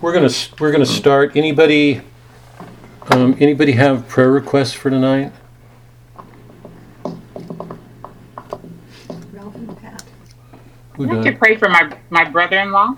[0.00, 1.34] We're gonna, we're gonna start.
[1.36, 2.02] Anybody,
[3.08, 5.32] um, anybody have prayer requests for tonight?
[9.32, 10.04] Ralph and Pat.
[10.96, 11.38] Who I'd like to does?
[11.38, 12.96] pray for my, my brother-in-law.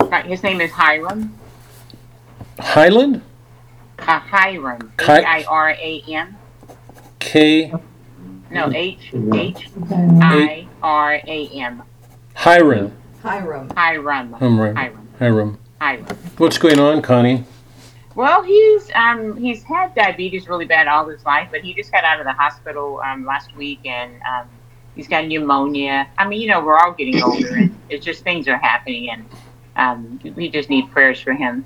[0.00, 1.38] Right, his name is Hiram.
[2.58, 3.22] Highland?
[3.98, 4.92] Uh, Hiram.
[5.00, 6.36] Hi- H-I-R-A-M.
[7.18, 7.72] K,
[8.50, 9.68] No, H H
[10.20, 11.82] I R A M.
[12.34, 12.92] Hiram.
[13.22, 13.70] Hiram.
[13.76, 14.32] Hiram.
[14.32, 14.76] Hiram.
[14.76, 15.08] Hiram.
[15.18, 15.58] Hiram.
[15.80, 16.06] Hiram.
[16.36, 17.44] What's going on, Connie?
[18.16, 22.02] Well, he's um he's had diabetes really bad all his life, but he just got
[22.02, 24.48] out of the hospital um last week and um
[24.96, 26.08] he's got pneumonia.
[26.18, 29.24] I mean, you know, we're all getting older and it's just things are happening and
[29.76, 31.64] um we just need prayers for him.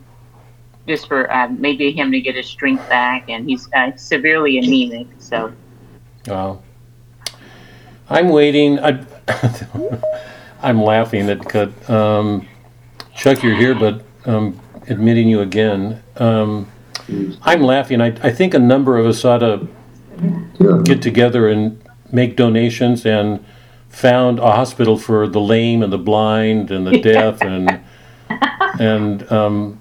[0.86, 5.06] Just for um, maybe him to get his strength back and he's uh, severely anemic,
[5.18, 5.50] so
[6.26, 6.62] Wow.
[8.08, 8.78] I'm waiting.
[8.80, 9.04] I,
[10.62, 11.88] I'm laughing at cut.
[11.90, 12.46] Um,
[13.14, 16.02] Chuck, you're here, but um, admitting you again.
[16.16, 16.70] Um,
[17.42, 18.00] I'm laughing.
[18.00, 19.68] I, I think a number of us ought to
[20.84, 21.80] get together and
[22.12, 23.44] make donations and
[23.88, 27.80] found a hospital for the lame and the blind and the deaf and
[28.80, 29.78] and um,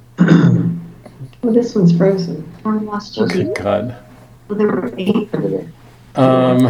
[1.41, 2.49] Well, this one's frozen.
[2.65, 3.27] I lost you.
[3.27, 3.95] good God.
[4.47, 5.29] Well, there were eight.
[6.15, 6.67] Um,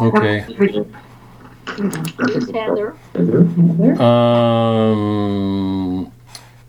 [0.00, 0.40] okay.
[0.40, 0.86] Heather.
[3.14, 4.02] Heather.
[4.02, 6.12] Um,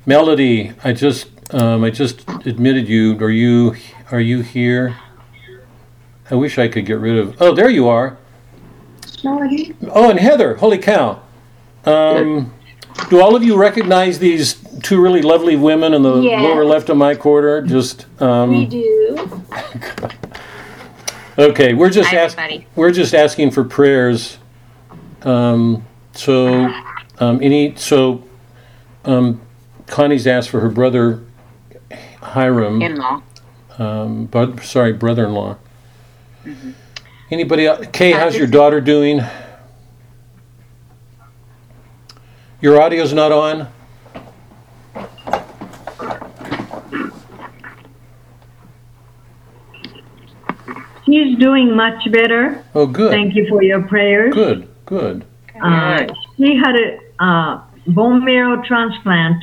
[0.05, 3.17] Melody, I just um, I just admitted you.
[3.19, 3.75] Are you
[4.11, 4.95] are you here?
[6.31, 7.39] I wish I could get rid of.
[7.41, 8.17] Oh, there you are.
[9.23, 9.75] Melody.
[9.89, 10.55] Oh, and Heather.
[10.55, 11.21] Holy cow.
[11.85, 12.53] Um,
[13.09, 16.41] do all of you recognize these two really lovely women in the Yes.
[16.41, 17.61] lower left of my quarter?
[17.61, 19.41] Just um, We do.
[21.38, 21.73] okay.
[21.73, 22.66] We're just asking.
[22.75, 24.38] We're just asking for prayers.
[25.23, 26.72] Um, so,
[27.19, 28.23] um, any so,
[29.05, 29.41] um,
[29.88, 31.24] Connie's asked for her brother
[32.22, 32.81] Hiram.
[32.81, 33.22] in-law.
[33.78, 35.57] Um, but sorry, brother-in-law.
[37.31, 37.66] Anybody?
[37.66, 37.88] Else?
[37.91, 39.22] Kay, Uh, how's your daughter doing?
[42.62, 43.68] Your audio's not on.
[51.15, 52.61] He's doing much better.
[52.73, 53.11] Oh, good.
[53.11, 54.33] Thank you for your prayers.
[54.33, 54.67] Good.
[54.85, 55.25] Good.
[55.61, 59.41] Uh, he had a uh, bone marrow transplant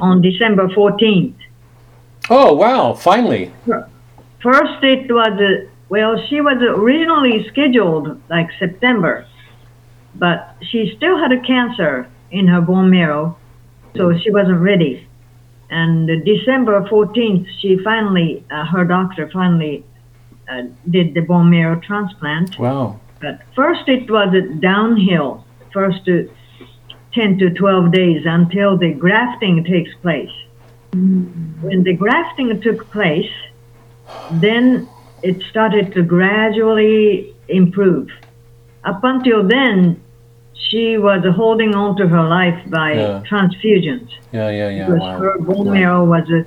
[0.00, 1.34] on December 14th.
[2.30, 2.94] Oh, wow!
[2.94, 3.52] Finally.
[4.42, 9.26] First, it was, uh, well, she was originally scheduled like September,
[10.14, 13.36] but she still had a cancer in her bone marrow,
[13.96, 15.06] so she wasn't ready.
[15.68, 19.84] And December 14th, she finally, uh, her doctor finally
[20.52, 22.58] uh, did the bone marrow transplant.
[22.58, 23.00] Wow.
[23.20, 26.22] But first it was downhill, first uh,
[27.14, 30.30] 10 to 12 days until the grafting takes place.
[30.92, 33.30] When the grafting took place,
[34.30, 34.88] then
[35.22, 38.08] it started to gradually improve.
[38.84, 40.02] Up until then,
[40.54, 43.22] she was holding on to her life by Yeah.
[43.28, 44.50] transfusions Yeah.
[44.50, 44.68] Yeah.
[44.70, 44.86] Yeah.
[44.86, 45.18] because Wow.
[45.18, 46.42] her bone marrow was uh,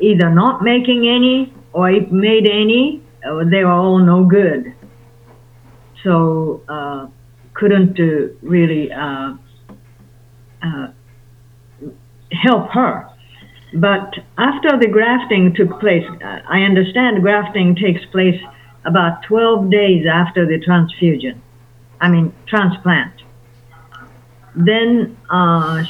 [0.00, 4.74] either not making any or it made any, uh, they were all no good.
[6.04, 7.06] So uh,
[7.54, 9.34] couldn't uh, really uh,
[10.62, 10.88] uh,
[12.32, 13.08] help her.
[13.74, 18.40] But after the grafting took place, uh, I understand grafting takes place
[18.84, 21.40] about 12 days after the transfusion.
[22.00, 23.12] I mean, transplant.
[24.54, 25.16] Then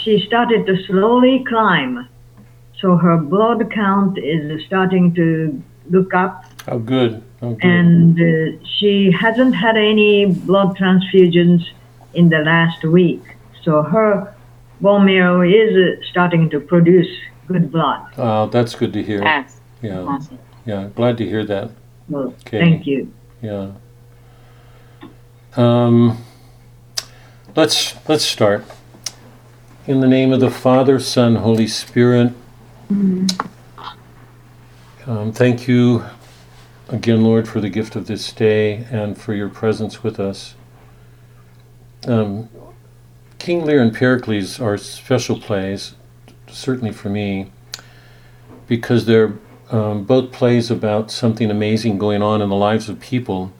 [0.04, 2.08] she started to slowly climb.
[2.80, 7.22] So her blood count is starting to look up, Oh, good.
[7.42, 7.64] Oh, good.
[7.64, 11.64] and uh, she hasn't had any blood transfusions
[12.14, 13.22] in the last week.
[13.62, 14.32] So her
[14.80, 17.08] bone marrow is uh, starting to produce
[17.48, 18.00] good blood.
[18.16, 19.22] Oh, that's good to hear.
[19.22, 19.60] Yes.
[19.82, 20.00] Yeah.
[20.00, 20.38] Awesome.
[20.66, 20.88] Yeah.
[20.94, 21.70] Glad to hear that.
[22.08, 22.60] Well, Okay.
[22.60, 23.12] thank you.
[23.40, 23.72] Yeah.
[25.56, 26.18] Um,
[27.56, 28.64] let's let's start.
[29.86, 32.32] In the name of the Father, Son, Holy Spirit.
[35.04, 36.04] Um, thank you
[36.88, 40.54] again, Lord, for the gift of this day and for your presence with us.
[42.06, 42.48] Um,
[43.40, 45.96] King Lear and Pericles are special plays,
[46.46, 47.50] certainly for me,
[48.68, 49.34] because they're
[49.72, 53.52] um, both plays about something amazing going on in the lives of people.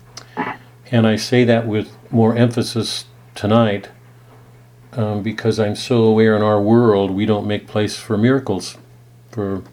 [0.93, 3.89] And I say that with more emphasis tonight
[4.93, 8.77] um, because I'm so aware in our world we don't make place for miracles,
[9.33, 9.65] for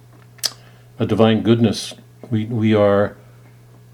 [0.99, 1.95] a divine goodness.
[2.29, 3.15] We, we are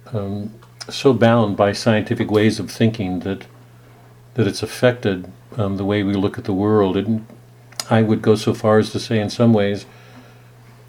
[0.07, 0.53] um,
[0.89, 3.45] so bound by scientific ways of thinking that
[4.33, 6.97] that it's affected um, the way we look at the world.
[6.97, 7.25] And
[7.89, 9.85] I would go so far as to say, in some ways,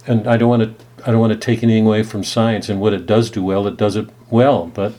[0.04, 2.80] and I don't want to I don't want to take anything away from science and
[2.80, 3.66] what it does do well.
[3.66, 4.94] It does it well, but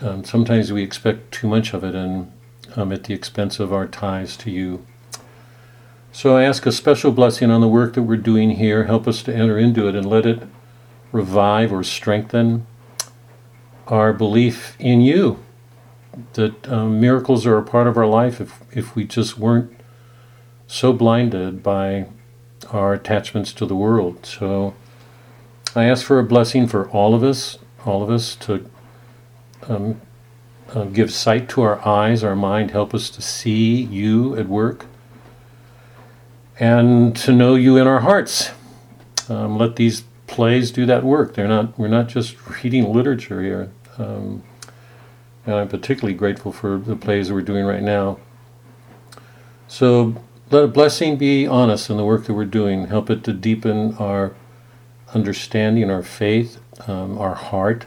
[0.00, 2.32] um, sometimes we expect too much of it, and
[2.74, 4.84] um, at the expense of our ties to you.
[6.16, 8.84] So I ask a special blessing on the work that we're doing here.
[8.84, 10.44] Help us to enter into it and let it
[11.12, 12.66] revive or strengthen
[13.86, 15.44] our belief in you.
[16.32, 19.78] That um, miracles are a part of our life if, if we just weren't
[20.66, 22.06] so blinded by
[22.70, 24.24] our attachments to the world.
[24.24, 24.72] So
[25.74, 28.70] I ask for a blessing for all of us, all of us to
[29.68, 30.00] um,
[30.70, 34.86] uh, give sight to our eyes, our mind, help us to see you at work,
[36.58, 38.50] and to know you in our hearts.
[39.28, 41.34] Um, let these plays do that work.
[41.34, 41.78] They're not.
[41.78, 43.70] We're not just reading literature here.
[43.98, 44.42] Um,
[45.44, 48.18] and I'm particularly grateful for the plays that we're doing right now.
[49.68, 52.86] So let a blessing be on us in the work that we're doing.
[52.86, 54.34] Help it to deepen our
[55.14, 56.58] understanding, our faith,
[56.88, 57.86] um, our heart,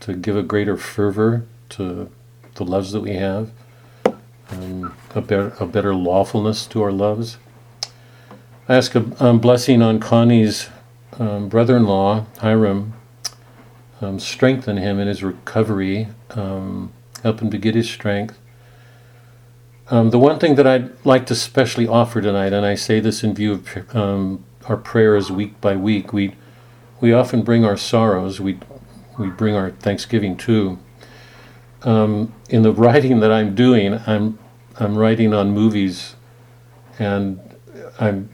[0.00, 2.10] to give a greater fervor to
[2.54, 3.50] the loves that we have,
[4.54, 7.38] um, a, better, a better lawfulness to our loves.
[8.68, 10.68] I ask a um, blessing on Connie's
[11.18, 12.94] um, brother in law, Hiram.
[14.00, 16.92] Um, strengthen him in his recovery, um,
[17.22, 18.38] help him to get his strength.
[19.88, 23.22] Um, the one thing that I'd like to specially offer tonight, and I say this
[23.22, 26.34] in view of our prayers week by week, we
[27.00, 28.58] we often bring our sorrows, we
[29.18, 30.78] we bring our thanksgiving too.
[31.82, 34.38] Um, in the writing that I'm doing, I'm
[34.78, 36.16] I'm writing on movies,
[36.98, 37.40] and
[37.98, 38.28] I'm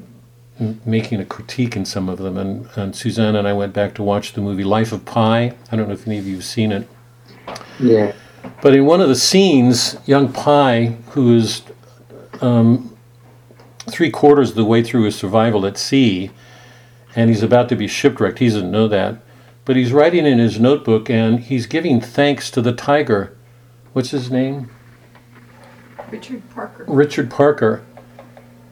[0.85, 2.37] making a critique in some of them.
[2.37, 5.55] And, and Suzanne and I went back to watch the movie Life of Pi.
[5.73, 6.89] I don't know if any of you have seen it.
[7.79, 8.13] Yeah.
[8.63, 11.63] But in one of the scenes, young Pi, who is
[12.41, 12.97] um,
[13.89, 16.31] three quarters of the way through his survival at sea,
[17.17, 19.17] and he's about to be shipwrecked, he doesn't know that,
[19.65, 23.37] but he's writing in his notebook and he's giving thanks to the tiger.
[23.93, 24.71] What's his name?
[26.11, 26.85] Richard Parker.
[26.89, 27.85] Richard Parker.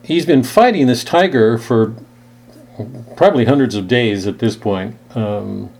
[0.02, 1.94] He's been fighting this tiger for
[3.16, 4.96] probably hundreds of days at this point.
[5.14, 5.70] Um,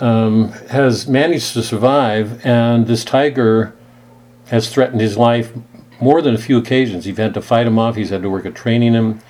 [0.00, 3.74] um, has managed to survive, and this tiger
[4.48, 5.52] has threatened his life
[6.00, 7.04] more than a few occasions.
[7.06, 7.96] He's had to fight him off.
[7.96, 9.20] He's had to work at training him.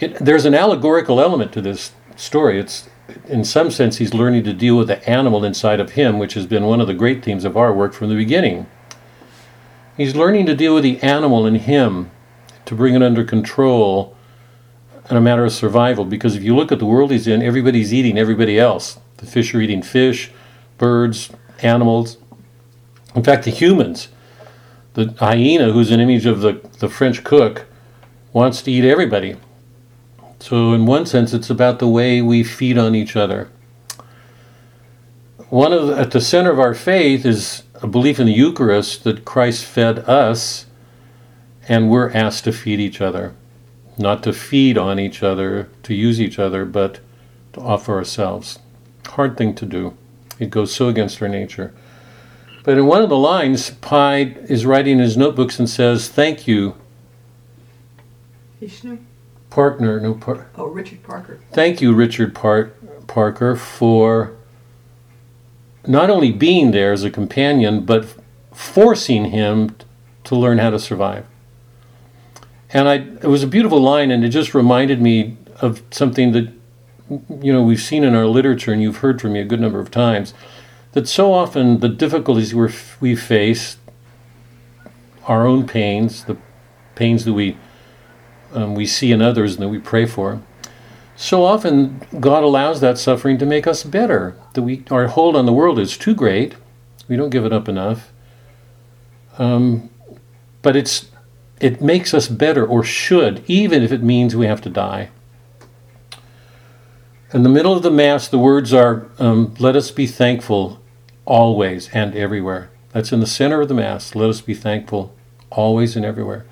[0.00, 2.58] It, there's an allegorical element to this story.
[2.58, 2.88] It's
[3.26, 6.46] in some sense he's learning to deal with the animal inside of him, which has
[6.46, 8.66] been one of the great themes of our work from the beginning.
[9.98, 12.12] He's learning to deal with the animal in him,
[12.66, 14.16] to bring it under control
[15.10, 16.04] in a matter of survival.
[16.04, 19.00] Because if you look at the world he's in, everybody's eating everybody else.
[19.16, 20.30] The fish are eating fish,
[20.78, 21.30] birds,
[21.62, 22.16] animals.
[23.16, 24.06] In fact, the humans,
[24.94, 27.66] the hyena, who's an image of the, the French cook,
[28.32, 29.36] wants to eat everybody.
[30.38, 33.50] So, in one sense, it's about the way we feed on each other.
[35.48, 39.04] One of the, at the center of our faith is a belief in the Eucharist
[39.04, 40.66] that Christ fed us,
[41.68, 43.34] and we're asked to feed each other,
[43.96, 47.00] not to feed on each other, to use each other, but
[47.52, 48.58] to offer ourselves.
[49.06, 49.96] Hard thing to do.
[50.38, 51.74] It goes so against our nature.
[52.64, 56.46] But in one of the lines, Pi is writing in his notebooks and says, "Thank
[56.46, 56.74] you,
[58.60, 58.98] Vishnu?
[59.50, 61.40] partner, no par- Oh, Richard Parker.
[61.52, 62.70] Thank you, Richard Par-
[63.06, 64.32] Parker, for
[65.86, 68.14] not only being there as a companion, but
[68.52, 69.76] forcing him
[70.24, 71.24] to learn how to survive.
[72.70, 76.52] And I, it was a beautiful line, and it just reminded me of something that,
[77.40, 79.80] you know, we've seen in our literature, and you've heard from me a good number
[79.80, 80.34] of times,
[80.92, 83.78] that so often the difficulties we're, we face,
[85.26, 86.36] our own pains, the
[86.94, 87.56] pains that we
[88.52, 90.42] um, we see in others and that we pray for,
[91.20, 94.36] so often God allows that suffering to make us better.
[94.54, 96.54] That we our hold on the world is too great.
[97.08, 98.12] We don't give it up enough.
[99.36, 99.90] Um,
[100.62, 101.10] but it's
[101.60, 105.10] it makes us better, or should, even if it means we have to die.
[107.34, 110.80] In the middle of the Mass, the words are, um, Let us be thankful
[111.24, 112.70] always and everywhere.
[112.92, 114.14] That's in the center of the Mass.
[114.14, 115.16] Let us be thankful
[115.50, 116.46] always and everywhere.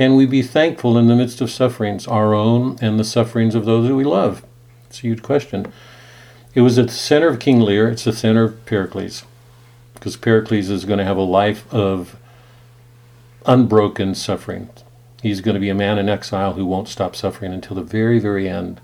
[0.00, 3.66] Can we be thankful in the midst of sufferings, our own and the sufferings of
[3.66, 4.42] those that we love?
[4.86, 5.70] It's a huge question.
[6.54, 9.24] It was at the center of King Lear, it's the center of Pericles,
[9.92, 12.16] because Pericles is going to have a life of
[13.44, 14.70] unbroken suffering.
[15.22, 18.18] He's going to be a man in exile who won't stop suffering until the very,
[18.18, 18.80] very end.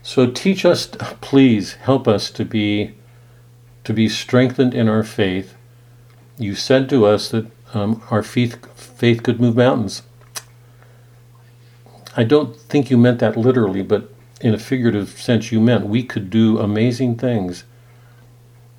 [0.00, 0.86] So teach us,
[1.20, 2.94] please help us to be
[3.82, 5.56] to be strengthened in our faith.
[6.38, 8.60] You said to us that um, our faith
[8.94, 10.02] faith could move mountains.
[12.16, 16.02] I don't think you meant that literally, but in a figurative sense, you meant we
[16.02, 17.64] could do amazing things.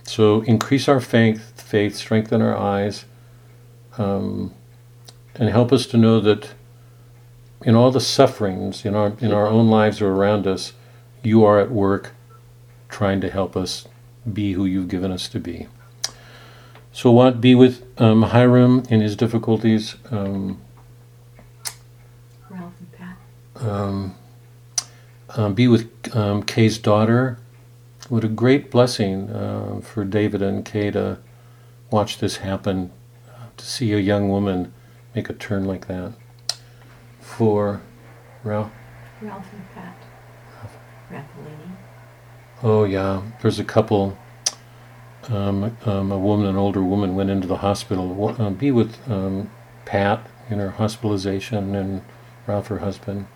[0.04, 3.06] So increase our faith, faith, strengthen our eyes,
[3.98, 4.54] um,
[5.36, 6.52] and help us to know that
[7.64, 10.74] in all the sufferings in our in our own lives or around us,
[11.24, 12.12] you are at work,
[12.90, 13.88] trying to help us
[14.32, 15.68] be who you've given us to be.
[16.96, 19.96] So, what be with um, Hiram in his difficulties?
[20.12, 20.62] Um,
[22.52, 23.18] Ralph and Pat.
[23.68, 24.16] um,
[25.30, 27.40] um, be with um, Kay's daughter.
[28.10, 31.18] What a great blessing uh, for David and Kay to
[31.90, 32.92] watch this happen,
[33.28, 34.72] uh, to see a young woman
[35.16, 36.14] make a turn like that.
[37.20, 37.82] For
[38.44, 38.72] Ralph,
[39.20, 39.96] Ralph and Pat.
[41.10, 41.76] Rapalini.
[42.62, 44.16] oh yeah, there's a couple.
[45.30, 48.36] Um, um, a woman, an older woman, went into the hospital.
[48.38, 49.50] Uh, be with um,
[49.86, 52.02] Pat in her hospitalization, and
[52.46, 53.28] Ralph, her husband.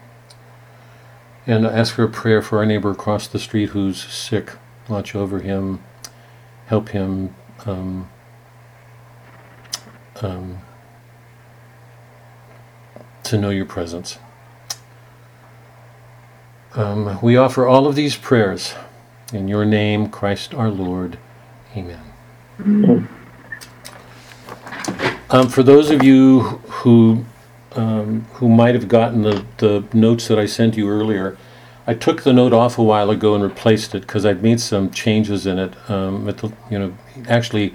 [1.45, 4.51] And ask for a prayer for our neighbor across the street who's sick.
[4.89, 5.81] Watch over him,
[6.65, 8.09] help him um,
[10.21, 10.59] um,
[13.23, 14.17] to know your presence.
[16.75, 18.75] Um, we offer all of these prayers
[19.33, 21.17] in your name, Christ our Lord.
[21.75, 23.07] Amen.
[25.29, 27.25] Um, for those of you who
[27.75, 31.37] um, who might have gotten the, the notes that I sent you earlier,
[31.85, 34.89] I took the note off a while ago and replaced it because I'd made some
[34.89, 35.73] changes in it.
[35.89, 36.97] Um, at the you know
[37.27, 37.73] actually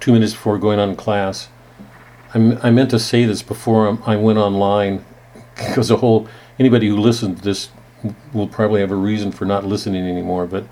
[0.00, 1.48] two minutes before going on class,
[2.34, 5.04] I, m- I meant to say this before I went online
[5.56, 7.70] because the whole anybody who listens to this
[8.32, 10.46] will probably have a reason for not listening anymore.
[10.46, 10.64] But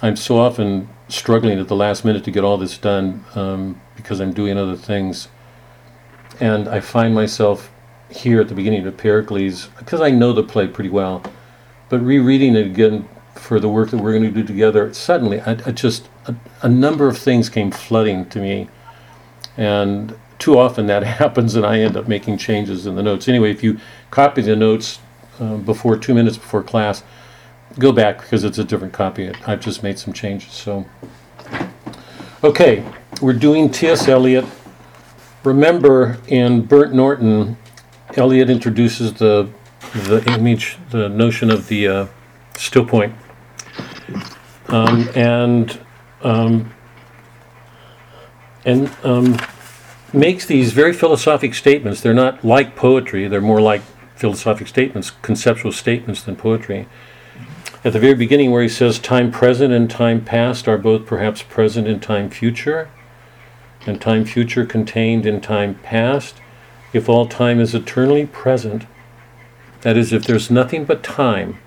[0.00, 4.20] I'm so often struggling at the last minute to get all this done um, because
[4.20, 5.28] I'm doing other things.
[6.38, 7.72] And I find myself
[8.08, 11.22] here at the beginning of Pericles, because I know the play pretty well,
[11.88, 15.52] but rereading it again for the work that we're going to do together, suddenly I,
[15.66, 18.68] I just, a, a number of things came flooding to me.
[19.56, 23.26] And too often that happens, and I end up making changes in the notes.
[23.26, 23.80] Anyway, if you
[24.12, 25.00] copy the notes
[25.40, 27.02] uh, before two minutes before class,
[27.78, 29.32] go back because it's a different copy.
[29.46, 30.52] I've just made some changes.
[30.52, 30.86] So,
[32.42, 32.84] okay,
[33.20, 34.08] we're doing T.S.
[34.08, 34.44] Eliot.
[35.44, 37.56] Remember, in Burnt Norton,
[38.16, 39.48] Eliot introduces the
[39.94, 42.06] the image, the notion of the uh,
[42.56, 43.14] still point,
[44.68, 45.78] um, and
[46.22, 46.74] um,
[48.64, 49.38] and um,
[50.12, 52.00] makes these very philosophic statements.
[52.00, 53.82] They're not like poetry; they're more like
[54.16, 56.88] philosophic statements, conceptual statements than poetry
[57.84, 61.42] at the very beginning where he says time present and time past are both perhaps
[61.42, 62.90] present in time future
[63.86, 66.40] and time future contained in time past.
[66.92, 68.86] If all time is eternally present
[69.82, 71.58] that is if there's nothing but time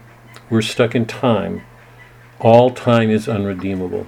[0.50, 1.64] we're stuck in time
[2.40, 4.06] all time is unredeemable.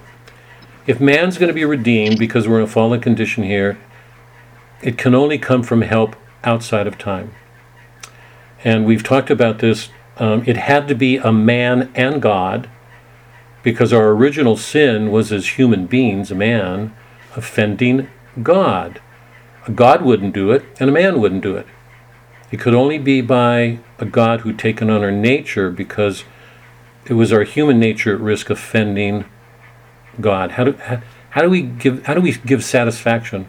[0.85, 3.77] If man's going to be redeemed because we're in a fallen condition here
[4.81, 7.33] it can only come from help outside of time.
[8.65, 12.69] And we've talked about this um, it had to be a man and God,
[13.63, 16.93] because our original sin was as human beings, a man,
[17.35, 18.09] offending
[18.41, 19.01] God.
[19.65, 21.65] A God wouldn't do it, and a man wouldn't do it.
[22.51, 26.23] It could only be by a God who'd taken on our nature because
[27.05, 29.25] it was our human nature at risk offending
[30.21, 30.51] God.
[30.51, 31.01] How do, how,
[31.31, 33.47] how do we give how do we give satisfaction,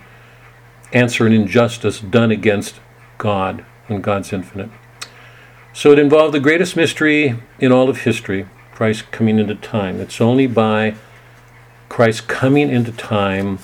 [0.92, 2.80] answer an injustice done against
[3.18, 4.70] God when God's infinite?
[5.76, 10.00] So it involved the greatest mystery in all of history, Christ coming into time.
[10.00, 10.94] It's only by
[11.88, 13.58] Christ coming into time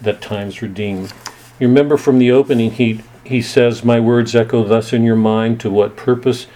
[0.00, 1.12] that time's redeemed.
[1.60, 5.60] You remember from the opening, he, he says, My words echo thus in your mind,
[5.60, 6.46] to what purpose?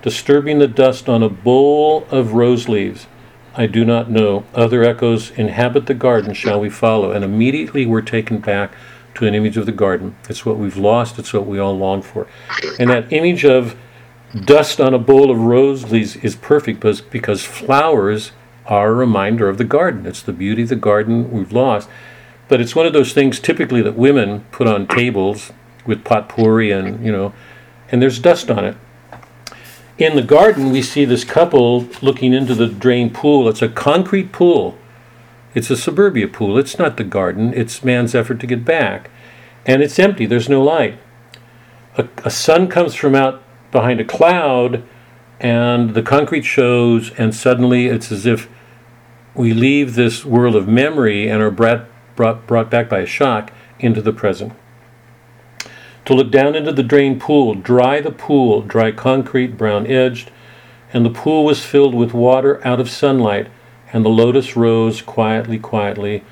[0.00, 3.08] Disturbing the dust on a bowl of rose leaves.
[3.56, 4.44] I do not know.
[4.54, 7.10] Other echoes inhabit the garden, shall we follow?
[7.10, 8.76] And immediately we're taken back
[9.14, 10.14] to an image of the garden.
[10.28, 12.28] It's what we've lost, it's what we all long for.
[12.78, 13.76] And that image of
[14.34, 18.32] dust on a bowl of rose leaves is perfect because, flowers
[18.66, 20.06] are a reminder of the garden.
[20.06, 21.88] It's the beauty of the garden we've lost.
[22.48, 25.52] But it's one of those things typically that women put on tables
[25.86, 27.32] with potpourri and, you know,
[27.90, 28.76] and there's dust on it.
[29.96, 33.48] In the garden, we see this couple looking into the drained pool.
[33.48, 34.76] It's a concrete pool.
[35.54, 36.58] It's a suburbia pool.
[36.58, 37.54] It's not the garden.
[37.54, 39.08] It's man's effort to get back.
[39.64, 40.26] And it's empty.
[40.26, 40.98] There's no light.
[41.96, 43.43] A, a sun comes from out
[43.74, 44.82] behind a cloud
[45.40, 48.48] and the concrete shows, and suddenly it's as if
[49.34, 53.52] we leave this world of memory and are brought, brought, brought back by a shock
[53.78, 54.52] into the present.
[56.04, 60.30] To look down into the drained pool, dry the pool, dry concrete, brown edged,
[60.92, 63.48] and the pool was filled with water out of sunlight,
[63.92, 66.22] and the lotus rose quietly, quietly.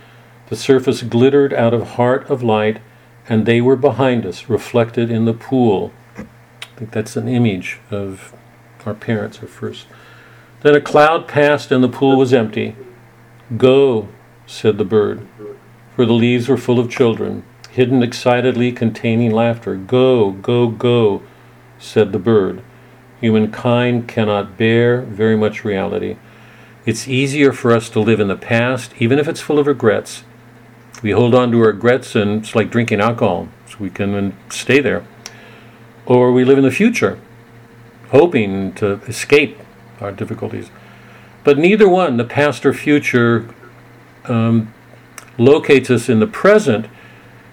[0.46, 2.80] The surface glittered out of heart of light,
[3.28, 5.92] and they were behind us, reflected in the pool.
[6.74, 8.34] I think that's an image of
[8.86, 9.86] our parents, our first.
[10.62, 12.76] Then a cloud passed, and the pool was empty.
[13.56, 14.08] Go,
[14.46, 15.26] said the bird,
[15.94, 19.76] for the leaves were full of children, hidden excitedly, containing laughter.
[19.76, 21.22] Go, go, go,
[21.78, 22.62] said the bird.
[23.20, 26.16] Humankind cannot bear very much reality.
[26.84, 30.24] It's easier for us to live in the past, even if it's full of regrets.
[31.02, 35.04] We hold on to regrets, and it's like drinking alcohol, so we can stay there.
[36.06, 37.18] Or we live in the future,
[38.10, 39.58] hoping to escape
[40.00, 40.70] our difficulties.
[41.44, 43.48] But neither one, the past or future,
[44.24, 44.72] um,
[45.38, 46.86] locates us in the present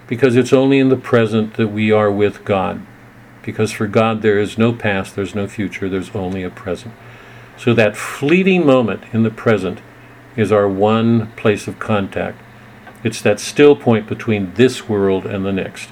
[0.06, 2.84] because it's only in the present that we are with God.
[3.42, 6.94] Because for God there is no past, there's no future, there's only a present.
[7.56, 9.80] So that fleeting moment in the present
[10.36, 12.40] is our one place of contact.
[13.02, 15.90] It's that still point between this world and the next.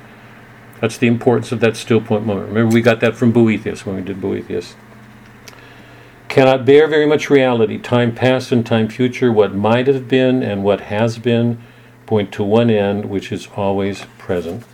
[0.81, 2.49] That's the importance of that still point moment.
[2.49, 4.77] Remember, we got that from Boethius when we did Boethius.
[6.29, 7.79] Cannot bear very much reality.
[7.79, 11.59] Time past and time future, what might have been and what has been,
[12.07, 14.65] point to one end, which is always present.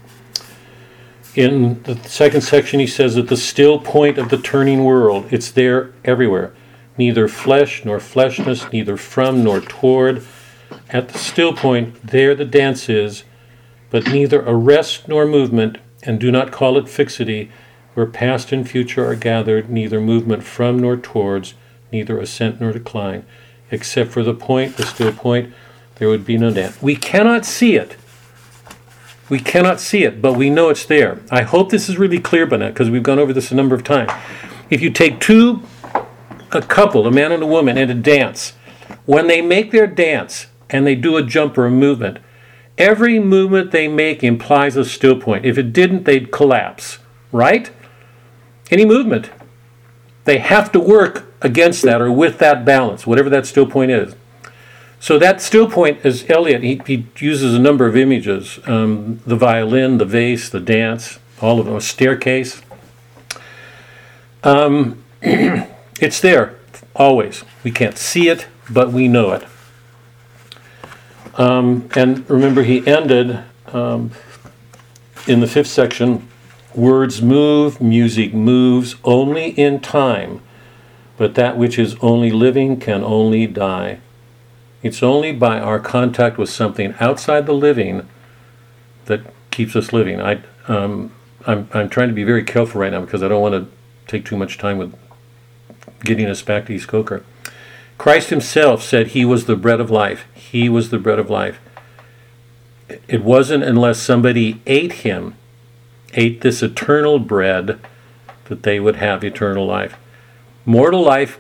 [1.34, 5.50] In the second section, he says that the still point of the turning world, it's
[5.50, 6.52] there everywhere.
[6.96, 10.25] Neither flesh nor fleshness, neither from nor toward.
[10.90, 13.25] At the still point, there the dance is,
[13.90, 17.50] but neither arrest nor movement, and do not call it fixity,
[17.94, 21.54] where past and future are gathered, neither movement from nor towards,
[21.92, 23.25] neither ascent nor decline.
[23.70, 25.52] Except for the point, the still point,
[25.96, 26.80] there would be no dance.
[26.82, 27.96] We cannot see it.
[29.28, 31.20] We cannot see it, but we know it's there.
[31.31, 33.74] I hope this is really clear by now because we've gone over this a number
[33.74, 34.11] of times.
[34.70, 35.62] If you take two,
[36.52, 38.52] a couple, a man and a woman, and a dance,
[39.07, 42.18] when they make their dance and they do a jump or a movement,
[42.78, 45.44] every movement they make implies a still point.
[45.44, 46.98] If it didn't, they'd collapse,
[47.32, 47.70] right?
[48.70, 49.30] Any movement.
[50.24, 54.16] They have to work against that or with that balance, whatever that still point is.
[54.98, 56.62] So that still point is Eliot.
[56.62, 61.60] He, he uses a number of images: um, the violin, the vase, the dance, all
[61.60, 61.76] of them.
[61.76, 62.62] A staircase.
[64.42, 66.58] Um, it's there
[66.96, 67.44] always.
[67.62, 69.46] We can't see it, but we know it.
[71.37, 73.40] Um, and remember, he ended
[73.73, 74.12] um,
[75.27, 76.29] in the fifth section.
[76.75, 80.40] Words move, music moves only in time,
[81.16, 84.01] but that which is only living can only die.
[84.83, 88.09] It's only by our contact with something outside the living
[89.07, 89.20] that
[89.51, 90.20] keeps us living.
[90.20, 91.12] I, um,
[91.47, 93.70] I'm, I'm trying to be very careful right now because I don't want to
[94.07, 94.94] take too much time with
[96.01, 97.25] getting us back to East Coker.
[97.98, 100.26] Christ himself said he was the bread of life.
[100.35, 101.59] He was the bread of life.
[103.09, 105.35] It wasn't unless somebody ate him,
[106.12, 107.80] ate this eternal bread,
[108.46, 109.96] that they would have eternal life.
[110.66, 111.38] Mortal life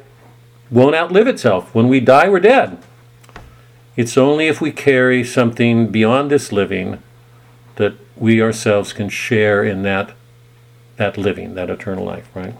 [0.70, 1.74] won't outlive itself.
[1.74, 2.78] When we die, we're dead.
[3.96, 7.02] It's only if we carry something beyond this living
[7.76, 10.12] that we ourselves can share in that
[10.96, 12.54] that living, that eternal life, right?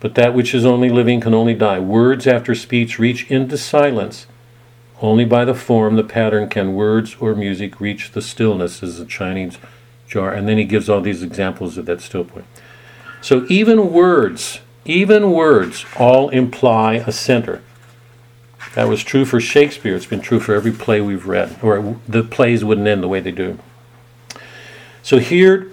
[0.00, 1.78] But that which is only living can only die.
[1.78, 4.26] Words after speech reach into silence.
[5.02, 9.06] Only by the form, the pattern, can words or music reach the stillness as a
[9.06, 9.58] Chinese
[10.08, 10.32] jar.
[10.32, 12.46] And then he gives all these examples of that still point.
[13.20, 17.62] So even words, even words all imply a center.
[18.74, 19.94] That was true for Shakespeare.
[19.94, 23.20] It's been true for every play we've read, or the plays wouldn't end the way
[23.20, 23.58] they do.
[25.02, 25.69] So here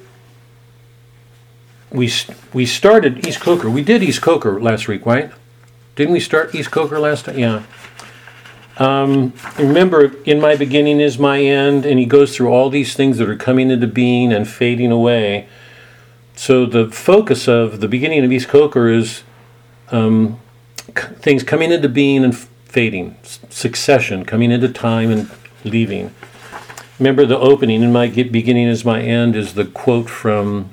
[1.92, 2.12] we
[2.54, 3.70] we started East Coker.
[3.70, 5.32] We did East Coker last week, right?
[5.96, 7.40] Didn't we start East Coker last time?
[7.40, 7.64] Yeah.
[8.78, 13.18] Um, remember, in my beginning is my end, and he goes through all these things
[13.18, 15.48] that are coming into being and fading away.
[16.36, 19.24] So the focus of the beginning of East Coker is
[19.90, 20.40] um,
[20.96, 25.32] c- things coming into being and fading, succession, coming into time and
[25.64, 26.14] leaving.
[27.00, 30.70] Remember the opening, in my beginning is my end, is the quote from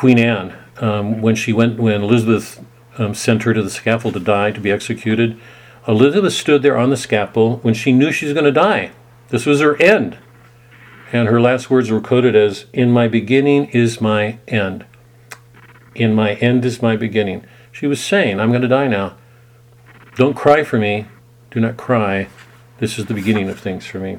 [0.00, 2.64] Queen Anne um, when she went, when Elizabeth
[2.96, 5.38] um, sent her to the scaffold to die, to be executed.
[5.86, 8.92] Elizabeth stood there on the scaffold when she knew she was going to die.
[9.28, 10.16] This was her end.
[11.12, 14.86] And her last words were quoted as, In my beginning is my end.
[15.94, 17.44] In my end is my beginning.
[17.70, 19.18] She was saying, I'm going to die now.
[20.14, 21.08] Don't cry for me.
[21.50, 22.28] Do not cry.
[22.78, 24.18] This is the beginning of things for me.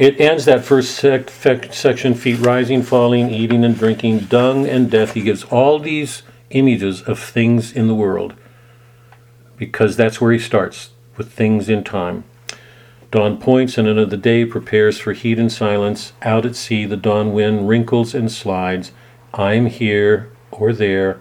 [0.00, 4.90] It ends that first sec- fec- section feet rising, falling, eating and drinking, dung and
[4.90, 5.12] death.
[5.12, 8.32] He gives all these images of things in the world
[9.58, 12.24] because that's where he starts with things in time.
[13.10, 16.14] Dawn points, and another day prepares for heat and silence.
[16.22, 18.92] Out at sea, the dawn wind wrinkles and slides.
[19.34, 21.20] I'm here, or there,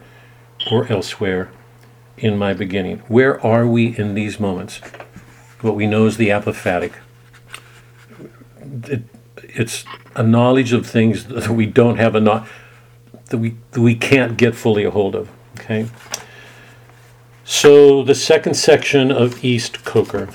[0.71, 1.51] or elsewhere
[2.17, 2.99] in my beginning.
[3.09, 4.79] Where are we in these moments?
[5.59, 6.93] What we know is the apophatic.
[8.87, 9.03] It,
[9.37, 12.47] it's a knowledge of things that we don't have a not
[13.27, 15.29] that we that we can't get fully a hold of.
[15.59, 15.87] Okay.
[17.45, 20.29] So the second section of East Coker.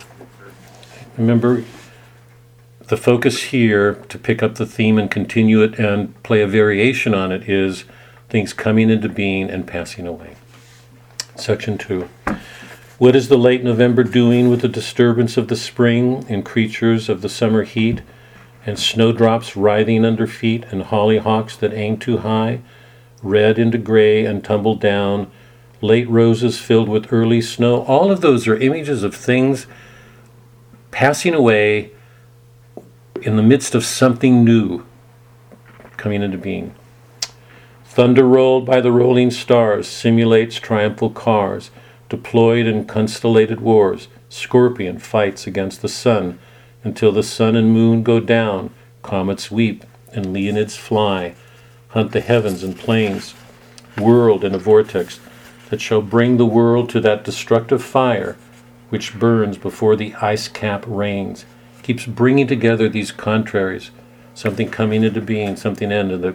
[1.16, 1.64] Remember,
[2.88, 7.14] the focus here to pick up the theme and continue it and play a variation
[7.14, 7.84] on it is
[8.28, 10.34] things coming into being and passing away.
[11.36, 12.08] Section 2.
[12.98, 17.22] What is the late November doing with the disturbance of the spring in creatures of
[17.22, 18.02] the summer heat,
[18.66, 22.60] and snowdrops writhing under feet, and hollyhocks that aim too high,
[23.22, 25.30] red into gray and tumble down,
[25.80, 27.82] late roses filled with early snow?
[27.82, 29.66] All of those are images of things
[30.90, 31.90] passing away
[33.20, 34.84] in the midst of something new
[35.96, 36.74] coming into being.
[37.84, 41.70] Thunder rolled by the rolling stars simulates triumphal cars,
[42.08, 44.08] deployed in constellated wars.
[44.28, 46.38] Scorpion fights against the sun
[46.84, 48.70] until the sun and moon go down.
[49.02, 51.34] Comets weep and Leonids fly,
[51.88, 53.32] hunt the heavens and plains,
[53.98, 55.18] whirled in a vortex
[55.70, 58.36] that shall bring the world to that destructive fire
[58.94, 61.44] which burns before the ice cap reigns,
[61.82, 63.90] keeps bringing together these contraries,
[64.34, 66.32] something coming into being, something into the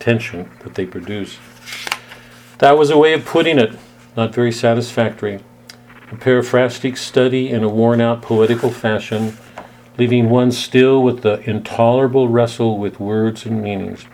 [0.00, 1.38] tension that they produce.
[2.58, 3.78] That was a way of putting it,
[4.16, 5.38] not very satisfactory.
[6.10, 9.38] A paraphrastic study in a worn out poetical fashion,
[10.00, 14.06] leaving one still with the intolerable wrestle with words and meanings.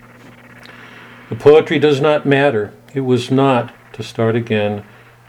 [1.29, 2.75] The poetry does not matter.
[2.92, 4.85] It was not, to start again,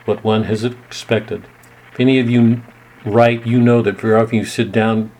[0.05, 1.45] what one has expected.
[1.93, 2.63] If any of you
[3.05, 5.11] write, you know that very often you sit down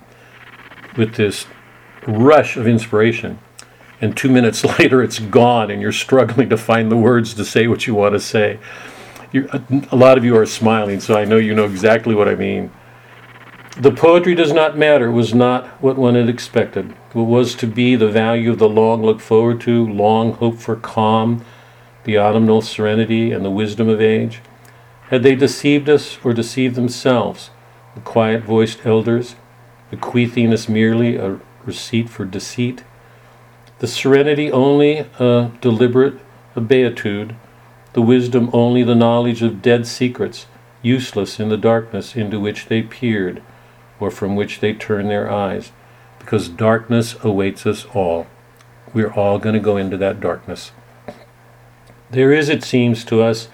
[0.98, 1.46] with this
[2.08, 3.38] rush of inspiration,
[4.02, 7.68] and two minutes later it's gone, and you're struggling to find the words to say
[7.68, 8.58] what you want to say.
[9.32, 9.48] You,
[9.92, 12.72] a lot of you are smiling, so I know you know exactly what I mean.
[13.80, 16.96] The poetry does not matter, was not what one had expected.
[17.14, 20.76] What was to be the value of the long looked forward to, long hoped for
[20.76, 21.46] calm,
[22.04, 24.42] the autumnal serenity, and the wisdom of age?
[25.10, 27.52] Had they deceived us or deceived themselves,
[27.94, 29.36] the quiet voiced elders,
[29.92, 32.84] bequeathing us merely a receipt for deceit?
[33.78, 36.16] The serenity only a deliberate
[36.56, 37.36] beatitude,
[37.94, 40.48] the wisdom only the knowledge of dead secrets,
[40.82, 43.44] useless in the darkness into which they peered,
[44.00, 45.72] or from which they turn their eyes,
[46.20, 48.28] because darkness awaits us all.
[48.94, 50.72] We're all going to go into that darkness.
[52.10, 53.50] There is, it seems to us,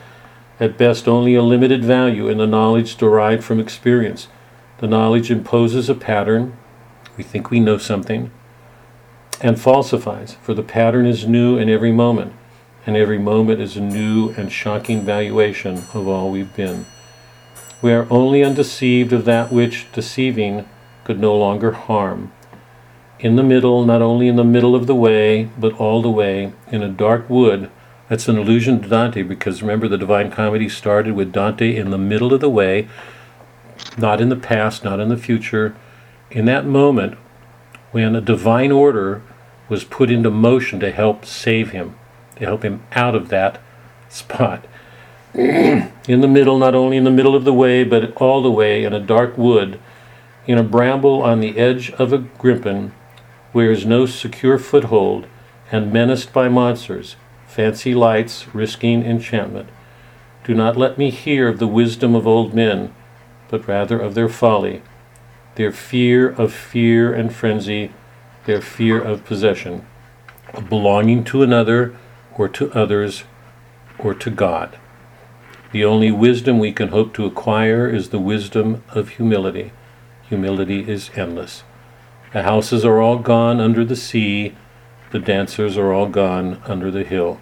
[0.60, 4.27] at best only a limited value in the knowledge derived from experience.
[4.79, 6.58] The knowledge imposes a pattern,
[7.17, 8.32] we think we know something,
[9.41, 12.34] and falsifies, for the pattern is new in every moment,
[12.86, 16.86] and every moment is a new and shocking valuation of all we've been.
[17.84, 20.65] We are only undeceived of that which, deceiving,
[21.04, 22.32] could no longer harm.
[23.19, 26.54] In the middle, not only in the middle of the way, but all the way,
[26.72, 27.69] in a dark wood,
[28.08, 31.98] that's an allusion to Dante because remember the Divine Comedy started with Dante in the
[31.98, 32.88] middle of the way,
[33.98, 35.76] not in the past, not in the future.
[36.32, 37.17] In that moment,
[37.91, 39.22] when a divine order
[39.67, 41.98] was put into motion to help save him,
[42.38, 43.60] to help him out of that
[44.08, 44.67] spot.
[45.34, 48.84] In the middle, not only in the middle of the way, but all the way
[48.84, 49.80] in a dark wood,
[50.46, 52.91] in a bramble on the edge of a grimpen,
[53.52, 55.26] where is no secure foothold,
[55.72, 57.15] and menaced by monsters,
[57.48, 59.69] fancy lights, risking enchantment.
[60.43, 62.93] Do not let me hear of the wisdom of old men,
[63.50, 64.82] but rather of their folly,
[65.56, 67.91] their fear of fear and frenzy,
[68.46, 69.86] their fear of possession,
[70.54, 71.96] of belonging to another,
[72.38, 73.24] or to others,
[73.98, 74.78] or to God.
[75.73, 79.71] The only wisdom we can hope to acquire is the wisdom of humility.
[80.29, 81.63] Humility is endless.
[82.31, 84.55] The houses are all gone under the sea,
[85.09, 87.41] the dancers are all gone under the hill.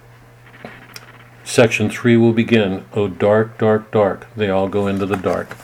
[1.43, 2.85] Section 3 will begin.
[2.93, 4.27] Oh, dark, dark, dark.
[4.37, 5.57] They all go into the dark.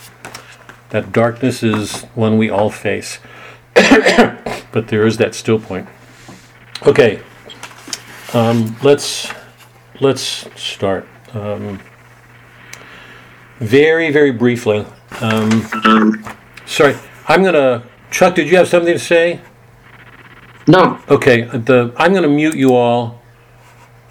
[0.90, 3.20] That darkness is one we all face.
[3.76, 5.88] but there is that still point.
[6.86, 7.22] Okay,
[8.34, 9.32] um, let's
[10.02, 11.08] let's start.
[11.34, 11.80] Um,
[13.60, 14.86] very, very briefly.
[15.22, 15.68] Um,
[16.66, 16.96] sorry,
[17.28, 17.84] I'm gonna.
[18.10, 19.42] Chuck, did you have something to say?
[20.68, 21.00] No.
[21.10, 23.22] Okay, the I'm gonna mute you all.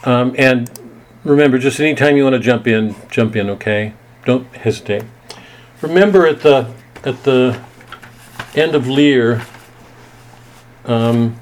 [0.04, 0.70] Um, and
[1.24, 3.50] remember, just anytime you want to jump in, jump in.
[3.50, 5.04] Okay, don't hesitate.
[5.82, 6.72] Remember at the
[7.04, 7.60] at the
[8.54, 9.42] end of Lear,
[10.86, 11.36] um,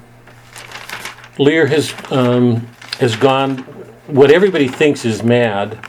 [1.37, 2.67] Lear has um,
[2.99, 3.59] has gone
[4.07, 5.79] what everybody thinks is mad,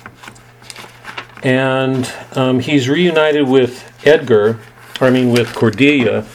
[1.47, 4.59] and um, he's reunited with Edgar,
[5.01, 6.27] or I mean with Cordelia.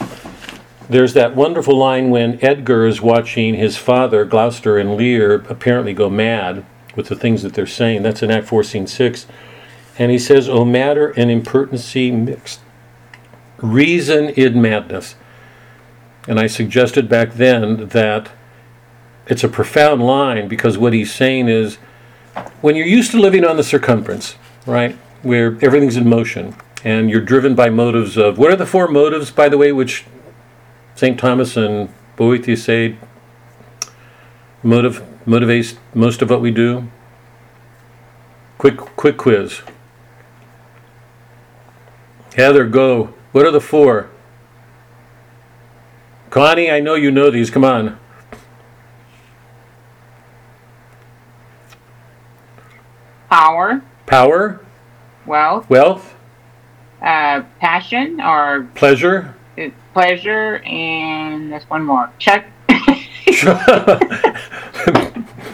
[0.90, 6.10] There's that wonderful line when Edgar is watching his father, Gloucester and Lear, apparently go
[6.10, 8.04] mad with the things that they're saying.
[8.04, 9.28] That's in Act 4, Scene 6.
[10.00, 12.62] And he says, O matter and impertinency mixed,
[13.58, 15.16] reason in madness.
[16.26, 18.32] And I suggested back then that
[19.28, 21.76] it's a profound line because what he's saying is
[22.62, 27.22] when you're used to living on the circumference, right, where everything's in motion, and you're
[27.22, 30.06] driven by motives of what are the four motives, by the way, which
[30.96, 31.20] St.
[31.20, 32.98] Thomas and Boethius say
[34.64, 36.88] motive motivates most of what we do?
[38.58, 39.62] Quick quick quiz.
[42.36, 43.14] Heather, go.
[43.32, 44.10] What are the four?
[46.30, 47.50] Connie, I know you know these.
[47.50, 48.00] Come on.
[54.12, 54.66] Power, Power,
[55.26, 56.16] wealth, wealth,
[57.02, 59.34] uh, passion, or pleasure.
[59.58, 62.12] uh, pleasure, and there's one more.
[62.20, 62.44] Chuck.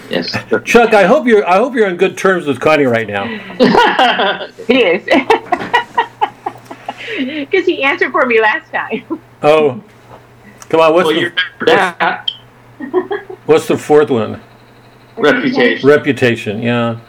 [0.09, 0.31] Yes.
[0.63, 3.25] Chuck, I hope you're I hope you're on good terms with Connie right now.
[4.67, 5.05] It is.
[7.17, 9.03] Because he answered for me last time.
[9.43, 9.83] Oh,
[10.69, 10.93] come on.
[10.93, 11.33] What's well, the, you're
[11.65, 12.31] that
[13.45, 14.41] what's the fourth one?
[15.17, 15.87] reputation.
[15.87, 16.99] Reputation, yeah.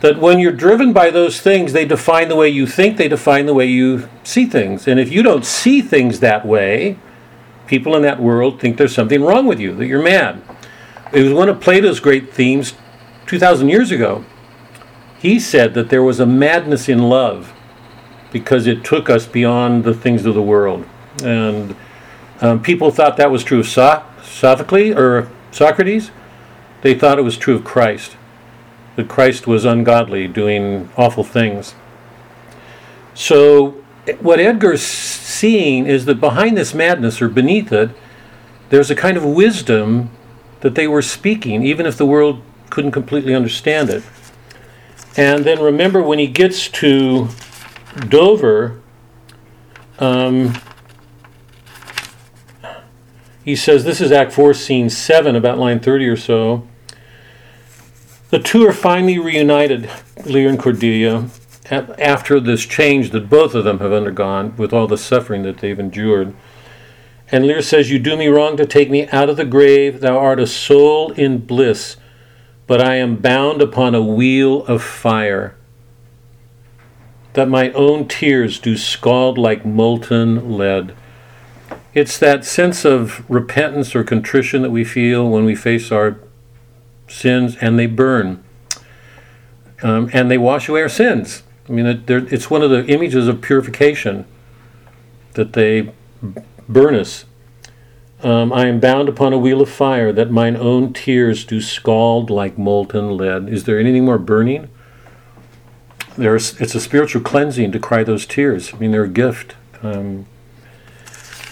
[0.00, 3.46] That when you're driven by those things, they define the way you think, they define
[3.46, 4.86] the way you see things.
[4.86, 6.98] And if you don't see things that way,
[7.66, 10.42] people in that world think there's something wrong with you, that you're mad.
[11.12, 12.74] It was one of Plato's great themes
[13.26, 14.24] 2,000 years ago.
[15.18, 17.52] He said that there was a madness in love
[18.32, 20.84] because it took us beyond the things of the world.
[21.22, 21.74] And
[22.40, 26.10] um, people thought that was true of so- Sophocles or Socrates.
[26.82, 28.16] They thought it was true of Christ,
[28.96, 31.74] that Christ was ungodly, doing awful things.
[33.14, 33.82] So,
[34.20, 37.90] what Edgar's seeing is that behind this madness, or beneath it,
[38.70, 40.10] there's a kind of wisdom
[40.60, 44.02] that they were speaking, even if the world couldn't completely understand it.
[45.16, 47.28] And then remember when he gets to
[48.08, 48.80] Dover,
[49.98, 50.54] um,
[53.44, 56.66] he says, this is Act 4, Scene 7, about line 30 or so.
[58.28, 59.88] The two are finally reunited,
[60.24, 61.28] Lear and Cordelia,
[61.70, 65.78] after this change that both of them have undergone with all the suffering that they've
[65.78, 66.34] endured.
[67.30, 70.00] And Lear says, You do me wrong to take me out of the grave.
[70.00, 71.96] Thou art a soul in bliss,
[72.66, 75.54] but I am bound upon a wheel of fire.
[77.34, 80.94] That my own tears do scald like molten lead.
[81.94, 86.18] It's that sense of repentance or contrition that we feel when we face our
[87.08, 88.42] sins and they burn.
[89.82, 91.42] Um, and they wash away our sins.
[91.68, 94.24] I mean, it, it's one of the images of purification
[95.34, 95.92] that they
[96.68, 97.24] burn us.
[98.22, 102.30] Um, I am bound upon a wheel of fire that mine own tears do scald
[102.30, 103.48] like molten lead.
[103.48, 104.70] Is there anything more burning?
[106.16, 108.72] There's, it's a spiritual cleansing to cry those tears.
[108.72, 109.54] I mean, they're a gift.
[109.82, 110.26] Um,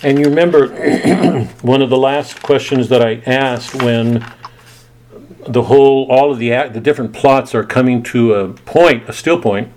[0.02, 0.68] and you remember
[1.62, 4.24] one of the last questions that I asked when
[5.46, 9.40] the whole, all of the the different plots are coming to a point, a still
[9.40, 9.72] point.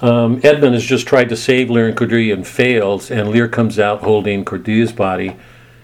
[0.00, 3.78] Um, Edmund has just tried to save Lear and Cordelia and fails, and Lear comes
[3.78, 5.36] out holding Cordelia's body.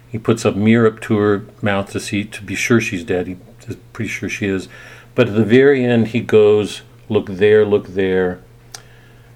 [0.08, 3.26] He puts a mirror up to her mouth to see to be sure she's dead.
[3.26, 4.68] He's pretty sure she is,
[5.14, 8.40] but at the very end he goes, "Look there, look there,"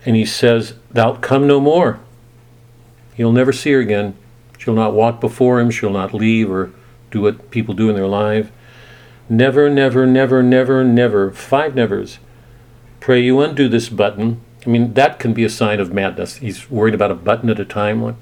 [0.06, 1.98] and he says, "Thou'lt come no more."
[3.14, 4.14] He'll never see her again.
[4.58, 5.70] She'll not walk before him.
[5.70, 6.70] She'll not leave or
[7.10, 8.52] do what people do in their life.
[9.28, 11.30] Never, never, never, never, never.
[11.30, 12.18] Five nevers.
[13.00, 14.40] Pray you undo this button.
[14.66, 16.36] I mean, that can be a sign of madness.
[16.36, 18.16] He's worried about a button at a time.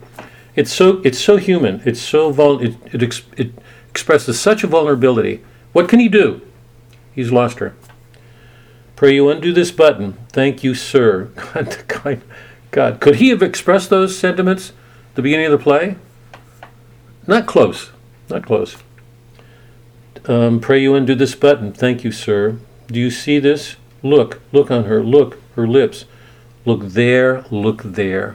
[0.55, 1.83] It's so it's so human.
[1.85, 3.53] It's so vul- it, it, ex- it
[3.91, 5.45] expresses such a vulnerability.
[5.73, 6.43] What can he do?
[7.15, 7.75] He's lost her.
[8.97, 10.17] Pray you undo this button.
[10.31, 11.25] Thank you, sir.
[11.89, 12.23] God,
[12.71, 14.71] God, could he have expressed those sentiments
[15.11, 15.97] at the beginning of the play?
[17.27, 17.91] Not close.
[18.29, 18.77] Not close.
[20.29, 21.73] Um, pray you undo this button.
[21.73, 22.59] Thank you, sir.
[22.89, 23.77] Do you see this?
[24.03, 26.05] Look, look on her, look, her lips.
[26.65, 28.35] Look there, look there.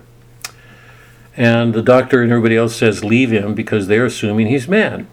[1.36, 5.06] And the doctor and everybody else says, leave him because they're assuming he's mad.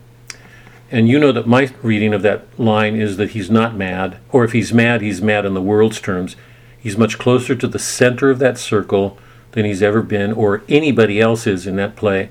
[0.91, 4.45] And you know that my reading of that line is that he's not mad, or
[4.45, 6.37] if he's mad, he's mad in the world's terms.
[6.79, 9.19] He's much closer to the center of that circle
[9.53, 12.31] than he's ever been, or anybody else is in that play.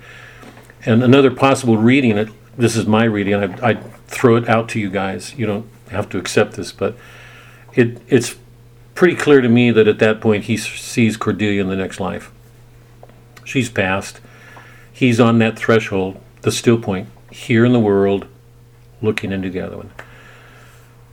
[0.86, 3.77] And another possible reading, this is my reading, I, I
[4.08, 5.36] throw it out to you guys.
[5.36, 6.96] You don't have to accept this, but
[7.74, 8.36] it it's
[8.96, 12.32] pretty clear to me that at that point he sees Cordelia in the next life.
[13.43, 14.20] She's passed.
[14.91, 18.26] He's on that threshold, the still point, here in the world,
[19.02, 19.91] looking into the other one.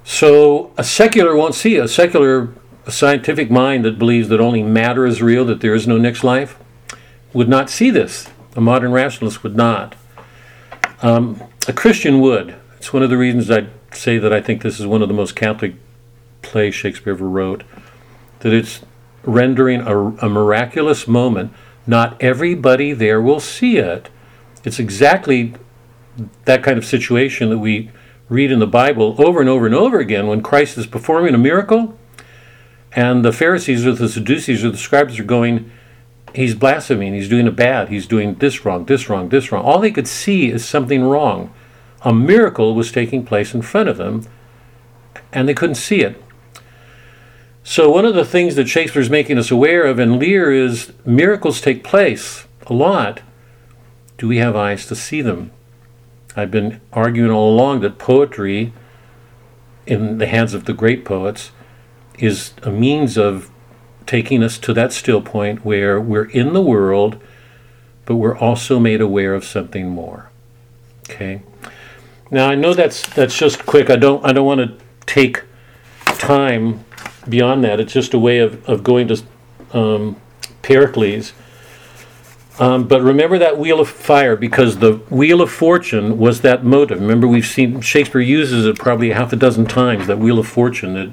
[0.05, 2.55] So a secular won't see a secular
[2.87, 6.23] a scientific mind that believes that only matter is real, that there is no next
[6.23, 6.59] life,
[7.33, 8.29] would not see this.
[8.57, 9.95] A modern rationalist would not.
[11.03, 12.55] Um, a Christian would.
[12.85, 15.15] It's one of the reasons I say that I think this is one of the
[15.15, 15.77] most Catholic
[16.43, 17.65] plays Shakespeare ever wrote.
[18.41, 18.83] That it's
[19.23, 21.55] rendering a, a miraculous moment.
[21.87, 24.11] Not everybody there will see it.
[24.65, 25.55] It's exactly
[26.45, 27.91] that kind of situation that we
[28.29, 31.39] read in the Bible over and over and over again when Christ is performing a
[31.39, 31.99] miracle
[32.93, 35.71] and the Pharisees or the Sadducees or the scribes are going,
[36.35, 39.65] he's blaspheming, he's doing it bad, he's doing this wrong, this wrong, this wrong.
[39.65, 41.51] All they could see is something wrong.
[42.05, 44.27] A miracle was taking place in front of them,
[45.33, 46.23] and they couldn't see it.
[47.63, 51.63] So, one of the things that Shakespeare's making us aware of in Lear is miracles
[51.63, 53.23] take place a lot.
[54.19, 55.51] Do we have eyes to see them?
[56.37, 58.75] I've been arguing all along that poetry,
[59.87, 61.53] in the hands of the great poets,
[62.19, 63.51] is a means of
[64.07, 67.19] taking us to that still point where we're in the world,
[68.05, 70.31] but we're also made aware of something more.
[71.09, 71.43] Okay.
[72.35, 73.91] Now I know that's that's just quick.
[73.91, 75.45] I don't I don't want to take
[76.19, 76.85] time
[77.29, 77.79] beyond that.
[77.79, 79.23] It's just a way of, of going to
[79.73, 80.21] um,
[80.61, 81.33] Pericles.
[82.59, 87.01] Um, but remember that wheel of fire because the wheel of fortune was that motive.
[87.01, 90.09] Remember, we've seen Shakespeare uses it probably half a dozen times.
[90.09, 91.13] That wheel of fortune that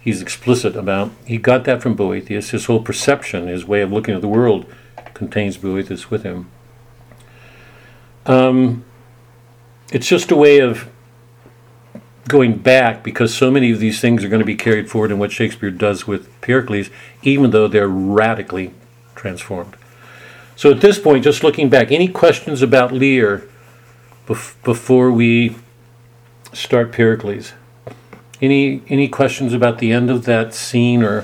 [0.00, 1.10] he's explicit about.
[1.24, 2.50] He got that from Boethius.
[2.50, 4.64] His whole perception, his way of looking at the world,
[5.12, 6.48] contains Boethius with him.
[8.26, 8.84] Um,
[9.92, 10.88] it's just a way of
[12.28, 15.18] going back because so many of these things are going to be carried forward in
[15.18, 16.90] what Shakespeare does with Pericles,
[17.22, 18.72] even though they're radically
[19.14, 19.76] transformed.
[20.56, 23.48] So at this point, just looking back, any questions about Lear
[24.26, 25.56] bef- before we
[26.52, 27.52] start Pericles?
[28.40, 31.22] Any any questions about the end of that scene or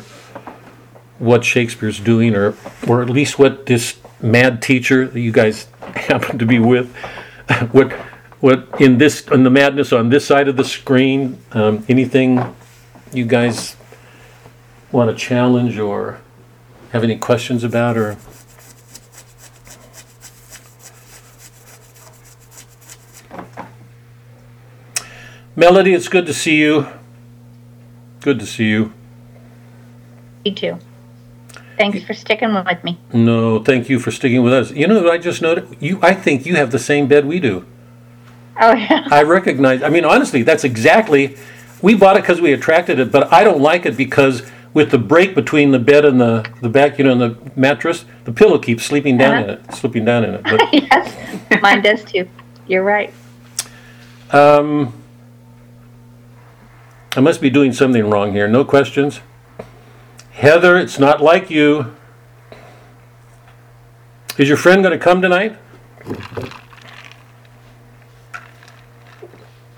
[1.19, 2.55] what Shakespeare's doing or
[2.89, 6.95] or at least what this mad teacher that you guys happen to be with
[7.73, 7.93] what
[8.43, 12.55] what in this in the madness on this side of the screen um, anything
[13.13, 13.77] you guys
[14.91, 16.21] want to challenge or
[16.91, 18.17] have any questions about or
[25.55, 26.89] Melody, it's good to see you.
[28.21, 28.93] Good to see you.
[30.45, 30.79] Me too.
[31.77, 32.99] Thanks for sticking with me.
[33.13, 34.71] No, thank you for sticking with us.
[34.71, 35.77] You know what I just noted?
[35.79, 37.67] You, I think you have the same bed we do.
[38.61, 39.09] Oh yeah.
[39.11, 39.83] I recognize.
[39.83, 41.37] I mean, honestly, that's exactly.
[41.81, 44.43] We bought it because we attracted it, but I don't like it because
[44.75, 48.05] with the break between the bed and the the back, you know, and the mattress,
[48.25, 50.43] the pillow keeps sleeping down in it, slipping down in it.
[50.45, 52.29] But yes, mine does too.
[52.67, 53.13] You're right.
[54.31, 54.93] um,
[57.17, 58.49] I must be doing something wrong here.
[58.49, 59.21] No questions.
[60.31, 61.95] Heather, it's not like you.
[64.39, 65.59] Is your friend going to come tonight?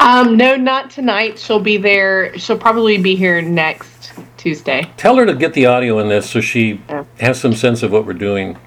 [0.05, 1.39] Um, no, not tonight.
[1.39, 2.39] She'll be there.
[2.39, 4.87] She'll probably be here next Tuesday.
[4.99, 7.05] Tell her to get the audio in this so she Yeah.
[7.21, 8.59] has some sense of what we're doing.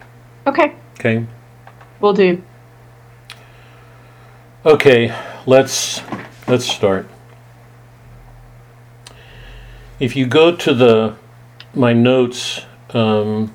[0.47, 1.23] Okay, Okay.
[1.99, 2.41] we'll do.
[4.65, 5.13] Okay,
[5.45, 6.01] let's
[6.47, 7.07] let's start.
[9.99, 11.13] If you go to the
[11.75, 12.61] my notes,
[12.95, 13.53] um,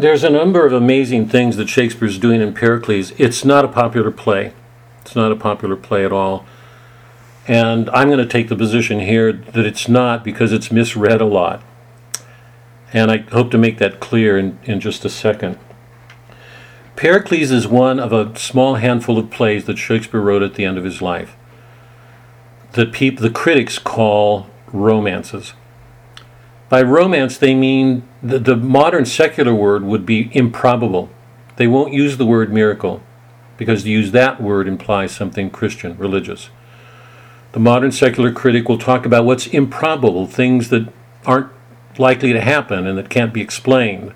[0.00, 3.12] there's a number of amazing things that Shakespeare's doing in Pericles.
[3.18, 4.52] It's not a popular play.
[5.02, 6.46] It's not a popular play at all.
[7.46, 11.26] And I'm going to take the position here that it's not because it's misread a
[11.26, 11.62] lot.
[12.92, 15.58] And I hope to make that clear in, in just a second.
[16.96, 20.78] Pericles is one of a small handful of plays that Shakespeare wrote at the end
[20.78, 21.36] of his life
[22.72, 25.54] that peop- the critics call romances.
[26.70, 31.10] By romance, they mean the, the modern secular word would be improbable.
[31.56, 33.02] They won't use the word miracle
[33.58, 36.48] because to use that word implies something Christian, religious.
[37.52, 40.90] The modern secular critic will talk about what's improbable, things that
[41.26, 41.50] aren't
[41.98, 44.14] likely to happen and that can't be explained.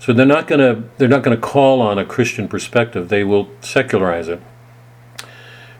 [0.00, 3.10] So they're not going to they're not going to call on a Christian perspective.
[3.10, 4.40] They will secularize it.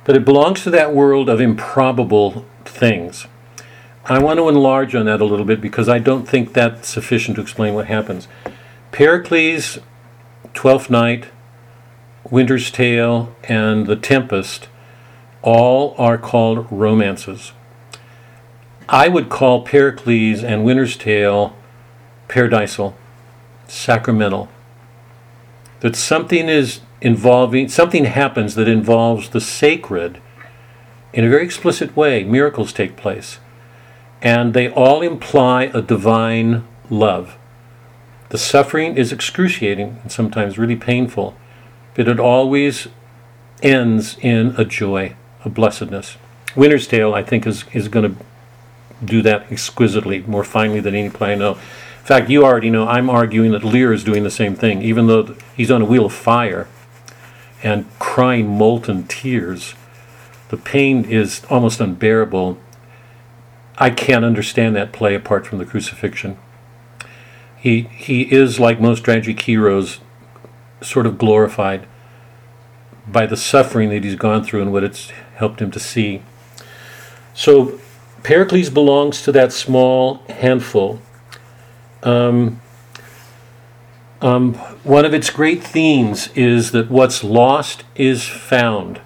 [0.05, 3.27] But it belongs to that world of improbable things.
[4.09, 7.35] I want to enlarge on that a little bit because I don't think that's sufficient
[7.37, 8.29] to explain what happens.
[8.93, 9.81] Pericles,
[10.55, 11.27] Twelfth Night,
[12.31, 14.69] Winter's Tale, and The Tempest
[15.43, 17.51] all are called romances.
[18.89, 21.57] I would call Pericles and Winter's Tale
[22.29, 22.95] paradisal,
[23.67, 24.49] sacramental.
[25.81, 30.21] That something is involving, something happens that involves the sacred
[31.13, 32.23] in a very explicit way.
[32.23, 33.41] Miracles take place.
[34.23, 37.37] And they all imply a divine love.
[38.31, 41.37] The suffering is excruciating and sometimes really painful,
[41.95, 42.89] but it always
[43.63, 45.15] ends in a joy,
[45.45, 46.17] a blessedness.
[46.57, 48.25] Winter's Tale, I think, is, is going to
[49.05, 51.53] do that exquisitely, more finely than any play I know.
[51.53, 55.07] In fact, you already know I'm arguing that Lear is doing the same thing, even
[55.07, 56.69] though he's on a wheel of fire
[57.63, 59.75] and crying molten tears.
[60.49, 62.59] The pain is almost unbearable.
[63.79, 66.39] I can't understand that play apart from the crucifixion.
[67.57, 70.01] He, he is, like most tragic heroes,
[70.81, 71.87] sort of glorified
[73.07, 76.23] by the suffering that he's gone through and what it's helped him to see.
[77.35, 77.79] So
[78.23, 81.01] Pericles belongs to that small handful.
[82.03, 82.61] Um,
[84.23, 84.55] um,
[84.85, 89.01] one of its great themes is that what's lost is found.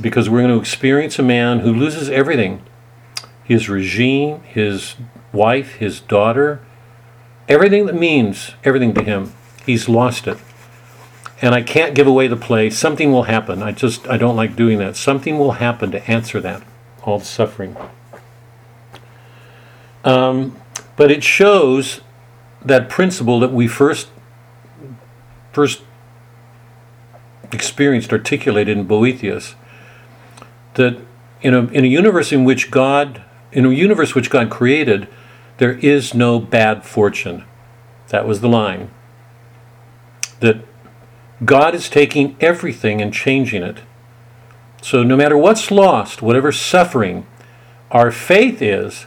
[0.00, 2.62] Because we're going to experience a man who loses everything
[3.44, 4.96] his regime, his
[5.32, 6.60] wife, his daughter,
[7.48, 9.32] everything that means everything to him.
[9.64, 10.38] He's lost it.
[11.42, 12.70] And I can't give away the play.
[12.70, 13.62] Something will happen.
[13.62, 14.96] I just, I don't like doing that.
[14.96, 16.62] Something will happen to answer that,
[17.02, 17.76] all the suffering.
[20.04, 20.56] Um,
[20.96, 22.00] but it shows
[22.64, 24.08] that principle that we first
[25.52, 25.82] first
[27.52, 29.54] experienced articulated in Boethius
[30.74, 30.98] that
[31.40, 33.22] in a, in a universe in which God
[33.54, 35.08] in a universe which God created
[35.58, 37.44] there is no bad fortune
[38.08, 38.90] that was the line
[40.40, 40.64] that
[41.44, 43.78] God is taking everything and changing it
[44.82, 47.26] so no matter what's lost whatever suffering
[47.90, 49.06] our faith is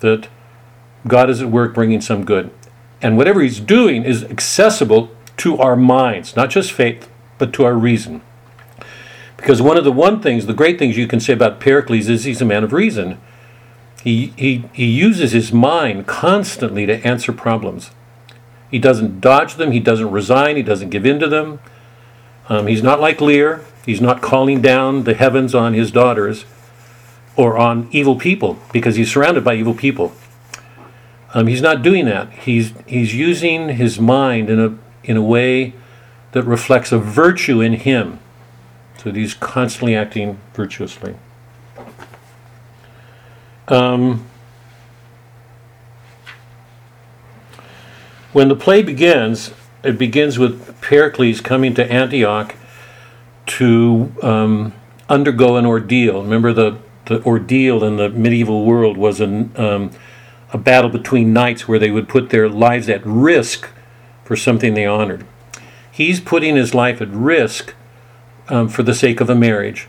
[0.00, 0.28] that
[1.06, 2.50] God is at work bringing some good
[3.02, 7.74] and whatever he's doing is accessible to our minds, not just faith, but to our
[7.74, 8.22] reason.
[9.36, 12.22] Because one of the one things, the great things you can say about Pericles is
[12.22, 13.20] he's a man of reason.
[14.02, 17.90] He, he, he uses his mind constantly to answer problems.
[18.70, 21.60] He doesn't dodge them, he doesn't resign, he doesn't give in to them.
[22.48, 26.44] Um, he's not like Lear, he's not calling down the heavens on his daughters
[27.36, 30.12] or on evil people, because he's surrounded by evil people.
[31.34, 32.30] Um, he's not doing that.
[32.32, 35.72] He's he's using his mind in a in a way
[36.32, 38.18] that reflects a virtue in him.
[38.98, 41.14] So he's constantly acting virtuously.
[43.72, 44.26] Um,
[48.34, 49.52] when the play begins,
[49.82, 52.54] it begins with Pericles coming to Antioch
[53.46, 54.74] to um,
[55.08, 56.22] undergo an ordeal.
[56.22, 59.90] Remember, the, the ordeal in the medieval world was an, um,
[60.52, 63.70] a battle between knights where they would put their lives at risk
[64.22, 65.24] for something they honored.
[65.90, 67.74] He's putting his life at risk
[68.48, 69.88] um, for the sake of a marriage.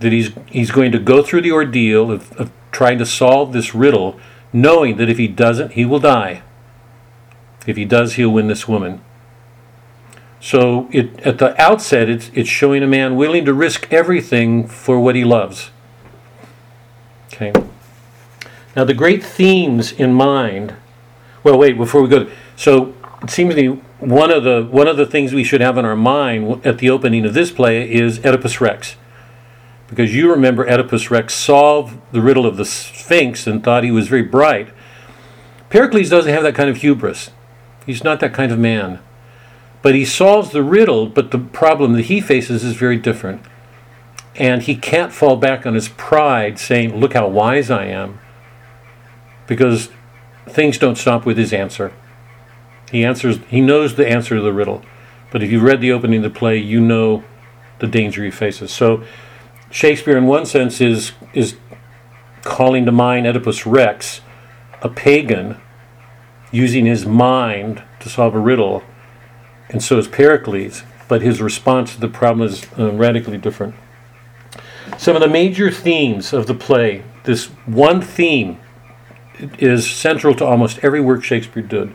[0.00, 3.74] That he's, he's going to go through the ordeal of, of trying to solve this
[3.74, 4.18] riddle,
[4.52, 6.42] knowing that if he doesn't, he will die.
[7.66, 9.02] If he does, he'll win this woman.
[10.40, 14.98] So it, at the outset, it's, it's showing a man willing to risk everything for
[14.98, 15.70] what he loves.
[17.32, 17.52] Okay.
[18.74, 20.74] Now, the great themes in mind.
[21.42, 22.30] Well, wait, before we go.
[22.56, 25.76] So it seems to me one of the one of the things we should have
[25.76, 28.96] in our mind at the opening of this play is Oedipus Rex,
[29.90, 34.06] because you remember Oedipus Rex solved the riddle of the Sphinx and thought he was
[34.06, 34.68] very bright.
[35.68, 37.30] Pericles doesn't have that kind of hubris.
[37.84, 39.00] He's not that kind of man.
[39.82, 43.42] But he solves the riddle, but the problem that he faces is very different.
[44.36, 48.20] And he can't fall back on his pride saying, Look how wise I am.
[49.48, 49.90] Because
[50.48, 51.92] things don't stop with his answer.
[52.92, 54.82] He answers he knows the answer to the riddle.
[55.32, 57.24] But if you've read the opening of the play, you know
[57.80, 58.70] the danger he faces.
[58.70, 59.02] So
[59.70, 61.56] Shakespeare in one sense is is
[62.42, 64.20] calling to mind Oedipus Rex,
[64.82, 65.60] a pagan,
[66.50, 68.82] using his mind to solve a riddle,
[69.68, 73.74] and so is Pericles, but his response to the problem is uh, radically different.
[74.98, 78.58] Some of the major themes of the play, this one theme
[79.58, 81.92] is central to almost every work Shakespeare did.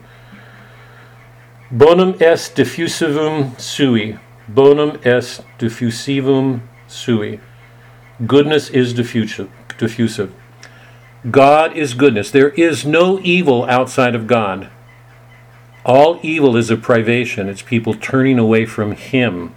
[1.72, 4.18] Bonum est diffusivum sui.
[4.48, 7.40] Bonum est diffusivum sui.
[8.26, 9.50] Goodness is diffusive.
[9.78, 10.34] diffusive.
[11.30, 12.32] God is goodness.
[12.32, 14.70] There is no evil outside of God.
[15.84, 19.56] All evil is a privation, it's people turning away from Him.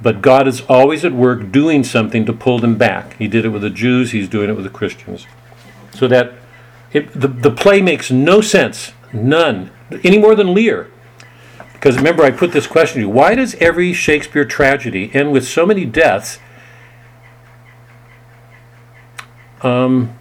[0.00, 3.16] But God is always at work doing something to pull them back.
[3.16, 5.26] He did it with the Jews, He's doing it with the Christians.
[5.94, 6.32] So that
[6.92, 9.70] it, the, the play makes no sense, none,
[10.02, 10.90] any more than Lear.
[11.72, 15.46] Because remember, I put this question to you why does every Shakespeare tragedy end with
[15.46, 16.38] so many deaths?
[19.64, 20.16] Um,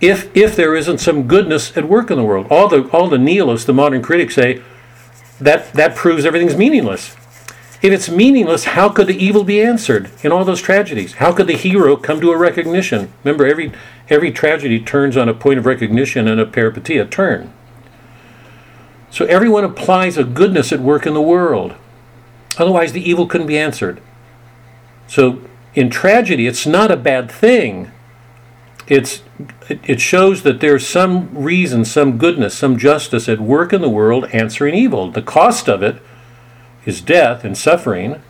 [0.00, 2.46] if if there isn't some goodness at work in the world.
[2.50, 4.62] All the all the nihilists, the modern critics say
[5.40, 7.16] that that proves everything's meaningless.
[7.80, 11.14] If it's meaningless, how could the evil be answered in all those tragedies?
[11.14, 13.12] How could the hero come to a recognition?
[13.24, 13.72] Remember, every
[14.08, 17.52] every tragedy turns on a point of recognition and a peripety, a turn.
[19.10, 21.74] So everyone applies a goodness at work in the world.
[22.58, 24.02] Otherwise, the evil couldn't be answered.
[25.06, 25.40] So
[25.74, 27.90] in tragedy, it's not a bad thing.
[28.88, 29.22] It's
[29.68, 34.24] it shows that there's some reason, some goodness, some justice at work in the world
[34.32, 35.10] answering evil.
[35.10, 36.02] The cost of it
[36.86, 38.22] is death and suffering,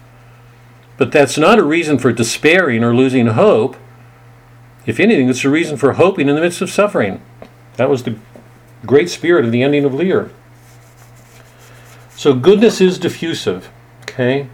[0.97, 3.77] but that's not a reason for despairing or losing hope.
[4.85, 7.23] If anything, it's a reason for hoping in the midst of suffering.
[7.77, 8.19] That was the
[8.85, 10.31] great spirit of the ending of Lear.
[12.17, 13.71] So goodness is diffusive,
[14.03, 14.49] okay?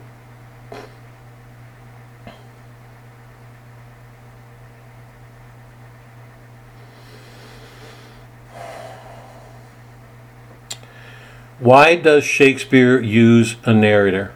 [11.65, 14.35] Why does Shakespeare use a narrator?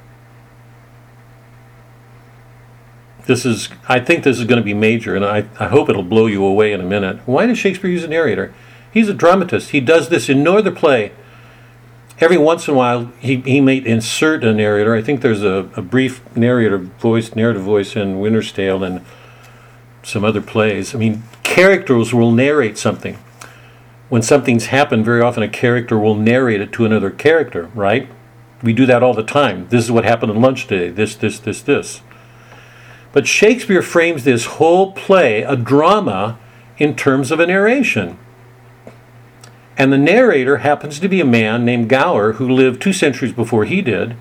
[3.26, 6.02] This is, I think this is going to be major, and I, I hope it'll
[6.02, 7.18] blow you away in a minute.
[7.26, 8.54] Why does Shakespeare use a narrator?
[8.90, 9.72] He's a dramatist.
[9.72, 11.12] He does this in no other play.
[12.18, 14.94] Every once in a while, he, he may insert a narrator.
[14.94, 19.04] I think there's a, a brief narrator voice, narrative voice in Winter's Tale and
[20.02, 20.94] some other plays.
[20.94, 23.18] I mean, characters will narrate something
[24.08, 28.08] when something's happened, very often a character will narrate it to another character, right?
[28.62, 29.68] We do that all the time.
[29.68, 30.90] This is what happened in lunch today.
[30.90, 32.00] This, this, this, this.
[33.12, 36.38] But Shakespeare frames this whole play, a drama,
[36.78, 38.18] in terms of a narration.
[39.76, 43.64] And the narrator happens to be a man named Gower who lived two centuries before
[43.64, 44.16] he did.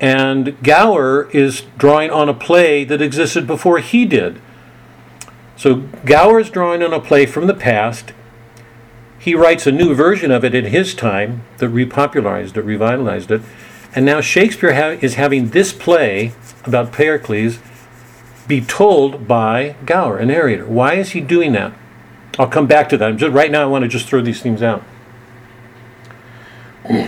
[0.00, 4.40] And Gower is drawing on a play that existed before he did.
[5.56, 8.12] So Gower is drawing on a play from the past
[9.24, 13.40] he writes a new version of it in his time that repopularized it, revitalized it.
[13.94, 17.58] And now Shakespeare ha- is having this play about Pericles
[18.46, 20.66] be told by Gower, a narrator.
[20.66, 21.72] Why is he doing that?
[22.38, 23.16] I'll come back to that.
[23.16, 24.82] Just, right now, I want to just throw these themes out.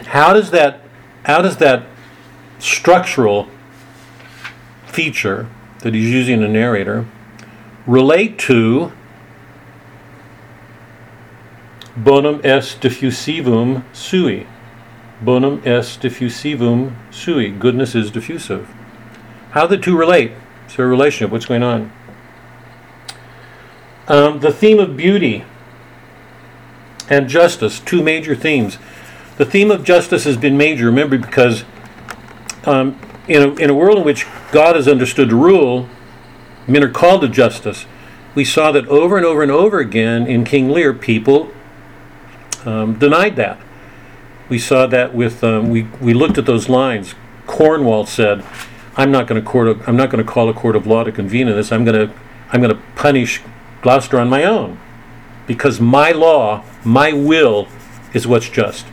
[0.06, 0.80] How does that,
[1.26, 1.86] how does that
[2.58, 3.46] structural
[4.86, 5.50] feature
[5.80, 7.04] that he's using a narrator
[7.86, 8.92] relate to
[11.96, 14.46] bonum est diffusivum sui.
[15.22, 17.50] Bonum est diffusivum sui.
[17.50, 18.68] Goodness is diffusive.
[19.52, 20.32] How the two relate?
[20.76, 21.30] There a relationship?
[21.30, 21.90] What's going on?
[24.08, 25.44] Um, the theme of beauty
[27.08, 28.78] and justice, two major themes.
[29.38, 31.64] The theme of justice has been major, remember, because
[32.64, 35.88] um, in, a, in a world in which God is understood to rule,
[36.66, 37.86] men are called to justice.
[38.34, 41.52] We saw that over and over and over again in King Lear, people
[42.66, 43.58] um, denied that.
[44.48, 47.14] We saw that with um, we we looked at those lines.
[47.46, 48.44] Cornwall said,
[48.96, 49.78] "I'm not going to court.
[49.86, 51.72] I'm not going to call a court of law to convene in this.
[51.72, 52.14] I'm going to
[52.50, 53.42] I'm going to punish
[53.82, 54.78] Gloucester on my own,
[55.46, 57.68] because my law, my will,
[58.12, 58.86] is what's just."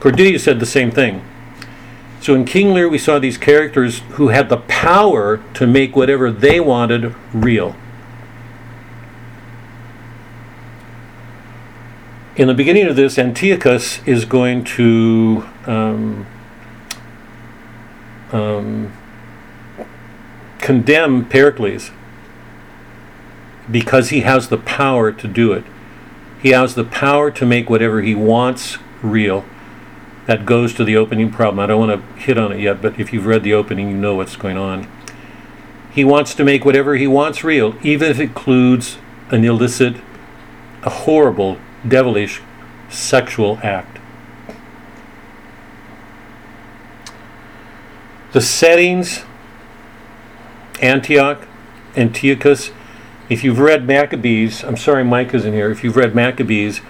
[0.00, 1.24] Cordelia said the same thing.
[2.20, 6.30] So in King Lear, we saw these characters who had the power to make whatever
[6.30, 7.76] they wanted real.
[12.38, 16.24] In the beginning of this, Antiochus is going to um,
[18.30, 18.92] um,
[20.60, 21.90] condemn Pericles
[23.68, 25.64] because he has the power to do it.
[26.40, 29.44] He has the power to make whatever he wants real.
[30.26, 31.58] That goes to the opening problem.
[31.58, 33.96] I don't want to hit on it yet, but if you've read the opening, you
[33.96, 34.86] know what's going on.
[35.90, 38.98] He wants to make whatever he wants real, even if it includes
[39.30, 39.96] an illicit,
[40.84, 42.40] a horrible devilish
[42.88, 43.98] sexual act.
[48.32, 49.24] The settings
[50.80, 51.46] Antioch,
[51.96, 52.70] Antiochus.
[53.28, 55.70] If you've read Maccabees, I'm sorry Mike isn't here.
[55.70, 56.80] If you've read Maccabees,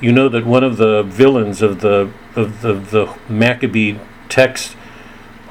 [0.00, 4.76] you know that one of the villains of the of the, the Maccabee text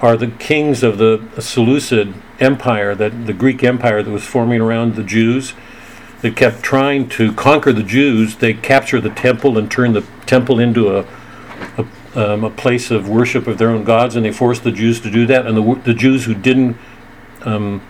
[0.01, 4.95] are the kings of the Seleucid Empire, that the Greek Empire that was forming around
[4.95, 5.53] the Jews,
[6.21, 8.37] that kept trying to conquer the Jews.
[8.37, 11.05] They capture the temple and turn the temple into a
[11.77, 14.99] a, um, a place of worship of their own gods, and they forced the Jews
[15.01, 15.45] to do that.
[15.45, 16.77] And the the Jews who didn't
[17.41, 17.81] um,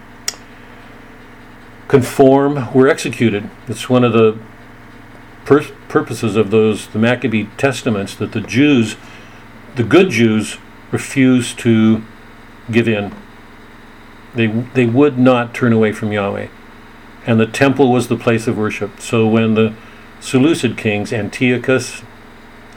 [1.88, 3.50] conform were executed.
[3.68, 4.38] It's one of the
[5.46, 8.96] pur- purposes of those the Maccabee testaments that the Jews,
[9.76, 10.58] the good Jews,
[10.92, 12.04] refused to
[12.72, 13.14] give in.
[14.36, 16.48] They they would not turn away from Yahweh,
[17.30, 19.00] and the temple was the place of worship.
[19.00, 19.76] So when the
[20.20, 22.02] Seleucid kings Antiochus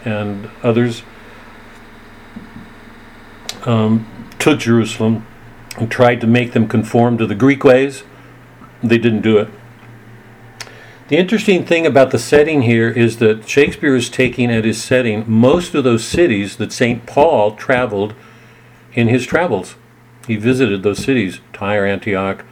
[0.04, 1.04] and others
[3.64, 4.06] um,
[4.38, 5.26] took Jerusalem
[5.78, 8.04] and tried to make them conform to the Greek ways,
[8.82, 9.48] they didn't do it.
[11.08, 15.24] The interesting thing about the setting here is that Shakespeare is taking at his setting
[15.26, 17.06] most of those cities that St.
[17.06, 18.14] Paul traveled
[18.92, 19.76] in his travels.
[20.26, 22.44] He visited those cities, Tyre, Antioch,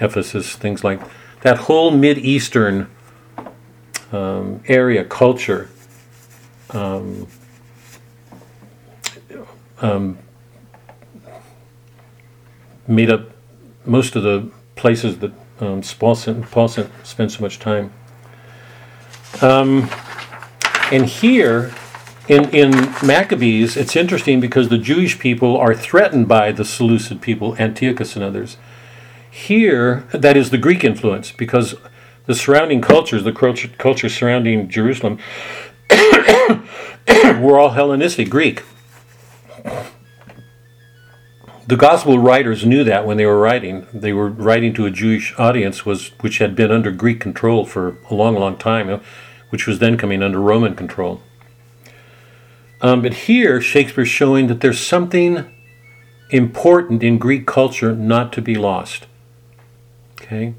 [0.00, 1.21] Ephesus, things like that
[1.58, 2.88] whole Mid-Eastern
[4.12, 5.68] um, area, culture.
[6.70, 7.26] Um,
[9.80, 10.18] um,
[12.86, 13.30] made up
[13.84, 17.92] most of the places that um, Paul, spent, spent, spent so much time.
[19.40, 19.88] Um,
[20.90, 21.72] and here
[22.28, 22.70] in, in
[23.04, 28.24] Maccabees, it's interesting because the Jewish people are threatened by the Seleucid people, Antiochus and
[28.24, 28.56] others.
[29.32, 31.74] Here, that is the Greek influence because
[32.26, 35.18] the surrounding cultures, the culture, surrounding Jerusalem,
[37.40, 38.62] were all Hellenistic, Greek.
[41.66, 43.86] The gospel writers knew that when they were writing.
[43.94, 47.96] They were writing to a Jewish audience was which had been under Greek control for
[48.10, 49.00] a long, long time,
[49.48, 51.22] which was then coming under Roman control.
[52.82, 55.50] Um, but here, Shakespeare's showing that there's something
[56.28, 59.06] important in Greek culture not to be lost.
[60.32, 60.54] Okay?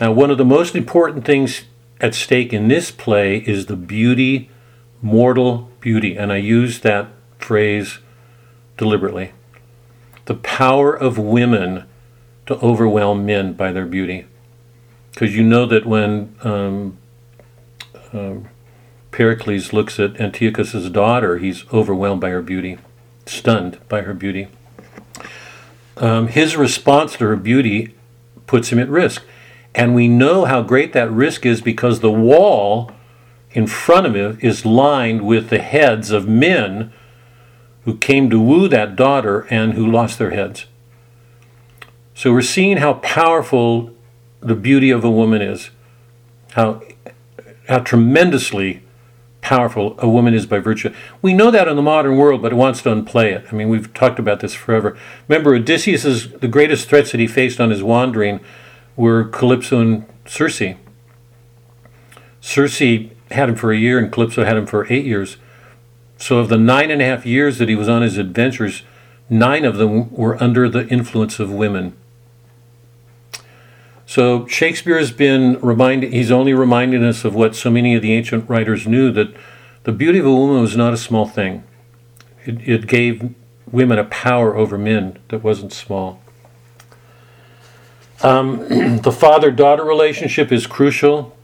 [0.00, 1.62] Now, one of the most important things
[2.00, 4.50] at stake in this play is the beauty,
[5.00, 7.08] mortal beauty, and I use that
[7.38, 7.98] phrase
[8.76, 9.32] deliberately.
[10.26, 11.84] The power of women
[12.44, 14.26] to overwhelm men by their beauty.
[15.12, 16.98] Because you know that when um,
[18.12, 18.50] um,
[19.12, 22.76] Pericles looks at Antiochus's daughter, he's overwhelmed by her beauty,
[23.24, 24.48] stunned by her beauty.
[25.96, 27.95] Um, his response to her beauty
[28.46, 29.22] puts him at risk.
[29.74, 32.90] And we know how great that risk is because the wall
[33.50, 36.92] in front of him is lined with the heads of men
[37.84, 40.66] who came to woo that daughter and who lost their heads.
[42.14, 43.94] So we're seeing how powerful
[44.40, 45.70] the beauty of a woman is,
[46.52, 46.82] how,
[47.68, 48.82] how tremendously
[49.46, 50.92] powerful a woman is by virtue.
[51.22, 53.46] We know that in the modern world, but it wants to unplay it.
[53.48, 54.98] I mean, we've talked about this forever.
[55.28, 58.40] Remember, Odysseus's the greatest threats that he faced on his wandering
[58.96, 60.74] were Calypso and Circe.
[62.40, 65.36] Circe had him for a year, and Calypso had him for eight years.
[66.16, 68.82] So, of the nine and a half years that he was on his adventures,
[69.30, 71.96] nine of them were under the influence of women.
[74.08, 78.12] So, Shakespeare has been reminding, he's only reminding us of what so many of the
[78.12, 79.34] ancient writers knew that
[79.82, 81.64] the beauty of a woman was not a small thing.
[82.44, 83.34] It, it gave
[83.70, 86.22] women a power over men that wasn't small.
[88.22, 88.58] Um,
[89.02, 91.36] the father daughter relationship is crucial.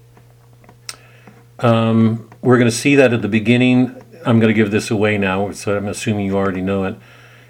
[1.58, 4.00] Um, we're going to see that at the beginning.
[4.24, 6.94] I'm going to give this away now, so I'm assuming you already know it.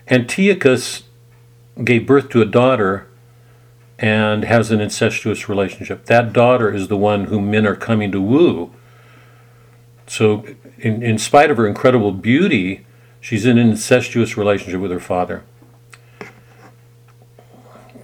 [0.08, 1.02] Antiochus
[1.84, 3.08] gave birth to a daughter
[4.02, 6.06] and has an incestuous relationship.
[6.06, 8.72] That daughter is the one whom men are coming to woo.
[10.08, 10.44] So,
[10.76, 12.84] in, in spite of her incredible beauty,
[13.20, 15.44] she's in an incestuous relationship with her father.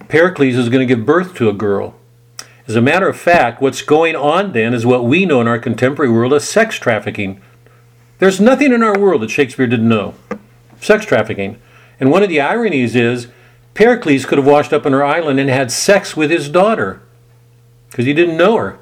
[0.07, 1.95] Pericles is going to give birth to a girl.
[2.65, 5.59] As a matter of fact, what's going on then is what we know in our
[5.59, 7.41] contemporary world as sex trafficking.
[8.19, 10.15] There's nothing in our world that Shakespeare didn't know
[10.79, 11.59] sex trafficking.
[11.99, 13.27] And one of the ironies is
[13.79, 17.01] Pericles could have washed up on her island and had sex with his daughter
[17.89, 18.77] because he didn't know her.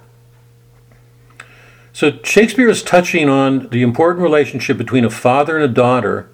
[1.93, 6.31] So Shakespeare is touching on the important relationship between a father and a daughter,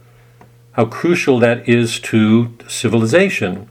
[0.72, 3.68] how crucial that is to civilization.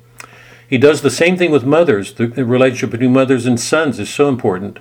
[0.69, 2.13] He does the same thing with mothers.
[2.13, 4.79] The relationship between mothers and sons is so important.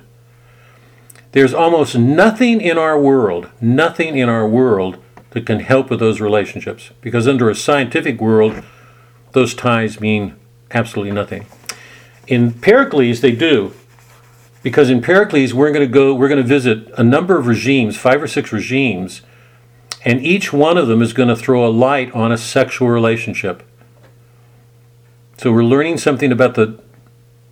[1.30, 4.98] There's almost nothing in our world, nothing in our world
[5.30, 6.90] that can help with those relationships.
[7.00, 8.62] Because under a scientific world,
[9.32, 10.36] those ties mean
[10.70, 11.46] absolutely nothing.
[12.26, 13.74] In Pericles, they do.
[14.62, 17.96] Because in Pericles, we're going to go, we're going to visit a number of regimes,
[17.96, 19.22] five or six regimes,
[20.04, 23.62] and each one of them is going to throw a light on a sexual relationship.
[25.36, 26.80] So we're learning something about the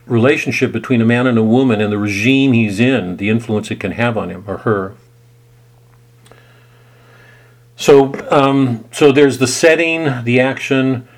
[0.07, 3.81] relationship between a man and a woman and the regime he's in, the influence it
[3.81, 4.95] can have on him or her.
[7.77, 11.09] So, um, so there's the setting, the action.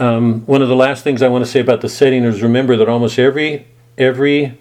[0.00, 2.74] Um, one of the last things I want to say about the setting is remember
[2.78, 3.66] that almost every
[3.98, 4.58] every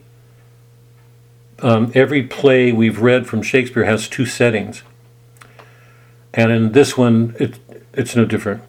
[1.60, 4.84] um, every play we've read from Shakespeare has two settings,
[6.34, 7.58] and in this one, it,
[7.94, 8.64] it's no different.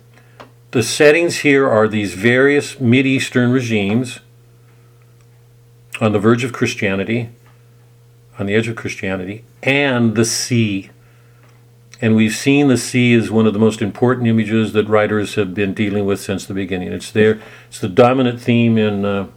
[0.70, 4.20] The settings here are these various Mideastern regimes
[6.00, 7.30] on the verge of Christianity,
[8.38, 10.90] on the edge of Christianity, and the sea.
[12.00, 15.52] And we've seen the sea as one of the most important images that writers have
[15.52, 16.92] been dealing with since the beginning.
[16.92, 17.40] It's there.
[17.68, 19.28] It's the dominant theme in uh,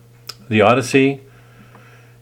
[0.47, 1.21] the Odyssey.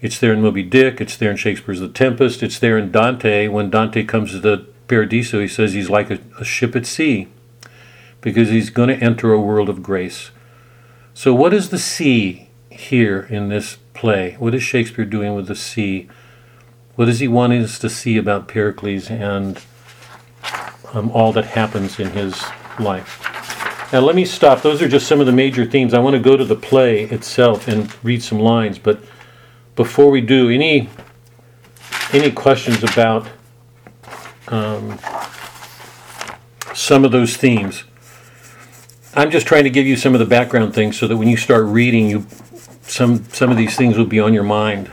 [0.01, 0.99] It's there in Moby Dick.
[0.99, 2.41] It's there in Shakespeare's The Tempest.
[2.41, 3.47] It's there in Dante.
[3.47, 7.27] When Dante comes to the Paradiso, he says he's like a, a ship at sea
[8.19, 10.31] because he's going to enter a world of grace.
[11.13, 14.35] So, what is the sea here in this play?
[14.39, 16.07] What is Shakespeare doing with the sea?
[16.95, 19.61] What is he wanting us to see about Pericles and
[20.93, 22.43] um, all that happens in his
[22.79, 23.27] life?
[23.93, 24.61] Now, let me stop.
[24.61, 25.93] Those are just some of the major themes.
[25.93, 29.03] I want to go to the play itself and read some lines, but
[29.75, 30.89] before we do, any
[32.13, 33.27] any questions about
[34.47, 34.99] um,
[36.73, 37.83] some of those themes?
[39.13, 41.35] I'm just trying to give you some of the background things so that when you
[41.35, 42.25] start reading, you
[42.83, 44.91] some some of these things will be on your mind.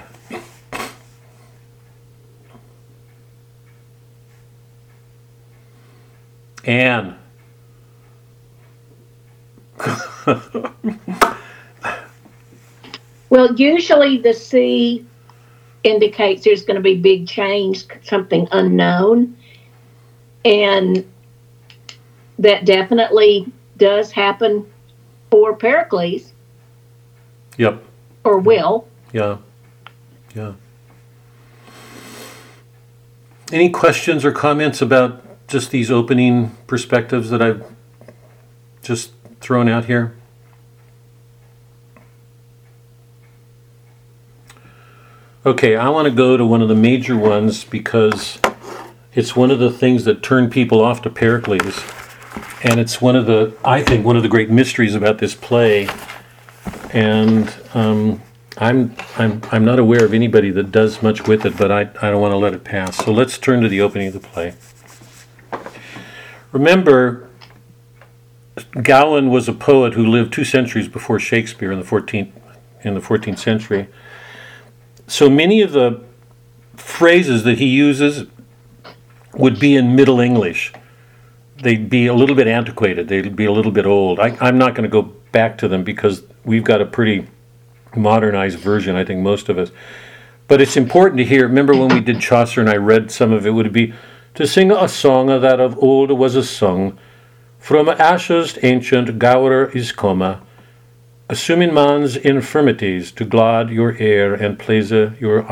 [6.68, 7.16] Anne.
[13.30, 15.06] Well, usually the sea
[15.82, 19.36] indicates there's going to be big change, something unknown.
[20.44, 21.10] And
[22.38, 24.66] that definitely does happen
[25.30, 26.32] for Pericles
[27.58, 27.82] Yep.
[28.24, 28.88] or will.
[29.12, 29.38] Yeah.
[30.34, 30.52] Yeah.
[33.52, 37.64] Any questions or comments about just these opening perspectives that I've
[38.82, 40.14] just thrown out here?
[45.46, 48.38] Okay, I want to go to one of the major ones because
[49.14, 51.82] it's one of the things that turn people off to Pericles.
[52.62, 55.88] And it's one of the, I think, one of the great mysteries about this play.
[56.92, 58.20] And um,
[58.58, 62.10] I'm, I'm, I'm not aware of anybody that does much with it, but I, I
[62.10, 62.96] don't want to let it pass.
[62.96, 64.54] So let's turn to the opening of the play.
[66.52, 67.28] Remember,
[68.82, 72.32] Gower was a poet who lived two centuries before Shakespeare in the 14th,
[72.82, 73.88] in the 14th century.
[75.06, 76.02] So many of the
[76.76, 78.26] phrases that he uses
[79.34, 80.72] would be in Middle English.
[81.62, 83.08] They'd be a little bit antiquated.
[83.08, 84.20] They'd be a little bit old.
[84.20, 87.26] I, I'm not going to go back to them because we've got a pretty
[87.96, 89.70] modernized version, I think most of us.
[90.46, 91.46] But it's important to hear.
[91.46, 93.92] Remember when we did Chaucer and I read some of it, would it be
[94.34, 96.98] to sing a song that of old was a song,
[97.58, 100.40] from ashes ancient Gower is come,
[101.28, 105.44] assuming man's infirmities to glad your air and please your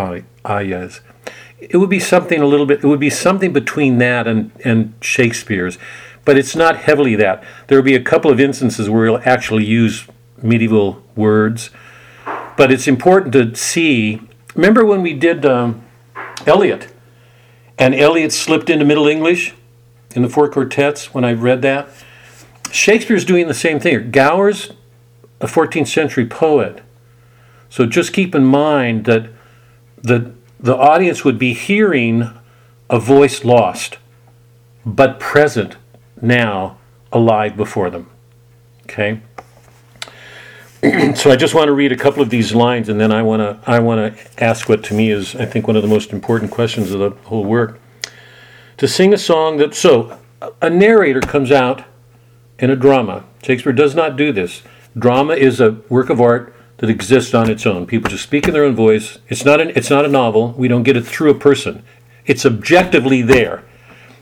[0.44, 1.00] eyes.
[1.58, 4.94] It would be something a little bit, it would be something between that and, and
[5.00, 5.78] Shakespeare's,
[6.24, 7.42] but it's not heavily that.
[7.66, 10.06] There will be a couple of instances where he'll actually use
[10.42, 11.70] medieval words,
[12.56, 14.20] but it's important to see.
[14.54, 15.84] Remember when we did um,
[16.46, 16.88] Eliot,
[17.78, 19.54] and Eliot slipped into Middle English
[20.14, 21.88] in the Four Quartets when I read that?
[22.72, 24.10] Shakespeare's doing the same thing.
[24.10, 24.72] Gower's
[25.40, 26.82] a 14th century poet.
[27.68, 29.28] So just keep in mind that
[30.02, 32.30] the, the audience would be hearing
[32.88, 33.98] a voice lost,
[34.84, 35.76] but present
[36.20, 36.78] now,
[37.12, 38.08] alive before them.
[38.84, 39.20] Okay?
[41.14, 43.40] so I just want to read a couple of these lines and then I want
[43.40, 46.12] to I want to ask what to me is I think one of the most
[46.12, 47.80] important questions of the whole work.
[48.76, 50.18] To sing a song that so
[50.60, 51.84] a narrator comes out
[52.58, 53.24] in a drama.
[53.42, 54.62] Shakespeare does not do this.
[54.98, 57.86] Drama is a work of art that exists on its own.
[57.86, 59.18] People just speak in their own voice.
[59.28, 60.52] It's not an, it's not a novel.
[60.52, 61.82] We don't get it through a person.
[62.26, 63.64] It's objectively there.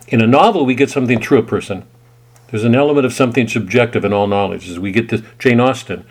[0.09, 1.85] In a novel, we get something through a person.
[2.49, 4.69] There's an element of something subjective in all knowledge.
[4.69, 6.05] As we get this, Jane Austen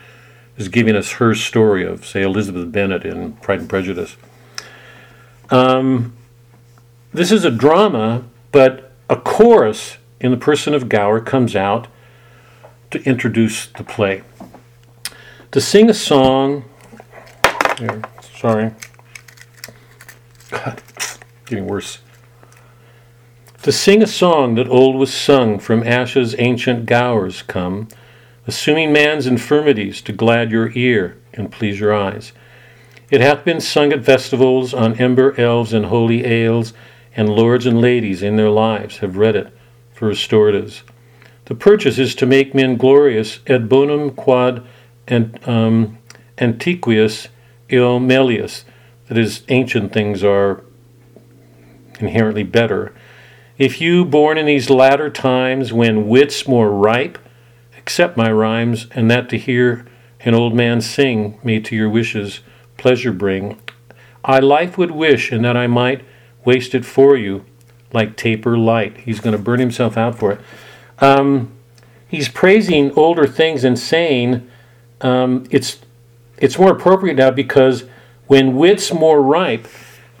[0.56, 4.16] is giving us her story of, say, Elizabeth Bennet in Pride and Prejudice.
[5.50, 6.16] Um,
[7.12, 11.88] this is a drama, but a chorus in the person of Gower comes out
[12.90, 14.22] to introduce the play.
[15.54, 16.64] to sing a song.
[17.78, 18.02] Here,
[18.36, 18.72] sorry.
[20.50, 20.82] God,
[21.46, 21.98] getting worse.
[23.62, 27.86] To sing a song that old was sung from ashes ancient Gower's come,
[28.46, 32.32] assuming man's infirmities to glad your ear and please your eyes.
[33.10, 36.72] It hath been sung at festivals on ember elves and holy ales,
[37.16, 39.56] and lords and ladies in their lives have read it
[39.92, 40.82] for restoratives.
[41.44, 44.14] The purchase is to make men glorious et bonum
[45.06, 45.98] and um,
[46.38, 47.28] antiquius
[47.68, 48.64] il melius,
[49.08, 50.64] that is, ancient things are
[52.00, 52.94] inherently better.
[53.58, 57.18] If you, born in these latter times, when wits more ripe,
[57.84, 59.84] accept my rhymes, and that to hear
[60.20, 62.40] an old man sing may to your wishes
[62.78, 63.60] pleasure bring,
[64.24, 66.02] I life would wish, and that I might
[66.46, 67.44] waste it for you
[67.92, 68.96] like taper light.
[68.96, 70.40] He's going to burn himself out for it.
[70.98, 71.52] Um,
[72.08, 74.48] he's praising older things and saying
[75.02, 75.80] um, it's
[76.38, 77.84] it's more appropriate now because
[78.26, 79.68] when wit's more ripe,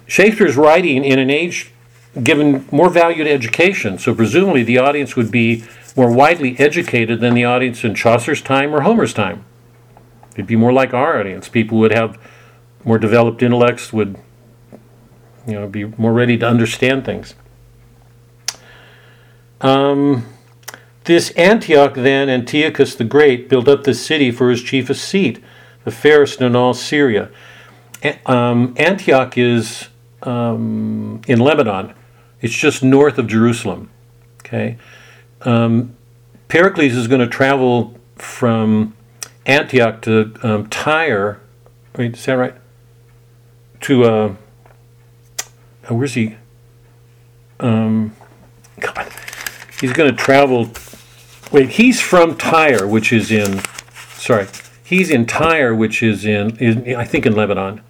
[0.06, 1.72] Shakespeare's writing in an age
[2.22, 5.64] given more value to education, so presumably the audience would be
[5.96, 9.44] more widely educated than the audience in Chaucer's time or Homer's time.
[10.32, 11.48] It'd be more like our audience.
[11.48, 12.18] People would have
[12.84, 14.18] more developed intellects, would
[15.46, 17.34] you know be more ready to understand things.
[19.60, 20.26] Um,
[21.04, 25.42] this Antioch, then, Antiochus the Great, built up this city for his chiefest seat,
[25.84, 27.30] the fairest in all Syria.
[28.26, 29.88] Um, Antioch is
[30.22, 31.94] um, in Lebanon.
[32.40, 33.90] It's just north of Jerusalem.
[34.40, 34.76] Okay,
[35.44, 35.94] um,
[36.48, 38.94] Pericles is going to travel from
[39.46, 41.40] Antioch to um, Tyre.
[41.96, 42.54] Wait, is that right?
[43.82, 44.34] To uh,
[45.90, 46.36] oh, where's he?
[47.60, 48.14] Um,
[48.80, 49.12] God,
[49.80, 50.70] he's going to travel.
[51.52, 53.60] Wait, he's from Tyre, which is in.
[54.14, 54.46] Sorry,
[54.82, 57.82] he's in Tyre, which is in, in I think in Lebanon,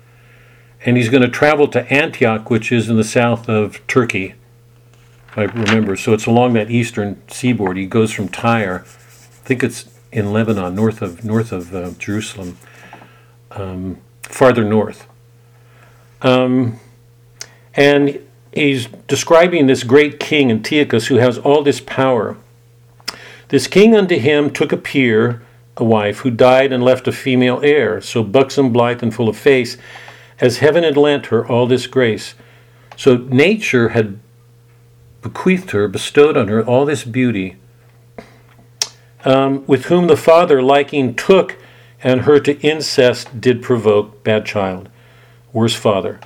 [0.84, 4.34] and he's going to travel to Antioch, which is in the south of Turkey.
[5.37, 5.97] I remember.
[5.97, 7.76] So it's along that eastern seaboard.
[7.76, 12.57] He goes from Tyre, I think it's in Lebanon, north of north of uh, Jerusalem,
[13.51, 15.09] um, farther north.
[16.22, 16.78] Um,
[17.74, 18.20] and
[18.53, 22.37] he's describing this great king Antiochus who has all this power.
[23.49, 25.43] This king unto him took a peer,
[25.76, 29.37] a wife, who died and left a female heir, so buxom, blithe, and full of
[29.37, 29.76] face,
[30.41, 32.35] as heaven had lent her all this grace.
[32.97, 34.18] So nature had
[35.24, 37.56] bequeathed her, bestowed on her all this beauty,
[39.24, 41.56] um, with whom the father liking took,
[42.02, 44.90] and her to incest did provoke, bad child,
[45.52, 46.20] worse father.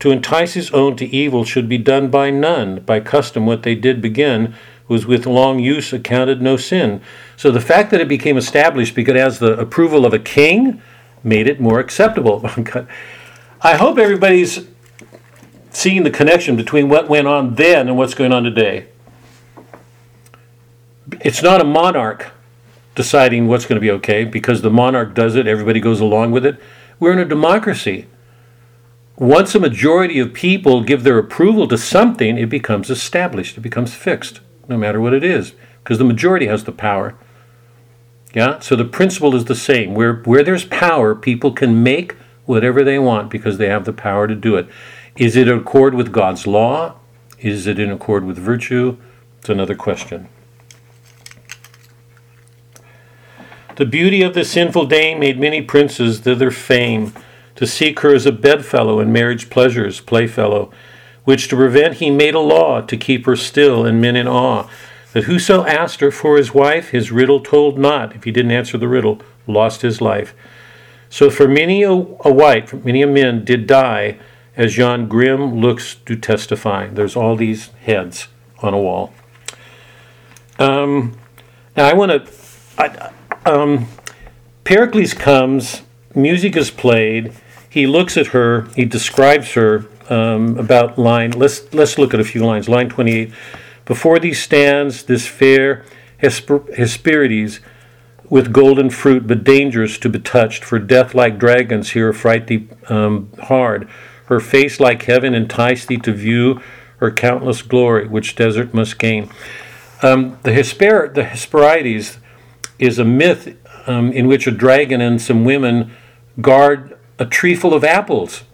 [0.00, 2.80] To entice his own to evil should be done by none.
[2.80, 4.54] By custom, what they did begin
[4.86, 7.00] was with long use accounted no sin.
[7.36, 10.82] So the fact that it became established because has the approval of a king
[11.24, 12.48] made it more acceptable.
[13.62, 14.66] I hope everybody's
[15.76, 18.86] seeing the connection between what went on then and what's going on today.
[21.20, 22.32] It's not a monarch
[22.94, 26.46] deciding what's going to be okay because the monarch does it, everybody goes along with
[26.46, 26.58] it.
[26.98, 28.06] We're in a democracy.
[29.18, 33.92] Once a majority of people give their approval to something, it becomes established, it becomes
[33.92, 35.52] fixed, no matter what it is,
[35.84, 37.14] because the majority has the power.
[38.32, 39.94] Yeah, so the principle is the same.
[39.94, 42.16] Where where there's power, people can make
[42.46, 44.68] whatever they want because they have the power to do it.
[45.16, 46.96] Is it in accord with God's law?
[47.40, 48.98] Is it in accord with virtue?
[49.38, 50.28] It's another question.
[53.76, 57.14] The beauty of the sinful dame made many princes thither fame,
[57.54, 60.70] to seek her as a bedfellow in marriage pleasures, playfellow,
[61.24, 64.68] which to prevent he made a law to keep her still and men in awe,
[65.14, 68.76] that whoso asked her for his wife, his riddle told not, if he didn't answer
[68.76, 70.34] the riddle, lost his life.
[71.08, 74.18] So for many a, a wight, many a men did die,
[74.56, 76.86] as yon grim looks to testify.
[76.88, 78.28] There's all these heads
[78.60, 79.12] on a wall.
[80.58, 81.18] Um,
[81.76, 83.12] now I want to.
[83.44, 83.88] Um,
[84.64, 85.82] Pericles comes,
[86.14, 87.32] music is played.
[87.68, 88.62] He looks at her.
[88.74, 91.32] He describes her um, about line.
[91.32, 92.68] Let's let's look at a few lines.
[92.68, 93.32] Line twenty-eight.
[93.84, 95.84] Before thee stands this fair
[96.20, 97.60] Hesper- Hesperides
[98.28, 100.64] with golden fruit, but dangerous to be touched.
[100.64, 103.88] For death like dragons here affright thee um, hard.
[104.26, 106.60] Her face like heaven entice thee to view
[106.98, 109.30] her countless glory, which desert must gain.
[110.02, 112.18] Um, the, Hesper- the Hesperides
[112.78, 113.56] is a myth
[113.86, 115.92] um, in which a dragon and some women
[116.40, 118.44] guard a tree full of apples.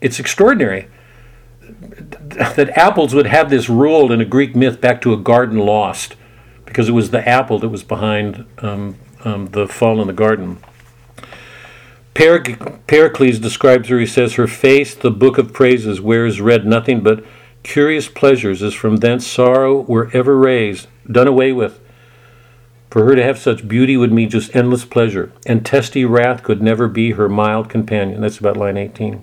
[0.00, 0.88] It's extraordinary
[1.68, 6.16] that apples would have this rule in a Greek myth back to a garden lost,
[6.64, 10.58] because it was the apple that was behind um, um, the fall in the garden.
[12.16, 17.02] Peric- Pericles describes her, he says, Her face, the book of praises, wears red nothing
[17.02, 17.22] but
[17.62, 21.78] curious pleasures, as from thence sorrow were ever raised, done away with.
[22.88, 26.62] For her to have such beauty would mean just endless pleasure, and testy wrath could
[26.62, 28.22] never be her mild companion.
[28.22, 29.22] That's about line 18.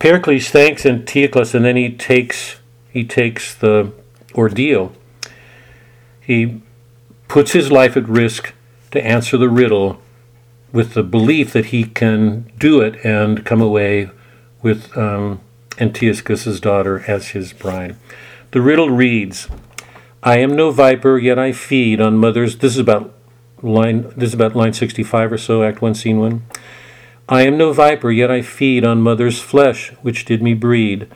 [0.00, 2.56] Pericles thanks Antiochus, and then he takes
[2.90, 3.92] he takes the
[4.34, 4.90] ordeal.
[6.20, 6.62] He
[7.28, 8.52] puts his life at risk
[8.90, 10.01] to answer the riddle
[10.72, 14.10] with the belief that he can do it and come away
[14.62, 15.40] with um,
[15.78, 17.96] Antiochus's daughter as his bride.
[18.52, 19.48] The riddle reads,
[20.22, 23.12] "I am no viper, yet I feed on mother's." This is about
[23.62, 24.12] line.
[24.16, 26.42] This is about line sixty-five or so, Act One, Scene One.
[27.28, 31.08] I am no viper, yet I feed on mother's flesh, which did me breed.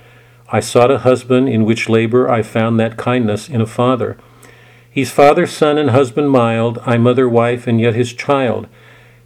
[0.50, 4.16] I sought a husband, in which labor I found that kindness in a father.
[4.88, 8.68] He's father, son, and husband mild, I mother, wife, and yet his child.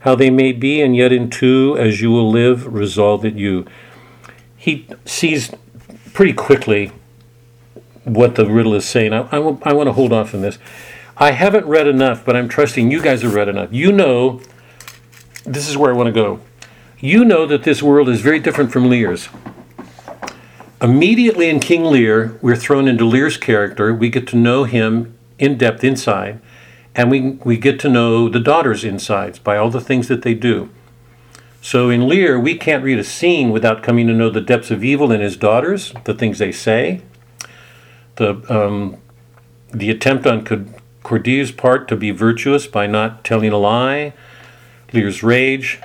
[0.00, 3.66] How they may be, and yet in two, as you will live, resolve it you.
[4.56, 5.50] He sees
[6.12, 6.92] pretty quickly
[8.04, 9.12] what the riddle is saying.
[9.12, 10.58] I, I, I want to hold off on this.
[11.16, 13.68] I haven't read enough, but I'm trusting you guys have read enough.
[13.72, 14.40] You know,
[15.44, 16.40] this is where I want to go.
[16.98, 19.28] You know that this world is very different from Lear's.
[20.82, 23.92] Immediately in King Lear, we're thrown into Lear's character.
[23.92, 26.40] We get to know him in depth inside,
[27.00, 30.34] and we, we get to know the daughter's insides by all the things that they
[30.34, 30.68] do.
[31.62, 34.84] So in Lear, we can't read a scene without coming to know the depths of
[34.84, 37.00] evil in his daughters, the things they say,
[38.16, 38.98] the um,
[39.72, 44.12] the attempt on Cord- Cordelia's part to be virtuous by not telling a lie,
[44.92, 45.80] Lear's rage.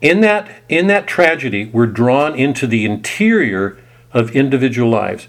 [0.00, 3.78] In that in that tragedy, we're drawn into the interior
[4.12, 5.28] of individual lives,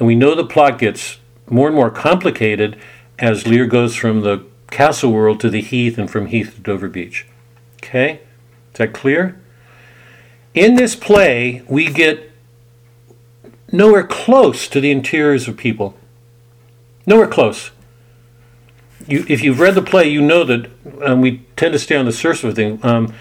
[0.00, 1.18] and we know the plot gets
[1.48, 2.76] more and more complicated
[3.20, 4.44] as Lear goes from the
[4.74, 7.26] castle world to the heath and from heath to Dover Beach.
[7.76, 8.20] Okay?
[8.72, 9.40] Is that clear?
[10.52, 12.32] In this play, we get
[13.70, 15.96] nowhere close to the interiors of people.
[17.06, 17.70] Nowhere close.
[19.06, 20.68] You, if you've read the play, you know that
[21.04, 22.84] um, we tend to stay on the surface of things.
[22.84, 23.14] Um,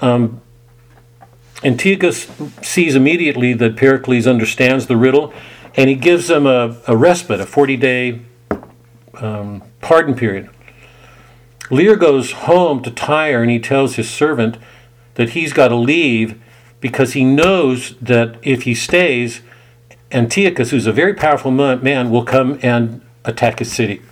[0.00, 0.42] um,
[1.64, 2.28] Antiochus
[2.62, 5.34] sees immediately that Pericles understands the riddle,
[5.74, 8.20] and he gives them a, a respite, a 40 day
[9.14, 10.50] um, pardon period.
[11.70, 14.58] Lear goes home to Tyre and he tells his servant
[15.14, 16.40] that he's got to leave
[16.80, 19.40] because he knows that if he stays,
[20.12, 24.02] Antiochus, who's a very powerful man, will come and attack his city.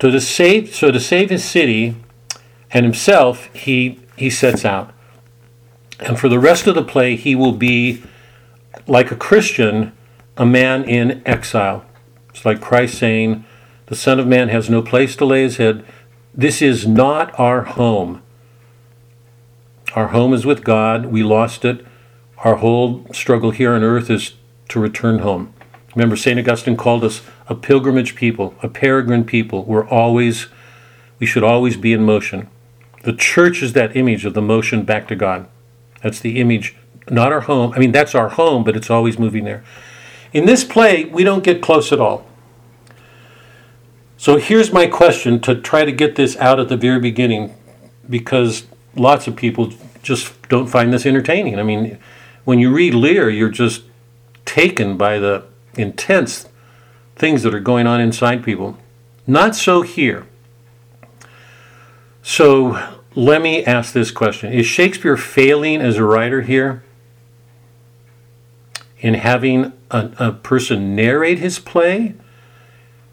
[0.00, 1.96] So to save, so to save his city
[2.70, 4.92] and himself, he he sets out.
[6.00, 8.02] And for the rest of the play, he will be
[8.86, 9.92] like a Christian,
[10.36, 11.84] a man in exile.
[12.30, 13.44] It's like Christ saying,
[13.86, 15.84] "The Son of Man has no place to lay his head.
[16.38, 18.22] This is not our home.
[19.96, 21.06] Our home is with God.
[21.06, 21.84] We lost it.
[22.44, 24.34] Our whole struggle here on earth is
[24.68, 25.52] to return home.
[25.96, 26.38] Remember, St.
[26.38, 29.64] Augustine called us a pilgrimage people, a peregrine people.
[29.64, 30.46] We're always,
[31.18, 32.48] we should always be in motion.
[33.02, 35.48] The church is that image of the motion back to God.
[36.04, 36.76] That's the image,
[37.10, 37.72] not our home.
[37.74, 39.64] I mean, that's our home, but it's always moving there.
[40.32, 42.28] In this play, we don't get close at all.
[44.18, 47.54] So here's my question to try to get this out at the very beginning,
[48.10, 48.66] because
[48.96, 51.56] lots of people just don't find this entertaining.
[51.56, 51.98] I mean,
[52.44, 53.84] when you read Lear, you're just
[54.44, 55.44] taken by the
[55.76, 56.48] intense
[57.14, 58.76] things that are going on inside people.
[59.24, 60.26] Not so here.
[62.20, 66.82] So let me ask this question Is Shakespeare failing as a writer here
[68.98, 72.14] in having a, a person narrate his play?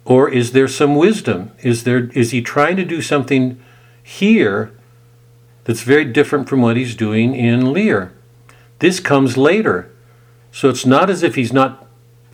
[0.06, 1.52] Or is there some wisdom?
[1.62, 3.60] Is there is he trying to do something
[4.02, 4.72] here
[5.64, 8.14] that's very different from what he's doing in Lear?
[8.80, 9.92] This comes later.
[10.52, 11.88] So it's not as if he's not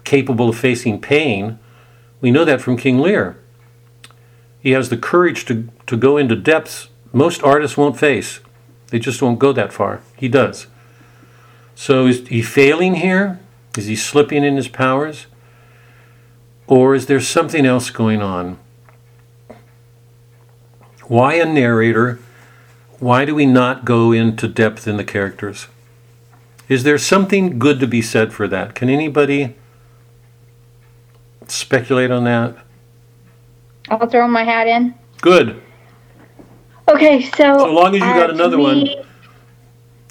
[0.03, 1.57] capable of facing pain.
[2.19, 3.37] We know that from King Lear.
[4.59, 8.39] He has the courage to, to go into depths most artists won't face.
[8.87, 10.01] They just won't go that far.
[10.15, 10.67] He does.
[11.75, 13.39] So is he failing here?
[13.77, 15.27] Is he slipping in his powers?
[16.71, 18.57] Or is there something else going on?
[21.03, 22.19] Why a narrator?
[22.97, 25.67] Why do we not go into depth in the characters?
[26.69, 28.73] Is there something good to be said for that?
[28.73, 29.53] Can anybody
[31.45, 32.55] speculate on that?
[33.89, 34.95] I'll throw my hat in.
[35.19, 35.61] Good.
[36.87, 37.57] Okay, so.
[37.57, 38.87] So long as you uh, got another one.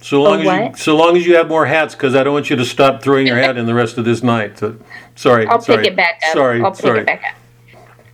[0.02, 2.50] So long as you, so long as you have more hats, because I don't want
[2.50, 4.58] you to stop throwing your hat in the rest of this night.
[4.58, 4.76] So,
[5.20, 6.32] sorry, I'll sorry, pick it back up.
[6.32, 7.00] sorry, I'll pick sorry.
[7.00, 7.36] it back up.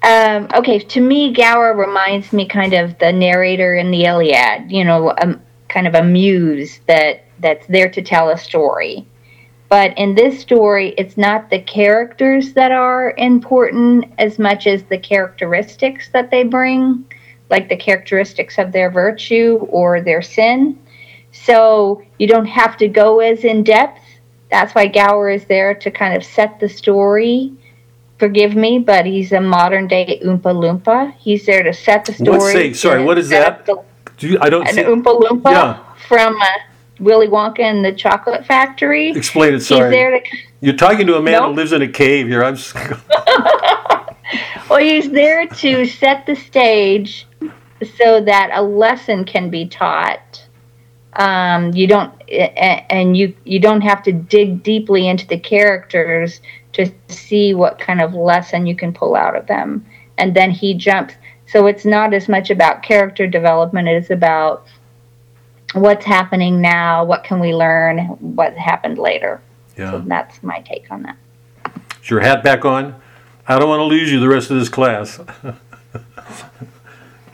[0.02, 4.70] Um, okay, to me, Gower reminds me kind of the narrator in the Iliad.
[4.70, 9.06] You know, um, kind of a muse that that's there to tell a story.
[9.68, 14.98] But in this story, it's not the characters that are important as much as the
[14.98, 17.04] characteristics that they bring,
[17.50, 20.78] like the characteristics of their virtue or their sin.
[21.32, 24.00] So you don't have to go as in depth.
[24.50, 27.52] That's why Gower is there to kind of set the story.
[28.18, 31.12] Forgive me, but he's a modern day Oompa Loompa.
[31.18, 32.38] He's there to set the story.
[32.38, 33.66] What's say- sorry, what is that?
[33.66, 33.82] the-
[34.16, 35.78] Do you, I don't an see, Oompa Loompa Yeah.
[36.08, 36.46] from uh,
[37.00, 39.10] Willy Wonka and the Chocolate Factory.
[39.10, 39.90] explain it, He's sorry.
[39.90, 40.20] there to
[40.60, 41.48] You're talking to a man No.
[41.48, 42.42] who lives in a cave here.
[42.42, 42.74] I'm just,
[44.70, 47.26] well, he's there to set the stage
[47.98, 50.45] so that a lesson can be taught.
[51.16, 56.40] Um, you don't, and you you don't have to dig deeply into the characters
[56.74, 59.84] to see what kind of lesson you can pull out of them.
[60.18, 61.14] And then he jumps.
[61.46, 64.66] So it's not as much about character development; it is about
[65.72, 67.98] what's happening now, what can we learn,
[68.36, 69.40] what happened later.
[69.76, 70.02] So yeah.
[70.06, 71.16] that's my take on that.
[72.02, 72.94] Is your hat back on?
[73.48, 75.20] I don't want to lose you the rest of this class.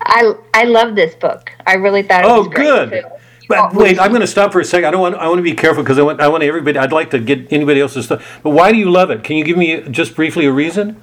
[0.03, 1.51] I I love this book.
[1.67, 2.65] I really thought it Oh, was great.
[2.65, 2.91] good.
[2.91, 3.09] too.
[3.49, 4.87] But wait, I'm going to stop for a second.
[4.87, 5.15] I don't want.
[5.17, 6.21] I want to be careful because I want.
[6.21, 6.79] I want everybody.
[6.79, 8.41] I'd like to get anybody else's stuff.
[8.43, 9.25] But why do you love it?
[9.25, 11.03] Can you give me just briefly a reason?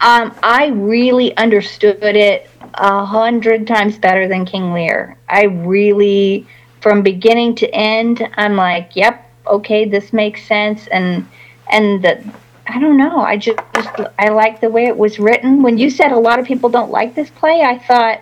[0.00, 5.16] Um, I really understood it a hundred times better than King Lear.
[5.28, 6.46] I really,
[6.80, 11.26] from beginning to end, I'm like, yep, okay, this makes sense, and
[11.70, 12.22] and the.
[12.64, 13.18] I don't know.
[13.18, 13.90] I just, just
[14.20, 15.62] I like the way it was written.
[15.62, 18.20] When you said a lot of people don't like this play, I thought,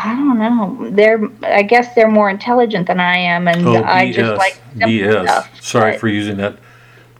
[0.00, 0.90] I don't know.
[0.90, 4.36] They're I guess they're more intelligent than I am, and Oh, I just BS.
[4.38, 5.22] like simple BS.
[5.24, 5.60] stuff.
[5.62, 6.56] Sorry but- for using that.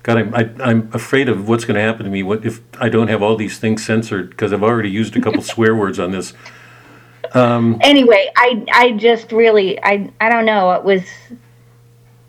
[0.05, 2.89] God, I'm, I, I'm afraid of what's going to happen to me what if I
[2.89, 6.13] don't have all these things censored because I've already used a couple swear words on
[6.13, 6.33] this.
[7.35, 10.71] Um, anyway, I I just really I I don't know.
[10.73, 11.03] It was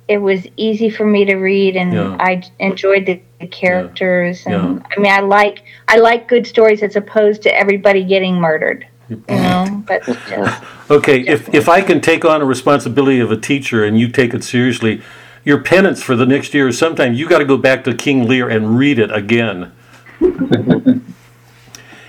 [0.10, 2.18] it was easy for me to read, and Yeah.
[2.20, 4.46] I enjoyed the, the characters.
[4.48, 4.88] And Yeah.
[4.98, 8.86] I mean, I like I like good stories as opposed to everybody getting murdered.
[9.10, 13.38] You know, but just, okay, if, if I can take on a responsibility of a
[13.38, 15.02] teacher and you take it seriously,
[15.44, 18.28] your penance for the next year is sometime you got to go back to King
[18.28, 19.72] Lear and read it again.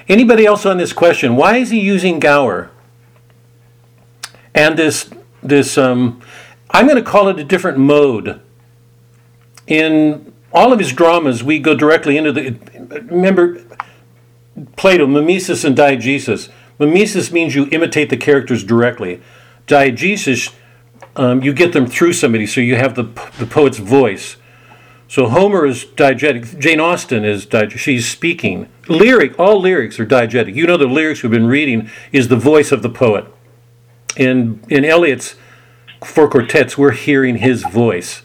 [0.08, 1.36] Anybody else on this question?
[1.36, 2.70] Why is he using Gower?
[4.54, 5.08] And this
[5.42, 6.20] this um,
[6.70, 8.40] I'm going to call it a different mode.
[9.66, 12.56] In all of his dramas, we go directly into the.
[13.08, 13.62] Remember,
[14.76, 16.50] Plato, mimesis and diegesis.
[16.80, 19.20] Mimesis means you imitate the characters directly.
[19.66, 20.52] Diegesis,
[21.14, 23.04] um, you get them through somebody, so you have the
[23.38, 24.36] the poet's voice.
[25.06, 26.58] So Homer is diegetic.
[26.58, 27.78] Jane Austen is diegetic.
[27.78, 28.68] She's speaking.
[28.88, 30.54] Lyric, all lyrics are diegetic.
[30.54, 33.26] You know the lyrics we've been reading is the voice of the poet.
[34.16, 35.36] In in Eliot's
[36.02, 38.22] Four Quartets, we're hearing his voice.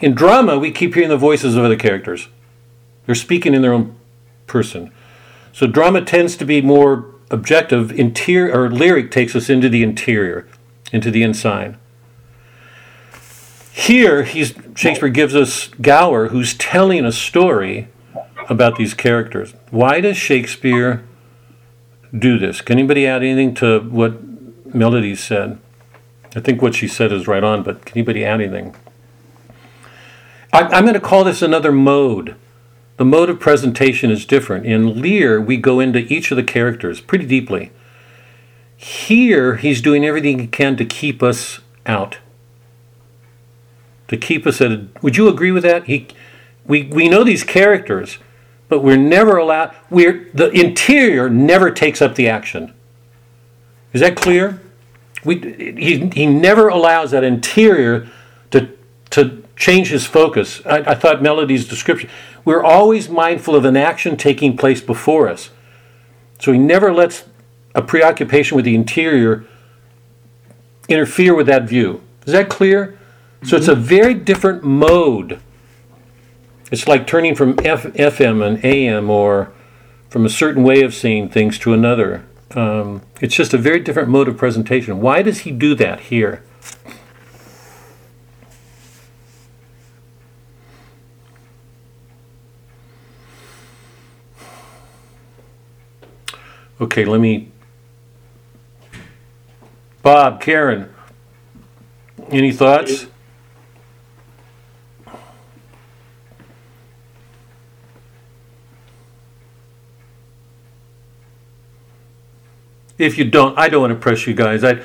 [0.00, 2.28] In drama, we keep hearing the voices of other characters.
[3.06, 3.96] They're speaking in their own
[4.46, 4.92] person.
[5.52, 7.92] So drama tends to be more objective.
[7.92, 10.46] Interior or lyric takes us into the interior,
[10.92, 11.76] into the inside.
[13.72, 17.88] Here, he's Shakespeare gives us Gower, who's telling a story
[18.48, 19.54] about these characters.
[19.70, 21.04] Why does Shakespeare
[22.16, 22.60] do this?
[22.60, 24.18] Can anybody add anything to what
[24.74, 25.58] Melody said?
[26.34, 28.74] I think what she said is right on, but can anybody add anything?
[30.52, 32.36] I, I'm going to call this another mode.
[32.98, 34.66] The mode of presentation is different.
[34.66, 37.70] In Lear, we go into each of the characters pretty deeply.
[38.76, 42.18] Here, he's doing everything he can to keep us out.
[44.08, 44.88] To keep us at a.
[45.00, 45.84] Would you agree with that?
[45.84, 46.08] He,
[46.66, 48.18] we, we know these characters,
[48.68, 49.74] but we're never allowed.
[49.90, 52.74] We're the interior never takes up the action.
[53.92, 54.60] Is that clear?
[55.24, 58.08] We, he, he never allows that interior
[58.50, 58.70] to,
[59.10, 60.62] to change his focus.
[60.64, 62.08] I, I thought Melody's description,
[62.48, 65.50] we're always mindful of an action taking place before us.
[66.38, 67.24] So he never lets
[67.74, 69.44] a preoccupation with the interior
[70.88, 72.00] interfere with that view.
[72.24, 72.98] Is that clear?
[73.44, 75.40] So it's a very different mode.
[76.72, 79.52] It's like turning from F, FM and AM or
[80.08, 82.24] from a certain way of seeing things to another.
[82.52, 85.02] Um, it's just a very different mode of presentation.
[85.02, 86.42] Why does he do that here?
[96.80, 97.50] Okay, let me.
[100.02, 100.94] Bob, Karen,
[102.30, 103.06] any thoughts?
[112.96, 114.64] If you don't, I don't want to press you guys.
[114.64, 114.80] I,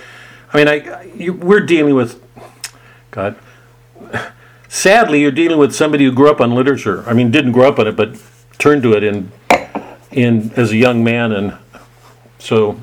[0.52, 2.22] I mean, I, you, we're dealing with,
[3.10, 3.36] God,
[4.68, 7.04] sadly, you're dealing with somebody who grew up on literature.
[7.08, 8.22] I mean, didn't grow up on it, but
[8.60, 9.32] turned to it in,
[10.12, 11.58] in as a young man, and
[12.44, 12.78] so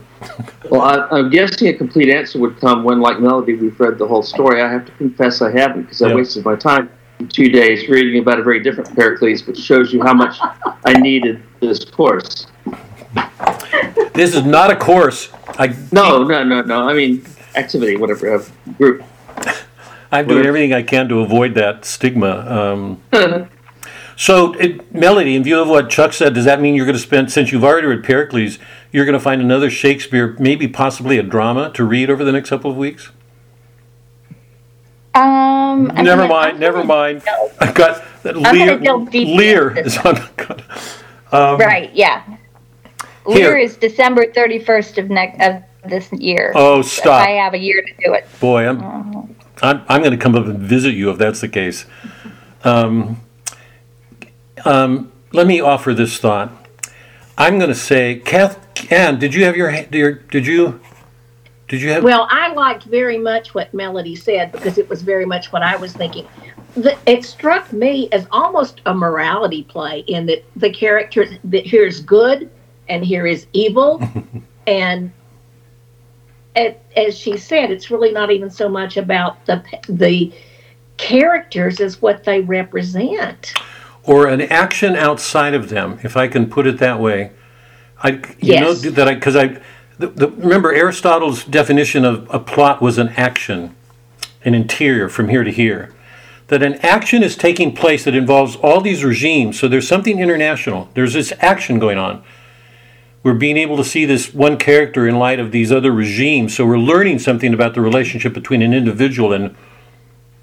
[0.71, 4.07] Well, I, I'm guessing a complete answer would come when, like Melody, we've read the
[4.07, 4.63] whole story.
[4.63, 6.15] I have to confess I haven't because I Yeah.
[6.15, 6.89] wasted my time
[7.29, 10.39] two days reading about a very different Pericles, which shows you how much
[10.87, 12.47] I needed this course.
[14.15, 15.29] this is not a course.
[15.59, 16.89] I No, no, no, no.
[16.89, 17.23] I mean,
[17.55, 18.45] activity, whatever, uh,
[18.79, 19.03] group.
[20.13, 22.33] I'm doing everything I can to avoid that stigma.
[22.49, 23.03] Um,
[24.21, 27.03] so, it, Melody, in view of what Chuck said, does that mean you're going to
[27.03, 28.59] spend, since you've already read Pericles,
[28.93, 32.51] you're going to find another Shakespeare, maybe possibly a drama, to read over the next
[32.51, 33.13] couple of weeks?
[35.15, 37.23] Um, never mind, I'm never mind.
[37.23, 38.77] delve- I've got Lear.
[38.79, 40.19] Lear is on.
[41.33, 42.23] Um, Right, yeah.
[42.27, 42.37] Here.
[43.25, 46.53] Lear is December 31st of next of this year.
[46.55, 47.27] Oh, stop!
[47.27, 48.27] I have a year to do it.
[48.39, 48.69] boy!
[48.69, 51.87] I'm I'm, I'm going to come up and visit you if that's the case.
[52.65, 53.21] Um,
[54.65, 56.53] um, let me offer this thought.
[57.39, 58.59] I'm going to say, Kath,
[58.93, 60.81] Ann, did you have your, your did you
[61.69, 62.03] did you have?
[62.03, 65.77] Well, I liked very much what Melody said because it was very much what I
[65.77, 66.27] was thinking.
[66.75, 71.87] The, it struck me as almost a morality play in that the character that here
[71.87, 72.51] is good
[72.89, 74.03] and here is evil,
[74.67, 75.13] and
[76.57, 80.33] it, as she said, it's really not even so much about the the
[80.97, 83.55] characters as what they represent.
[84.05, 87.33] Or an action outside of them, if I can put it that way.
[88.03, 88.83] I, you Yes.
[88.83, 89.61] know, that I, because I,
[89.99, 93.75] the, the, remember Aristotle's definition of a plot was an action,
[94.45, 95.93] an interior from here to here.
[96.49, 99.61] That an action is taking place that involves all these regimes.
[99.61, 100.89] So there's something international.
[100.95, 102.25] There's this action going on.
[103.23, 106.57] We're being able to see this one character in light of these other regimes.
[106.57, 109.55] So we're learning something about the relationship between an individual and,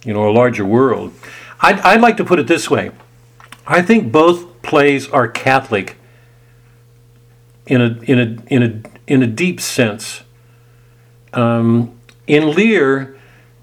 [0.06, 1.12] you know, a larger world.
[1.60, 2.92] I'd, I'd like to put it this way.
[3.68, 5.98] I think both plays are Catholic
[7.66, 10.24] in a in a in a in a deep sense.
[11.34, 13.18] Um, in Lear,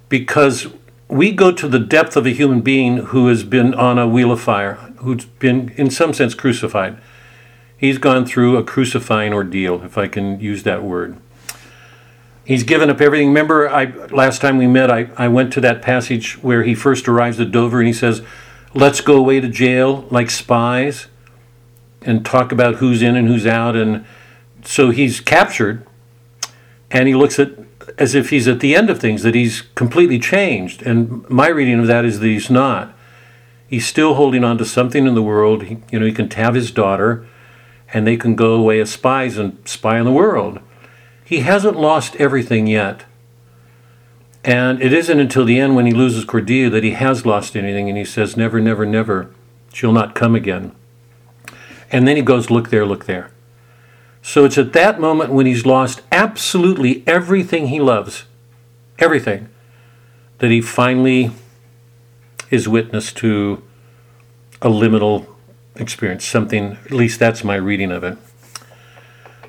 [0.08, 0.68] because
[1.08, 4.30] we go to the depth of a human being who has been on a wheel
[4.30, 6.98] of fire, who's been in some sense crucified.
[7.76, 11.16] He's gone through a crucifying ordeal, if I can use that word.
[12.44, 13.28] He's given up everything.
[13.28, 17.08] Remember, I last time we met, I, I went to that passage where he first
[17.08, 18.22] arrives at Dover and he says,
[18.74, 21.06] let's go away to jail like spies
[22.02, 23.76] and talk about who's in and who's out.
[23.76, 24.04] And
[24.62, 25.86] so he's captured
[26.90, 27.50] and he looks at
[27.98, 30.82] as if he's at the end of things that he's completely changed.
[30.82, 32.96] And my reading of that is that he's not.
[33.66, 35.64] He's still holding on to something in the world.
[35.64, 37.26] He, you know he can have his daughter
[37.92, 40.60] and they can go away as spies and spy on the world.
[41.24, 43.04] He hasn't lost everything yet
[44.44, 47.88] and it isn't until the end when he loses Cordelia that he has lost anything
[47.88, 49.30] and he says, Never, never, never,
[49.72, 50.72] she'll not come again.
[51.90, 53.30] And then he goes, Look there, look there.
[54.20, 58.24] So it's at that moment when he's lost absolutely everything he loves,
[58.98, 59.48] everything,
[60.38, 61.30] that he finally
[62.50, 63.62] is witness to
[64.60, 65.26] a liminal
[65.76, 68.18] experience, something, at least that's my reading of it.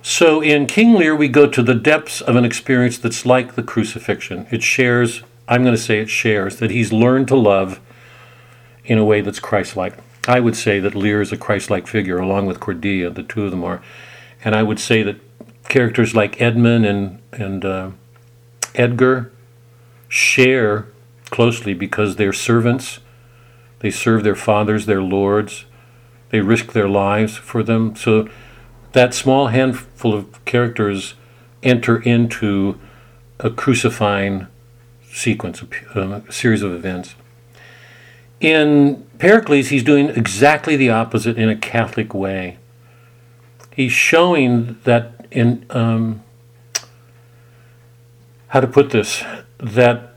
[0.07, 3.63] So in King Lear, we go to the depths of an experience that's like the
[3.63, 4.45] crucifixion.
[4.51, 7.79] It shares, I'm going to say it shares, that he's learned to love
[8.83, 9.97] in a way that's Christ like.
[10.27, 13.45] I would say that Lear is a Christ like figure, along with Cordelia, the two
[13.45, 13.81] of them are.
[14.43, 15.19] And I would say that
[15.69, 17.89] characters like Edmund and, and uh,
[18.75, 19.31] Edgar
[20.07, 20.85] share
[21.31, 22.99] closely because they're servants,
[23.79, 25.65] they serve their fathers, their lords,
[26.29, 27.95] they risk their lives for them.
[27.95, 28.29] So
[28.95, 31.15] that small handful of characters
[31.61, 32.79] enter into
[33.41, 34.47] a crucifying
[35.11, 35.61] sequence,
[35.93, 37.15] a, series of events.
[38.39, 42.57] In Pericles, he's doing exactly the opposite in a Catholic way.
[43.75, 46.23] He's showing that in um,
[48.47, 49.21] how to put this
[49.57, 50.15] that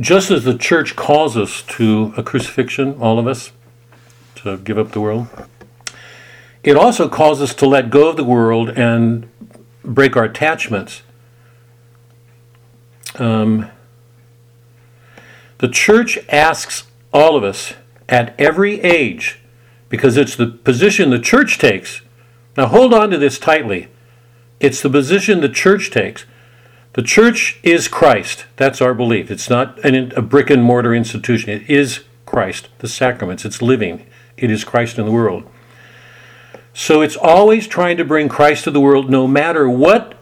[0.00, 3.52] just as the church calls us to a crucifixion, all of us,
[4.36, 5.28] to give up the world,
[6.62, 9.28] it also calls us to let go of the world and
[9.84, 11.02] break our attachments.
[13.16, 13.70] Um,
[15.58, 17.74] the church asks all of us
[18.08, 19.40] at every age,
[19.88, 22.00] because it's the position the church takes.
[22.56, 23.88] Now hold on to this tightly.
[24.58, 26.24] It's the position the church takes.
[26.94, 28.46] The church is Christ.
[28.56, 29.30] That's our belief.
[29.30, 31.50] It's not an, a brick and mortar institution.
[31.50, 33.44] It is Christ, the sacraments.
[33.44, 34.06] It's living.
[34.36, 35.44] It is Christ in the world.
[36.74, 40.14] So it's always trying to bring Christ to the world no matter what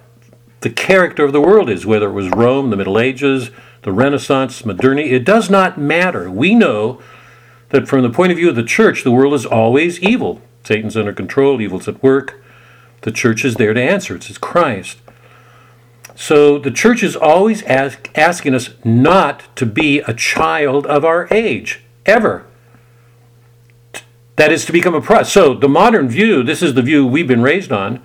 [0.61, 3.51] the character of the world is, whether it was Rome, the Middle Ages,
[3.83, 5.11] the Renaissance, modernity.
[5.11, 6.31] It does not matter.
[6.31, 7.01] We know
[7.71, 10.43] that from the point of view of the church, the world is always evil.
[10.65, 12.43] Satan's under control, evil's at work.
[13.03, 14.17] The church is there to answer.
[14.17, 14.99] It's Christ.
[16.15, 21.27] So the church is always ask, asking us not to be a child of our
[21.31, 22.47] age, ever.
[24.41, 25.29] That is to become a product.
[25.29, 28.03] So the modern view, this is the view we've been raised on.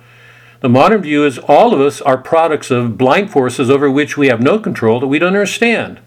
[0.60, 4.26] The modern view is all of us are products of blind forces over which we
[4.26, 5.98] have no control that we don't understand.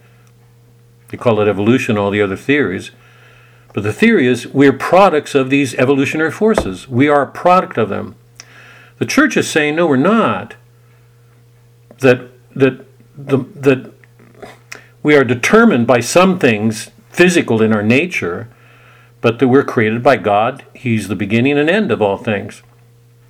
[1.07, 2.91] They call it evolution, all the other theories.
[3.73, 6.88] But the theory is we're products of these evolutionary forces.
[6.88, 8.14] We are a product of them.
[8.99, 10.53] The church is saying, no, we're not.
[12.01, 12.85] That that
[13.18, 13.91] the, that
[15.01, 18.47] we are determined by some things physical in our nature,
[19.21, 20.65] but that we're created by God.
[20.73, 22.63] He's the beginning and end of all things.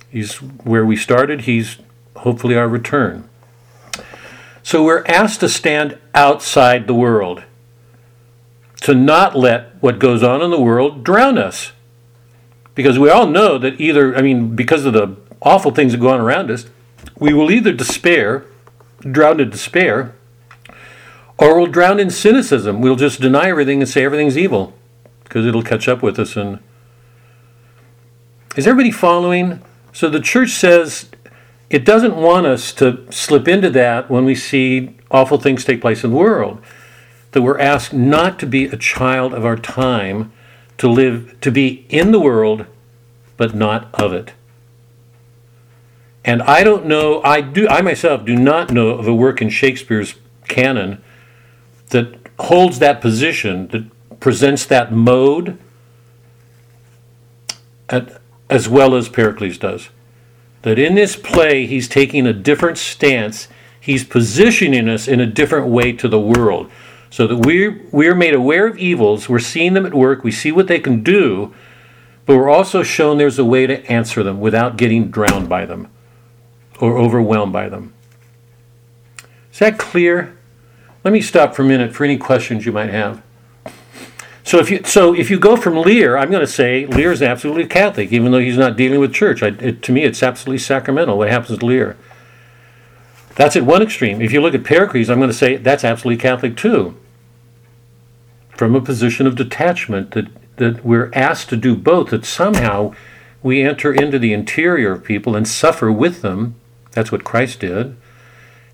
[0.08, 1.42] He's where we started.
[1.42, 1.78] He's
[2.16, 3.28] hopefully our return.
[4.62, 7.44] So we're asked to stand outside the world,
[8.82, 11.72] to not let what goes on in the world drown us.
[12.74, 16.10] Because we all know that either, I mean, because of the awful things that go
[16.10, 16.66] on around us,
[17.18, 18.44] we will either despair,
[19.00, 20.14] drown in despair,
[21.38, 22.80] or we'll drown in cynicism.
[22.80, 24.74] We'll just deny everything and say everything's evil
[25.30, 26.36] because it'll catch up with us.
[26.36, 26.58] And
[28.56, 29.62] is everybody following?
[29.92, 31.08] So the church says
[31.70, 36.02] it doesn't want us to slip into that when we see awful things take place
[36.02, 36.60] in the world.
[37.30, 40.32] That we're asked not to be a child of our time,
[40.78, 42.66] to live, to be in the world,
[43.36, 44.32] but not of it.
[46.24, 49.48] And I don't know, I do, I myself do not know of a work in
[49.48, 50.16] Shakespeare's
[50.48, 51.00] canon
[51.90, 53.84] that holds that position, that
[54.20, 55.58] presents that mode,
[57.88, 59.88] at, as well as Pericles does.
[60.62, 63.48] That in this play, he's taking a different stance.
[63.80, 66.70] He's positioning us in a different way to the world.
[67.08, 70.52] So that we're, we're made aware of evils, we're seeing them at work, we see
[70.52, 71.52] what they can do,
[72.24, 75.88] but we're also shown there's a way to answer them without getting drowned by them
[76.78, 77.92] or overwhelmed by them.
[79.52, 80.38] Is that clear?
[81.02, 83.22] Let me stop for a minute for any questions you might have.
[84.50, 87.22] So if you so if you go from Lear, I'm going to say Lear is
[87.22, 89.44] absolutely Catholic, even though he's not dealing with church.
[89.44, 91.18] I, it, to me, it's absolutely sacramental.
[91.18, 91.96] What happens to Lear?
[93.36, 94.20] That's at one extreme.
[94.20, 96.96] If you look at Pericles, I'm going to say that's absolutely Catholic too.
[98.48, 102.10] From a position of detachment, that that we're asked to do both.
[102.10, 102.92] That somehow
[103.44, 106.56] we enter into the interior of people and suffer with them.
[106.90, 107.96] That's what Christ did,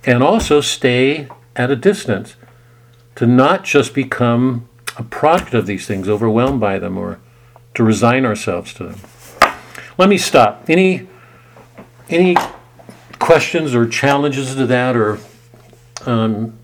[0.04, 2.36] and also stay at a distance,
[3.16, 7.20] to not just become a product of these things, overwhelmed by them, or
[7.74, 9.00] to resign ourselves to them.
[9.98, 10.64] Let me stop.
[10.68, 11.08] Any
[12.08, 12.36] any
[13.18, 15.18] questions or challenges to that, or
[16.06, 16.58] um,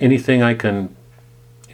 [0.00, 0.94] anything I can,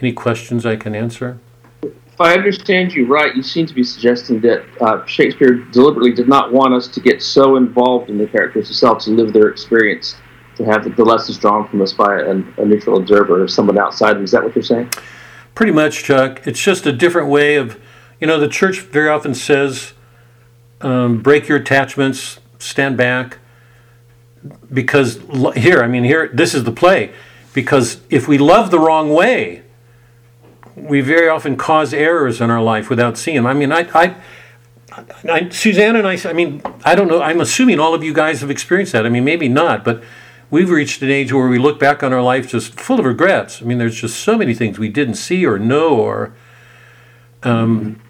[0.01, 1.39] any questions I can answer?
[1.83, 6.29] If I understand you right, you seem to be suggesting that uh, Shakespeare deliberately did
[6.29, 10.17] not want us to get so involved in the characters themselves to live their experience,
[10.57, 14.21] to have the lessons drawn from us by a, a neutral observer or someone outside.
[14.21, 14.91] Is that what you're saying?
[15.59, 16.47] Pretty much, Chuck.
[16.47, 17.81] It's just a different way of,
[18.21, 19.93] you know, the church very often says,
[20.83, 23.39] um, break your attachments, stand back.
[24.73, 25.19] Because
[25.57, 27.13] here, I mean, here, this is the play.
[27.55, 29.65] Because if we love the wrong way,
[30.77, 33.47] we very often cause errors in our life without seeing them.
[33.49, 34.15] I mean, I, I,
[35.29, 38.43] I, Suzanne and I, I mean, I don't know, I'm assuming all of you guys
[38.43, 39.05] have experienced that.
[39.05, 40.05] I mean, maybe not, but
[40.51, 43.61] we've reached an age where we look back on our life just full of regrets.
[43.61, 46.35] I mean, there's just so many things we didn't see or know, or
[47.43, 48.01] um,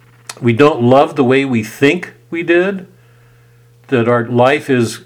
[0.41, 2.87] we don't love the way we think we did.
[3.89, 5.05] That our life is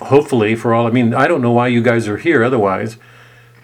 [0.00, 2.96] hopefully, for all, I mean, I don't know why you guys are here otherwise,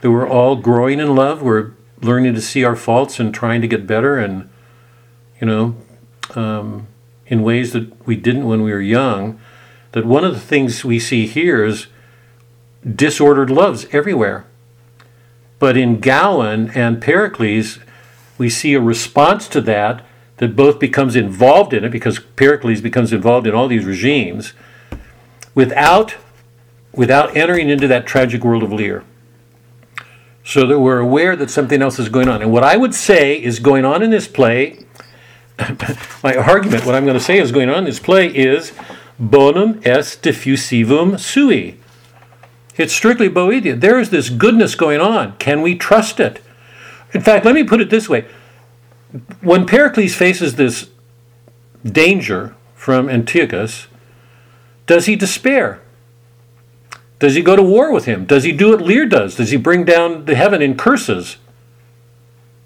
[0.01, 1.43] that we're all growing in love.
[1.43, 4.49] We're learning to see our faults and trying to get better and,
[5.41, 5.77] you know,
[6.35, 6.87] um,
[7.27, 9.41] in ways that we didn't when we were young.
[9.93, 11.87] That one of the things we see here is
[12.95, 14.47] disordered loves everywhere.
[15.59, 17.79] But in Gower and Pericles,
[18.39, 20.05] we see a response to that
[20.37, 24.53] that both becomes involved in it because Pericles becomes involved in all these regimes
[25.55, 26.17] without
[26.93, 29.05] without entering into that tragic world of Lear.
[30.45, 32.41] So that we're aware that something else is going on.
[32.41, 34.87] And what I would say is going on in this play,
[36.23, 38.73] my argument, what I'm going to say is going on in this play is
[39.19, 41.79] bonum est diffusivum sui.
[42.77, 43.81] It's strictly Boethian.
[43.81, 45.37] There is this goodness going on.
[45.39, 46.43] Can we trust it?
[47.13, 48.27] In fact, let me put it this way.
[49.41, 50.91] When Pericles faces this
[51.85, 53.87] danger from Antiochus,
[54.87, 55.81] does he despair?
[57.19, 58.27] Does he go to war with him?
[58.27, 59.37] Does he do what Lear does?
[59.37, 61.39] Does he bring down the heaven in curses?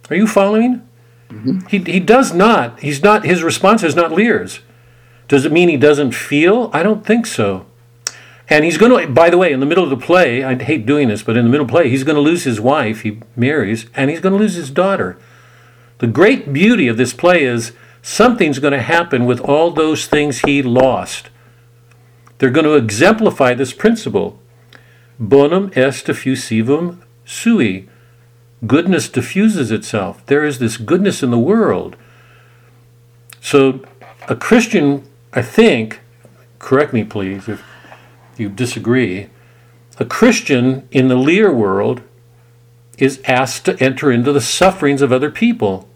[0.09, 0.87] Are you following?
[1.29, 1.67] Mm-hmm.
[1.69, 2.81] He, he does not.
[2.81, 3.25] He's not.
[3.25, 4.61] His response is not Lear's.
[5.29, 6.71] Does it mean he doesn't feel?
[6.73, 7.67] I don't think so.
[8.51, 10.85] And he's going to, by the way, in the middle of the play, I hate
[10.85, 13.03] doing this, but in the middle of the play, he's going to lose his wife,
[13.03, 15.17] he marries, and he's going to lose his daughter.
[15.99, 17.73] The great beauty of this play is
[18.03, 21.31] something's going to happen with all those things he lost.
[22.39, 24.41] They're going to exemplify this principle.
[25.21, 27.89] Bonum est diffusivum sui.
[28.67, 30.27] Goodness diffuses itself.
[30.27, 31.97] There is this goodness in the world.
[33.41, 33.85] So,
[34.29, 36.01] a Christian, I think,
[36.59, 37.63] correct me please if
[38.41, 39.29] you disagree,
[39.99, 42.03] a Christian in the Lear world
[42.99, 45.89] is asked to enter into the sufferings of other people.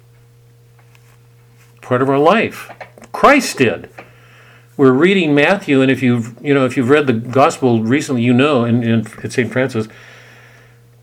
[1.80, 2.70] Part of our life.
[3.12, 3.90] Christ did.
[4.76, 8.32] We're reading Matthew, and if you've you know if you've read the gospel recently, you
[8.32, 9.52] know in at St.
[9.52, 9.86] Francis,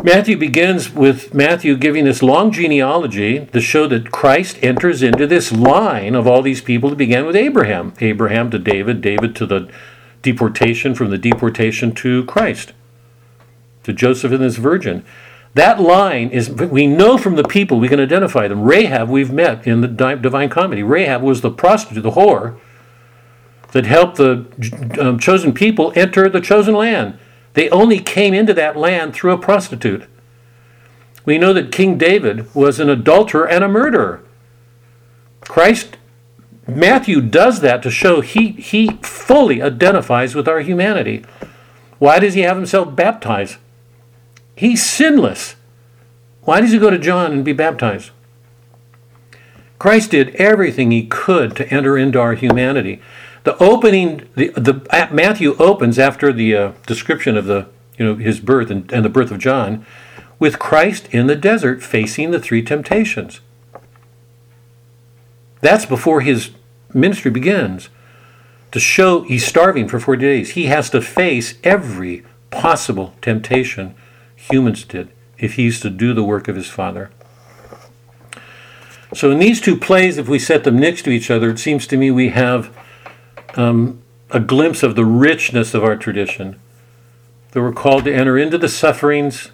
[0.04, 5.52] Matthew begins with Matthew giving this long genealogy to show that Christ enters into this
[5.52, 7.94] line of all these people that began with Abraham.
[8.02, 9.72] Abraham to David, David to the
[10.22, 12.74] deportation, from the deportation to Christ,
[13.84, 15.04] to Joseph and this virgin.
[15.54, 18.62] That line is, we know from the people, we can identify them.
[18.64, 20.82] Rahab, we've met in the Divine Comedy.
[20.82, 22.58] Rahab was the prostitute, the whore,
[23.72, 24.46] that helped the
[25.00, 27.18] um, chosen people enter the chosen land.
[27.54, 30.06] They only came into that land through a prostitute.
[31.26, 34.24] We know that King David was an adulterer and a murderer.
[35.42, 35.98] Christ,
[36.76, 41.24] Matthew does that to show he, he fully identifies with our humanity.
[42.00, 43.58] Why does he have himself baptized?
[44.56, 45.56] He's sinless.
[46.44, 48.12] Why does he go to John and be baptized?
[49.80, 53.02] Christ did everything he could to enter into our humanity.
[53.44, 57.68] The opening, the, the Matthew opens after the uh, description of the,
[57.98, 59.86] you know, his birth and, and the birth of John,
[60.38, 63.42] with Christ in the desert facing the three temptations.
[65.62, 66.52] That's before his
[66.94, 67.90] ministry begins.
[68.72, 73.96] To show he's starving for 40 days, he has to face every possible temptation
[74.36, 77.12] humans did if he's to do the work of his Father.
[79.14, 81.86] So, in these two plays, if we set them next to each other, it seems
[81.88, 82.76] to me we have
[83.56, 86.58] um, a glimpse of the richness of our tradition.
[87.52, 89.52] That we're called to enter into the sufferings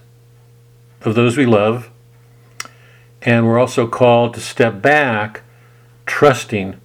[1.02, 1.90] of those we love,
[3.24, 5.42] and we're also called to step back,
[6.06, 6.80] trusting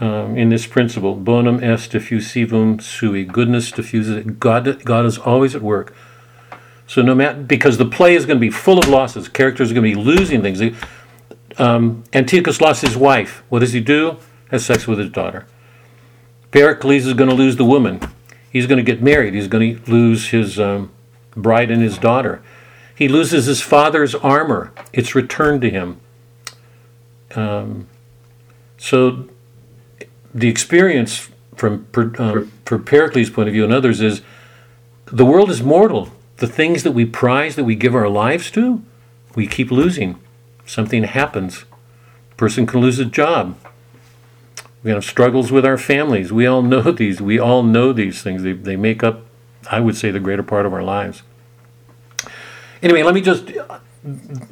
[0.00, 3.24] um, in this principle bonum est diffusivum sui.
[3.24, 4.40] Goodness diffuses it.
[4.40, 5.94] God, God is always at work.
[6.86, 9.74] So no matter because the play is going to be full of losses, characters are
[9.74, 10.60] going to be losing things.
[11.58, 13.44] Um, Antiochus lost his wife.
[13.48, 14.16] What does he do?
[14.50, 15.46] Has sex with his daughter.
[16.50, 18.00] Pericles is going to lose the woman.
[18.50, 19.34] He's going to get married.
[19.34, 20.90] He's going to lose his um,
[21.36, 22.42] bride and his daughter.
[22.96, 24.72] He loses his father's armor.
[24.92, 26.00] It's returned to him.
[27.36, 27.86] Um,
[28.76, 29.28] so
[30.34, 31.86] the experience from
[32.18, 34.22] um, from Pericles' point of view and others is
[35.06, 36.10] the world is mortal.
[36.36, 38.82] The things that we prize, that we give our lives to,
[39.34, 40.18] we keep losing.
[40.64, 41.64] Something happens.
[42.32, 43.58] A person can lose a job.
[44.82, 46.32] We have struggles with our families.
[46.32, 47.20] We all know these.
[47.20, 48.42] We all know these things.
[48.42, 49.22] They, they make up,
[49.70, 51.22] I would say, the greater part of our lives.
[52.82, 53.50] Anyway, let me just.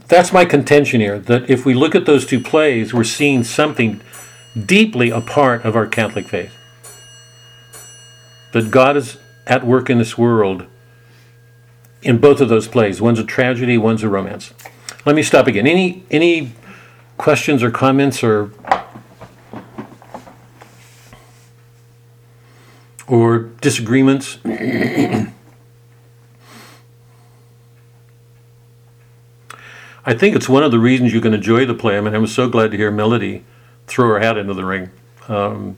[0.09, 1.19] That's my contention here.
[1.19, 4.03] That if we look at those two plays, we're seeing something
[4.55, 6.55] deeply a part of our Catholic faith.
[8.53, 10.67] That God is at work in this world
[12.03, 13.01] in both of those plays.
[13.01, 14.53] One's a tragedy, one's a romance.
[15.05, 15.67] Let me stop again.
[15.67, 16.53] Any any
[17.17, 18.51] questions or comments or
[23.07, 24.39] or disagreements?
[30.05, 31.99] I think it's one of the reasons you can enjoy the play.
[31.99, 33.45] I mean, I was so glad to hear Melody
[33.89, 34.91] throw her hat into the ring.
[35.29, 35.77] Um,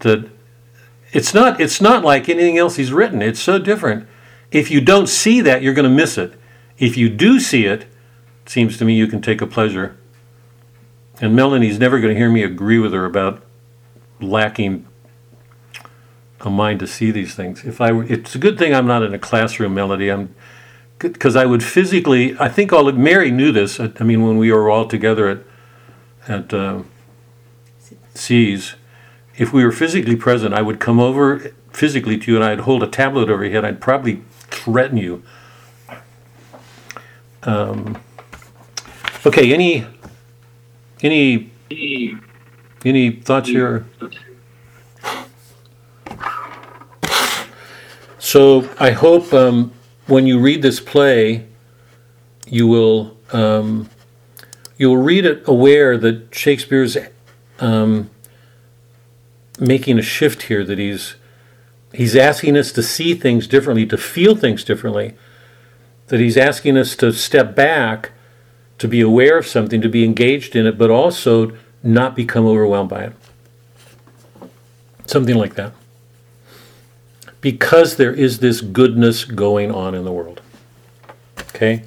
[0.00, 0.30] that
[1.12, 3.22] it's not it's not like anything else he's written.
[3.22, 4.06] It's so different.
[4.50, 6.34] If you don't see that, you're going to miss it.
[6.78, 9.96] If you do see it, it seems to me you can take a pleasure.
[11.20, 13.42] And Melanie's never going to hear me agree with her about
[14.20, 14.86] lacking
[16.40, 17.64] a mind to see these things.
[17.64, 20.08] If I were, it's a good thing I'm not in a classroom, Melody.
[20.08, 20.34] I'm
[20.98, 22.36] because I would physically.
[22.38, 23.80] I think all Mary knew this.
[23.80, 25.38] I, I mean, when we were all together at
[26.28, 26.82] at uh,
[28.18, 28.74] SEAS,
[29.36, 32.82] if we were physically present, I would come over physically to you and I'd hold
[32.82, 33.64] a tablet over your head.
[33.64, 35.22] I'd probably threaten you.
[37.44, 37.98] Um,
[39.24, 39.86] okay, any
[41.02, 41.50] any
[42.84, 43.86] any thoughts here?
[48.18, 49.72] So I hope um,
[50.06, 51.46] when you read this play,
[52.46, 53.88] you will um,
[54.76, 56.96] you will read it aware that Shakespeare's
[57.60, 58.10] um,
[59.58, 60.64] making a shift here.
[60.64, 61.16] That he's
[61.92, 65.14] he's asking us to see things differently, to feel things differently.
[66.08, 68.12] That he's asking us to step back,
[68.78, 71.52] to be aware of something, to be engaged in it, but also
[71.82, 73.12] not become overwhelmed by it.
[75.06, 75.72] Something like that
[77.40, 80.40] because there is this goodness going on in the world.
[81.50, 81.84] Okay?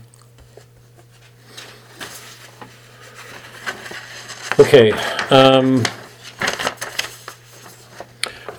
[4.62, 4.92] Okay.
[5.32, 5.84] Um,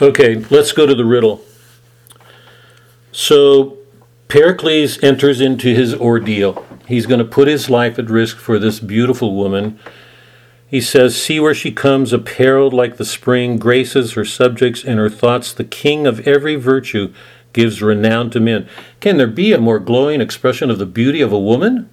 [0.01, 1.43] okay, let's go to the riddle.
[3.13, 3.79] So,
[4.27, 6.67] Pericles enters into his ordeal.
[6.89, 9.79] He's going to put his life at risk for this beautiful woman.
[10.67, 15.09] He says, See where she comes, apparelled like the spring, graces her subjects and her
[15.09, 15.53] thoughts.
[15.53, 17.15] The king of every virtue
[17.53, 18.69] gives renown to men.
[18.99, 21.91] Can there be a more glowing expression of the beauty of a woman?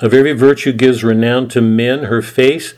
[0.00, 2.04] Of every virtue gives renown to men.
[2.04, 2.74] Her face,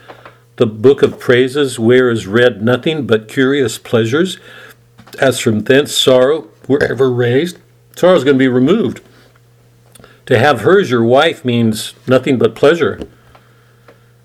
[0.56, 4.38] the book of praises, where is read nothing but curious pleasures.
[5.18, 7.58] As from thence sorrow, wherever raised,
[7.96, 9.02] sorrow is going to be removed.
[10.26, 13.00] To have her as your wife means nothing but pleasure.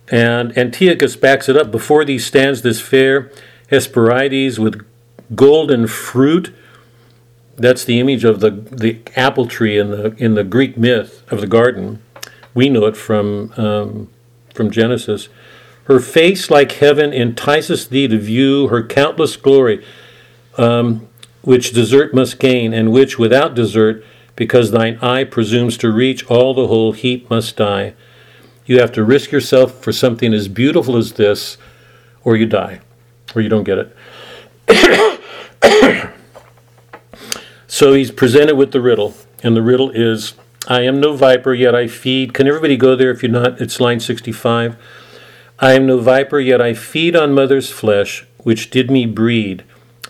[0.10, 1.72] And Antiochus backs it up.
[1.72, 3.32] Before thee stands this fair
[3.72, 4.86] Hesperides with
[5.34, 6.54] golden fruit.
[7.58, 11.42] That's the image of the, the apple tree in the in the Greek myth of
[11.42, 12.04] the garden.
[12.56, 14.10] We know it from um,
[14.56, 15.30] from Genesis.
[15.84, 19.86] Her face like heaven entices thee to view her countless glory,
[20.58, 21.08] um,
[21.44, 24.04] which desert must gain, and which without desert,
[24.36, 27.94] because thine eye presumes to reach, all the whole heap must die.
[28.66, 31.58] You have to risk yourself for something as beautiful as this,
[32.24, 32.80] or you die,
[33.36, 33.96] or you don't get it.
[37.68, 39.14] so he's presented with the riddle,
[39.44, 40.34] and the riddle is
[40.68, 42.34] I am no viper, yet I feed.
[42.34, 43.62] Can everybody go there if you're not?
[43.62, 44.76] It's line 65.
[45.60, 49.64] I am no viper, yet I feed on mother's flesh, which did me breed.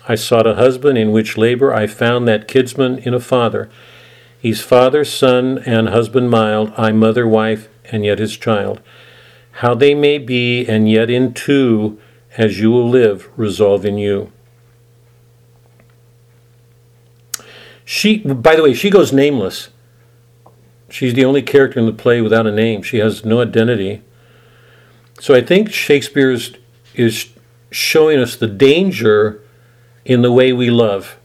[0.08, 3.68] I sought a husband in which labor I found that kidsman in a father.
[4.40, 8.80] He's father, son, and husband mild, I mother, wife, and yet his child.
[9.52, 11.98] How they may be, and yet in two,
[12.36, 14.32] as you will live, resolve in you.
[17.84, 19.68] She, by the way, she goes nameless.
[20.88, 22.82] She's the only character in the play without a name.
[22.82, 24.02] She has no identity.
[25.20, 26.54] So I think Shakespeare is,
[26.94, 27.30] is
[27.70, 29.42] showing us the danger
[30.04, 31.18] in the way we love,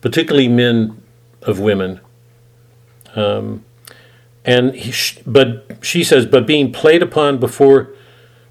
[0.00, 1.00] particularly men
[1.42, 2.00] of women.
[3.14, 3.64] Um,
[4.44, 4.92] and he,
[5.26, 7.90] but she says, but being played upon before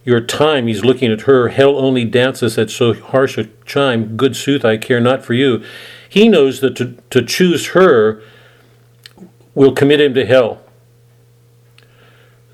[0.06, 1.50] your time, he's looking at her.
[1.50, 4.16] Hell only dances at so harsh a chime.
[4.16, 5.64] Good sooth, I care not for you.
[6.08, 8.22] He knows that to, to choose her
[9.60, 10.62] will commit him to hell.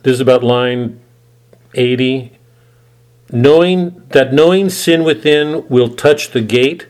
[0.01, 0.99] This is about line
[1.75, 2.31] 80.
[3.31, 6.87] Knowing that knowing sin within will touch the gate,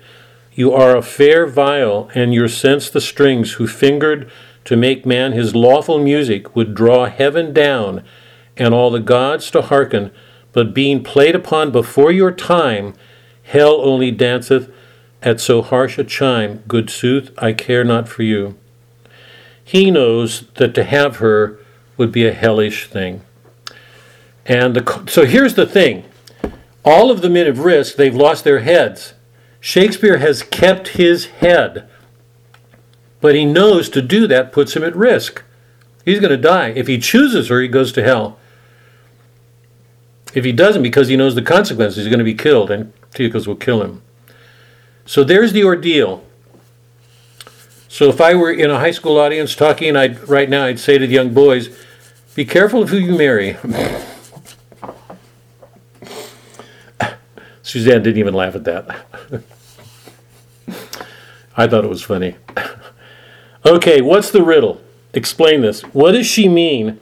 [0.54, 4.32] you are a fair viol, and your sense the strings who fingered
[4.64, 8.02] to make man his lawful music would draw heaven down
[8.56, 10.12] and all the gods to hearken,
[10.54, 12.94] but being played upon before your time,
[13.44, 14.72] hell only danceth
[15.22, 16.64] at so harsh a chime.
[16.70, 18.56] Good sooth, I care not for you.
[19.66, 21.60] He knows that to have her
[21.98, 23.22] would be a hellish thing.
[24.46, 26.06] And the, so here's the thing
[26.86, 29.16] all of the men of risk, they've lost their heads.
[29.60, 31.90] Shakespeare has kept his head.
[33.20, 35.42] But he knows to do that puts him at risk.
[36.06, 36.68] He's going to die.
[36.70, 38.38] If he chooses her, he goes to hell.
[40.36, 43.48] If he doesn't, because he knows the consequences, he's going to be killed, and Antiochus
[43.48, 44.04] will kill him.
[45.08, 46.24] So there's the ordeal.
[47.96, 50.98] So if I were in a high school audience talking, I'd right now I'd say
[50.98, 51.70] to the young boys,
[52.36, 53.56] "Be careful of who you marry."
[57.64, 59.06] Suzanne didn't even laugh at that.
[61.56, 62.36] I thought it was funny.
[63.66, 64.80] Okay, what's the riddle?
[65.14, 65.82] Explain this.
[65.82, 67.00] What does she mean?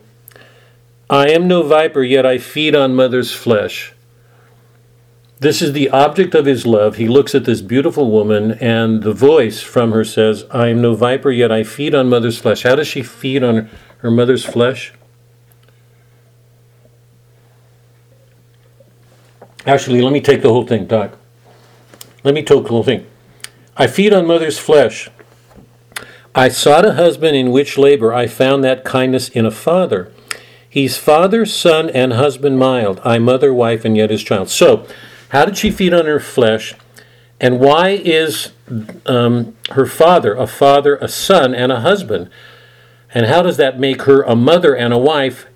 [1.10, 3.92] I am no viper, yet I feed on mother's flesh.
[5.44, 6.96] This is the object of his love.
[6.96, 10.96] He looks at this beautiful woman, and the voice from her says, I am no
[10.96, 12.64] viper, yet I feed on mother's flesh.
[12.64, 14.94] How does she feed on her mother's flesh?
[19.66, 21.18] Actually, let me take the whole thing, Doc.
[22.24, 23.06] Let me take the whole thing.
[23.76, 25.10] I feed on mother's flesh.
[26.34, 30.10] I sought a husband in which labor I found that kindness in a father.
[30.70, 33.02] He's father, son, and husband mild.
[33.04, 34.50] I mother, wife, and yet his child.
[34.50, 34.88] So,
[35.34, 36.76] how did she feed on her flesh?
[37.42, 38.52] And why is
[39.08, 42.30] um, her father a father, a son, and a husband?
[43.16, 45.48] And how does that make her a mother and a wife,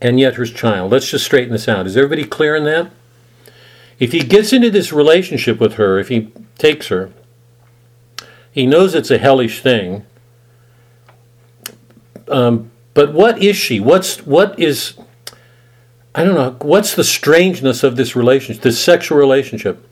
[0.00, 0.90] and yet her child?
[0.90, 1.86] Let's just straighten this out.
[1.86, 2.90] Is everybody clear in that?
[4.00, 7.12] If he gets into this relationship with her, if he takes her,
[8.50, 10.04] he knows it's a hellish thing.
[12.26, 13.78] Um, but what is she?
[13.78, 14.94] What's what is?
[16.14, 16.56] I don't know.
[16.60, 19.86] What's the strangeness of this relationship, this sexual relationship?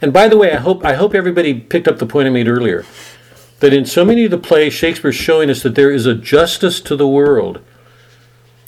[0.00, 2.48] And by the way, I hope I hope everybody picked up the point I made
[2.48, 2.84] earlier
[3.60, 6.80] that in so many of the plays, Shakespeare's showing us that there is a justice
[6.82, 7.60] to the world.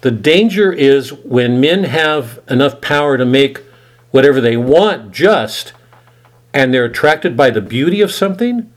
[0.00, 3.58] The danger is when men have enough power to make
[4.10, 5.72] whatever they want just,
[6.54, 8.72] and they're attracted by the beauty of something.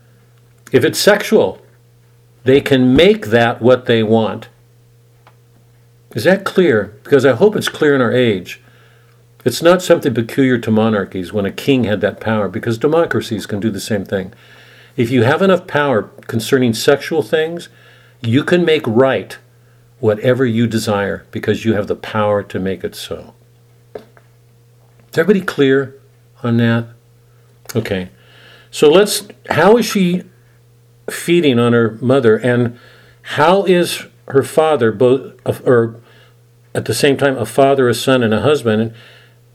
[0.70, 1.62] If it's sexual,
[2.44, 4.48] they can make that what they want.
[6.14, 6.94] Is that clear?
[7.02, 8.60] Because I hope it's clear in our age.
[9.44, 13.60] It's not something peculiar to monarchies when a king had that power, because democracies can
[13.60, 14.32] do the same thing.
[14.96, 17.68] If you have enough power concerning sexual things,
[18.20, 19.36] you can make right
[20.00, 23.34] whatever you desire because you have the power to make it so.
[23.94, 25.98] Is everybody clear
[26.42, 26.88] on that?
[27.74, 28.10] Okay.
[28.70, 30.24] So let's, how is she
[31.10, 32.78] feeding on her mother and
[33.22, 36.01] how is her father both, uh, or
[36.74, 38.94] at the same time, a father, a son, and a husband?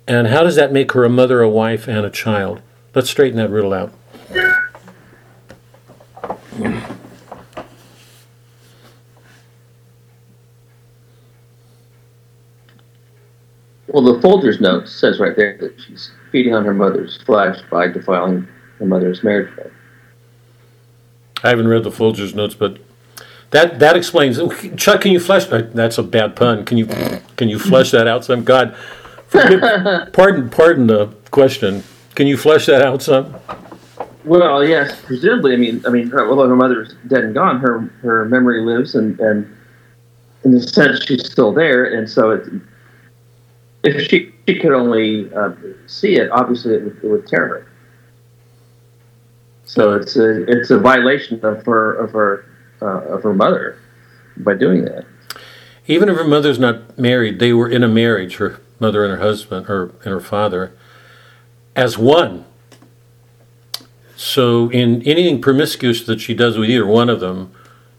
[0.07, 2.61] And how does that make her a mother, a wife, and a child?
[2.95, 3.93] Let's straighten that riddle out.
[13.87, 17.87] Well, the Folger's note says right there that she's feeding on her mother's flesh by
[17.87, 18.47] defiling
[18.79, 19.71] her mother's marriage bed.
[21.43, 22.77] I haven't read the Folger's notes, but
[23.51, 24.39] that that explains.
[24.75, 25.49] Chuck, can you flesh?
[25.51, 26.65] Uh, that's a bad pun.
[26.65, 26.85] Can you
[27.37, 28.43] can you flesh that out some?
[28.43, 28.75] God,
[29.27, 29.61] forgive,
[30.13, 31.83] pardon pardon the question.
[32.15, 33.35] Can you flesh that out some?
[34.25, 35.53] Well, yes, presumably.
[35.53, 38.95] I mean, I mean, her, although her mother's dead and gone, her her memory lives,
[38.95, 39.55] and and
[40.43, 41.97] in a sense, she's still there.
[41.97, 42.49] And so, it,
[43.83, 45.53] if she she could only uh,
[45.85, 47.67] see it, obviously, it would, it would tear her.
[49.63, 52.45] So it's a it's a violation of her of her
[52.81, 53.79] uh, of her mother
[54.37, 55.05] by doing that.
[55.87, 58.35] Even if her mother's not married, they were in a marriage.
[58.37, 60.73] Her mother and her husband, her and her father,
[61.75, 62.45] as one.
[64.15, 67.51] So, in anything promiscuous that she does with either one of them,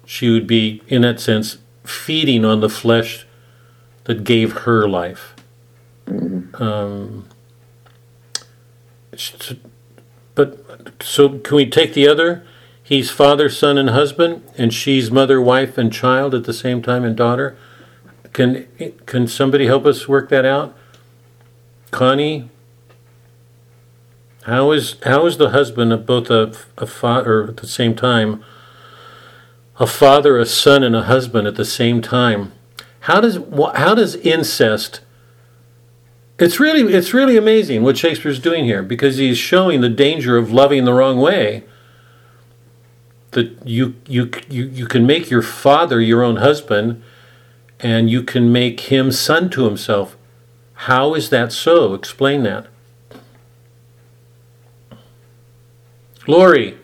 [0.05, 3.25] she would be, in that sense, feeding on the flesh
[4.05, 5.35] that gave her life.
[6.55, 7.29] Um,
[10.35, 10.59] but
[11.01, 12.45] so, can we take the other?
[12.89, 17.05] He's father, son, and husband, and she's mother, wife, and child at the same time,
[17.05, 17.55] and daughter.
[18.33, 18.67] Can
[19.05, 20.75] can somebody help us work that out?
[21.91, 22.49] Connie,
[24.45, 28.43] how is how is the husband of both a a father at the same time,
[29.79, 32.53] a father, a son, and a husband at the same time?
[33.01, 33.39] How does
[33.75, 35.03] how does incest?
[36.39, 40.51] It's really it's really amazing what Shakespeare's doing here because he's showing the danger of
[40.51, 41.65] loving the wrong way.
[43.33, 47.03] That you you you you can make your father your own husband,
[47.81, 50.17] and you can make him son to himself.
[50.73, 51.95] How is that so?
[51.95, 52.67] Explain that.
[56.27, 56.77] Lori,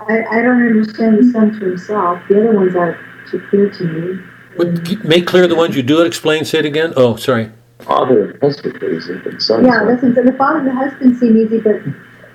[0.00, 2.20] I, I don't understand the son to himself.
[2.28, 2.98] The other ones aren't
[3.30, 4.22] too clear to me.
[4.56, 6.06] what, make clear the ones you do it.
[6.06, 6.44] Explain.
[6.44, 6.92] Say it again.
[6.96, 7.50] Oh, sorry.
[7.80, 9.64] Father and husband is and son.
[9.64, 11.80] Yeah, listen, so the father and the husband seem easy, but,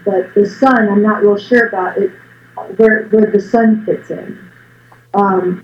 [0.04, 2.12] but the son, I'm not real sure about it,
[2.78, 4.40] where, where the son fits in.
[5.14, 5.64] Um,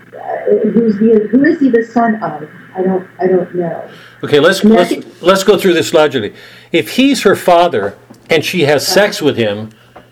[0.72, 2.48] who's the, who is he the son of?
[2.74, 3.90] I don't, I don't know.
[4.24, 6.34] Okay, let's let's let's go through this logically.
[6.70, 7.98] If he's her father
[8.30, 9.70] and she has sex with him,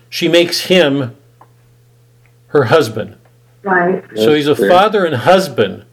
[0.09, 1.17] she makes him
[2.47, 3.17] her husband.
[3.63, 4.69] Right, So he's a clear.
[4.69, 5.85] father and husband.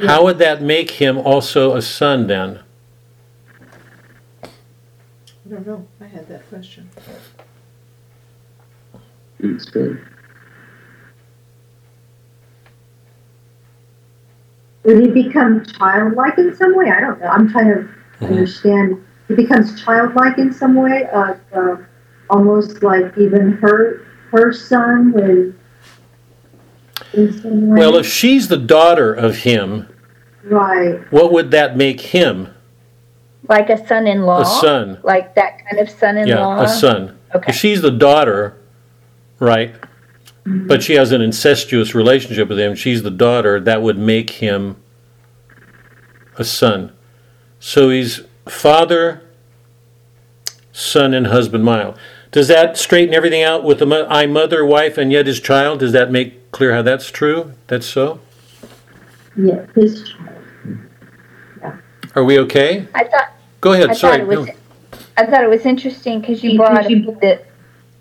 [0.00, 2.60] How would that make him also a son then?
[4.42, 4.48] I
[5.48, 5.86] don't know.
[6.00, 6.90] I had that question.
[9.42, 10.04] Eats food.
[14.84, 16.90] Would he become childlike in some way?
[16.90, 17.88] I don't know, I'm trying to
[18.20, 19.04] understand.
[19.28, 21.76] He becomes childlike in some way, uh, uh,
[22.30, 25.58] almost like even her, her son when.
[27.14, 27.80] In some way.
[27.80, 29.88] Well, if she's the daughter of him,
[30.44, 32.54] Right, what would that make him?
[33.48, 34.42] Like a son-in-law?
[34.42, 34.98] A son.
[35.02, 36.56] Like that kind of son-in-law?
[36.56, 37.18] Yeah, a son.
[37.34, 37.50] Okay.
[37.50, 38.58] If she's the daughter,
[39.38, 39.74] right?
[40.46, 44.76] But she has an incestuous relationship with him, she's the daughter, that would make him
[46.36, 46.92] a son.
[47.58, 49.22] So he's father,
[50.72, 51.96] son, and husband mile.
[52.30, 55.78] Does that straighten everything out with the mo- I mother, wife, and yet his child?
[55.78, 57.52] Does that make clear how that's true?
[57.68, 58.20] That's so?
[59.36, 61.78] Yeah, his child.
[62.14, 62.86] Are we okay?
[62.94, 64.18] I thought Go ahead, I sorry.
[64.18, 64.54] thought it was No.
[65.16, 67.44] I thought it was interesting because you brought up the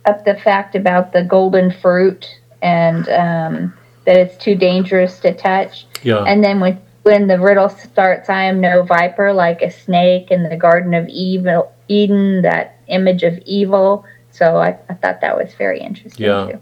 [0.06, 2.28] up the fact about the golden fruit
[2.62, 3.74] and um,
[4.06, 5.86] that it's too dangerous to touch.
[6.04, 10.32] Yeah, And then when when the riddle starts, I am no viper, like a snake
[10.32, 14.06] in the Garden of Evil, Eden, that image of evil.
[14.32, 16.52] So I, I thought that was very interesting Yeah.
[16.54, 16.60] too.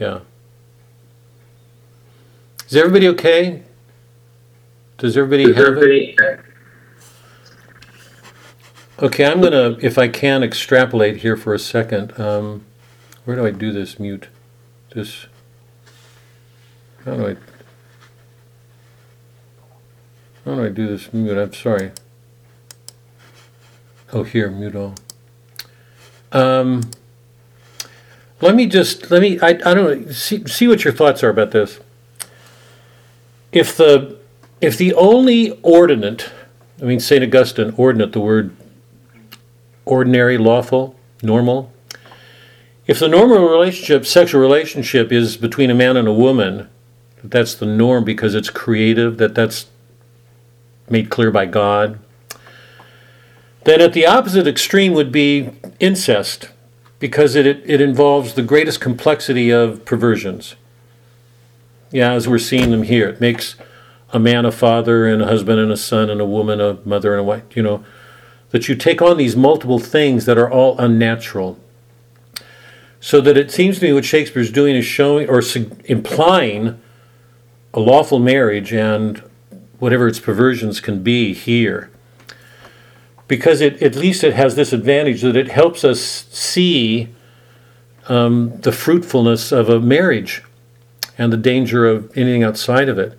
[0.00, 0.18] yeah.
[2.68, 3.62] Is everybody okay?
[4.98, 6.40] Does everybody have it?
[9.00, 12.18] Okay, I'm gonna, if I can, extrapolate here for a second.
[12.18, 12.64] Um,
[13.26, 14.28] where do I do this mute?
[14.94, 15.26] This.
[17.04, 17.36] How do I?
[20.44, 21.36] How do I do this mute?
[21.36, 21.90] I'm sorry.
[24.12, 24.94] Oh, here, mute all.
[26.30, 26.90] Um,
[28.40, 29.40] let me just let me.
[29.40, 30.12] I, I don't.
[30.12, 31.80] See, see what your thoughts are about this.
[33.50, 34.18] If the
[34.60, 36.30] if the only ordinate,
[36.80, 38.54] I mean Saint Augustine, ordinate, the word
[39.84, 41.72] ordinary, lawful, normal.
[42.86, 46.68] If the normal relationship, sexual relationship, is between a man and a woman,
[47.22, 49.66] that that's the norm because it's creative, that that's
[50.88, 51.98] made clear by God.
[53.64, 55.50] Then at the opposite extreme would be
[55.80, 56.50] incest,
[56.98, 60.54] because it, it involves the greatest complexity of perversions.
[61.90, 63.56] Yeah, as we're seeing them here, it makes
[64.12, 67.12] a man a father and a husband and a son and a woman a mother
[67.12, 67.84] and a wife, you know
[68.50, 71.58] that you take on these multiple things that are all unnatural.
[73.00, 75.42] So that it seems to me what Shakespeare's doing is showing or
[75.84, 76.80] implying
[77.74, 79.22] a lawful marriage and
[79.78, 81.90] whatever its perversions can be here.
[83.28, 87.08] Because it, at least it has this advantage that it helps us see
[88.08, 90.42] um, the fruitfulness of a marriage
[91.18, 93.18] and the danger of anything outside of it.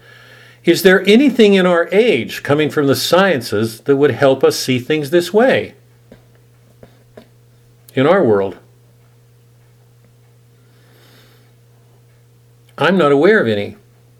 [0.63, 4.79] Is there anything in our age coming from the sciences that would help us see
[4.79, 5.75] things this way?
[7.93, 8.57] In our world?
[12.77, 13.75] I'm not aware of any.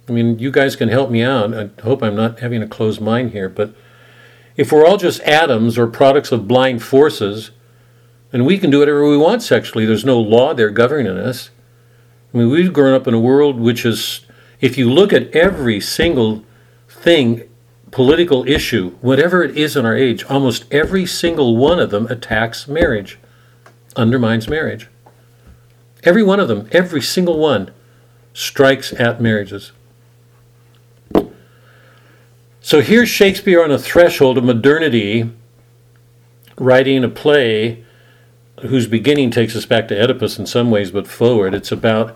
[0.10, 1.54] I mean, you guys can help me out.
[1.54, 3.76] I hope I'm not having a closed mind here, but
[4.56, 7.52] if we're all just atoms or products of blind forces,
[8.34, 11.52] and we can do whatever we want sexually, there's no law there governing us.
[12.34, 14.26] I mean, we've grown up in a world which is
[14.60, 16.44] if you look at every single
[16.90, 17.48] thing,
[17.92, 22.68] political issue, whatever it is in our age, almost every single one of them attacks
[22.68, 23.20] marriage,
[23.96, 24.90] undermines marriage.
[26.04, 27.72] Every one of them, every single one,
[28.38, 29.72] strikes at marriages.
[32.62, 35.32] So here's Shakespeare on a threshold of modernity,
[36.56, 37.84] writing a play
[38.62, 41.56] whose beginning takes us back to Oedipus in some ways, but forward.
[41.56, 42.16] It's about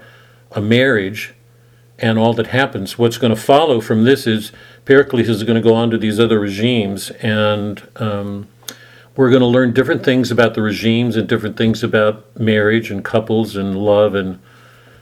[0.52, 1.34] a marriage
[1.98, 3.00] and all that happens.
[3.00, 4.52] What's going to follow from this is
[4.86, 8.48] Pericles is going to go on to these other regimes, and um,
[9.16, 13.04] we're going to learn different things about the regimes and different things about marriage and
[13.04, 14.14] couples and love.
[14.14, 14.40] And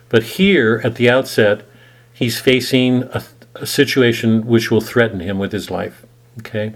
[0.09, 1.65] but here at the outset,
[2.13, 3.23] he's facing a,
[3.55, 6.05] a situation which will threaten him with his life.
[6.39, 6.73] Okay.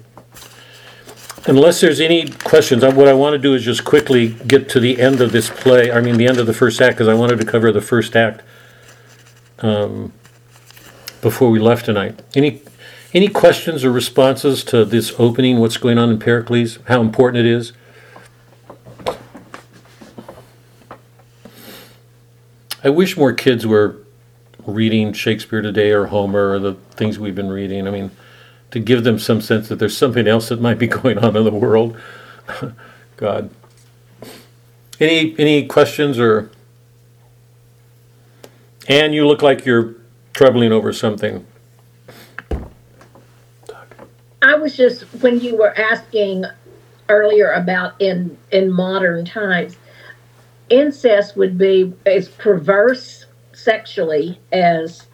[1.45, 5.01] Unless there's any questions, what I want to do is just quickly get to the
[5.01, 5.91] end of this play.
[5.91, 8.15] I mean, the end of the first act, because I wanted to cover the first
[8.15, 8.41] act
[9.59, 10.13] um,
[11.21, 12.21] before we left tonight.
[12.33, 12.61] Any
[13.13, 15.59] any questions or responses to this opening?
[15.59, 16.79] What's going on in Pericles?
[16.87, 17.73] How important it is?
[22.83, 23.97] I wish more kids were
[24.65, 27.87] reading Shakespeare today or Homer or the things we've been reading.
[27.87, 28.11] I mean,
[28.71, 31.43] to give them some sense that there's something else that might be going on in
[31.43, 31.97] the world.
[33.17, 33.49] God.
[34.99, 36.51] Any any questions or
[38.87, 39.95] Anne, you look like you're
[40.33, 41.45] troubling over something.
[44.41, 46.45] I was just when you were asking
[47.09, 49.77] earlier about in in modern times,
[50.69, 55.07] incest would be as perverse sexually as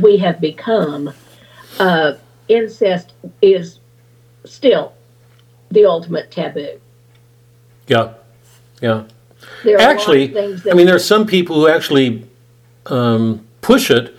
[0.00, 1.12] we have become.
[1.78, 2.14] Uh,
[2.48, 3.12] incest
[3.42, 3.80] is
[4.44, 4.92] still
[5.70, 6.80] the ultimate taboo.
[7.86, 8.14] Yeah.
[8.80, 9.04] Yeah.
[9.64, 11.68] There are Actually, a lot of things that I mean, there are some people who
[11.68, 12.26] actually
[12.86, 14.14] um, push it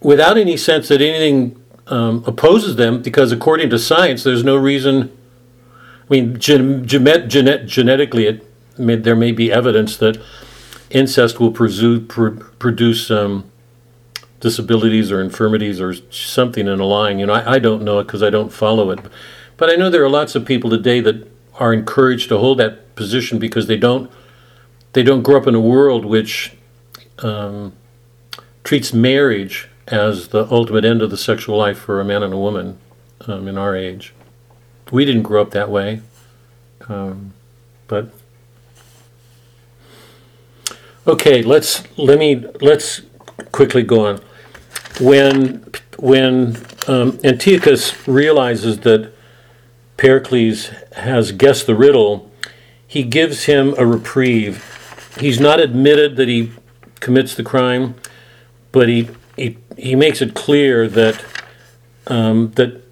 [0.00, 5.16] without any sense that anything um, opposes them, because according to science, there's no reason.
[5.72, 8.46] I mean, gen- genet- genetically, it
[8.78, 10.20] may, there may be evidence that
[10.90, 12.28] incest will pr-
[12.58, 13.50] produce um,
[14.40, 17.18] disabilities or infirmities or something in a line.
[17.18, 19.00] You know, I, I don't know it because I don't follow it,
[19.56, 21.28] but I know there are lots of people today that
[21.58, 24.10] are encouraged to hold that position because they don't
[24.92, 26.54] they don't grow up in a world which
[27.18, 27.72] um,
[28.64, 32.38] treats marriage as the ultimate end of the sexual life for a man and a
[32.38, 32.78] woman
[33.26, 34.14] um, in our age.
[34.90, 36.00] We didn't grow up that way,
[36.88, 37.34] um,
[37.88, 38.10] but
[41.06, 41.42] okay.
[41.42, 43.02] Let's let me let's
[43.52, 44.20] quickly go on.
[45.00, 45.64] When
[45.98, 46.56] when
[46.86, 49.12] um, Antiochus realizes that
[49.96, 52.30] Pericles has guessed the riddle,
[52.86, 54.64] he gives him a reprieve.
[55.18, 56.52] He's not admitted that he
[57.00, 57.94] commits the crime,
[58.72, 61.24] but he he, he makes it clear that
[62.06, 62.82] um, that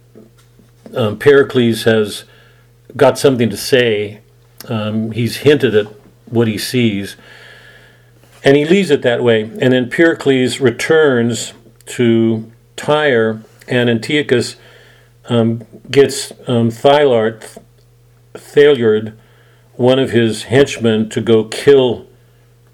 [0.94, 2.24] um, Pericles has
[2.96, 4.20] got something to say.
[4.68, 5.86] Um, he's hinted at
[6.26, 7.16] what he sees,
[8.44, 9.42] and he leaves it that way.
[9.42, 11.54] And then Pericles returns
[11.86, 14.56] to Tyre, and Antiochus
[15.28, 17.42] um, gets um, Thaliard,
[19.74, 22.06] one of his henchmen, to go kill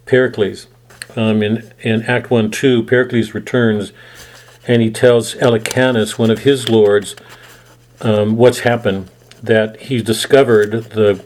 [0.07, 0.67] Pericles.
[1.17, 3.93] Um, in, in Act 1 2, Pericles returns
[4.67, 7.17] and he tells Helicanus, one of his lords,
[8.03, 9.11] um, what's happened,
[9.43, 11.25] that he's discovered the,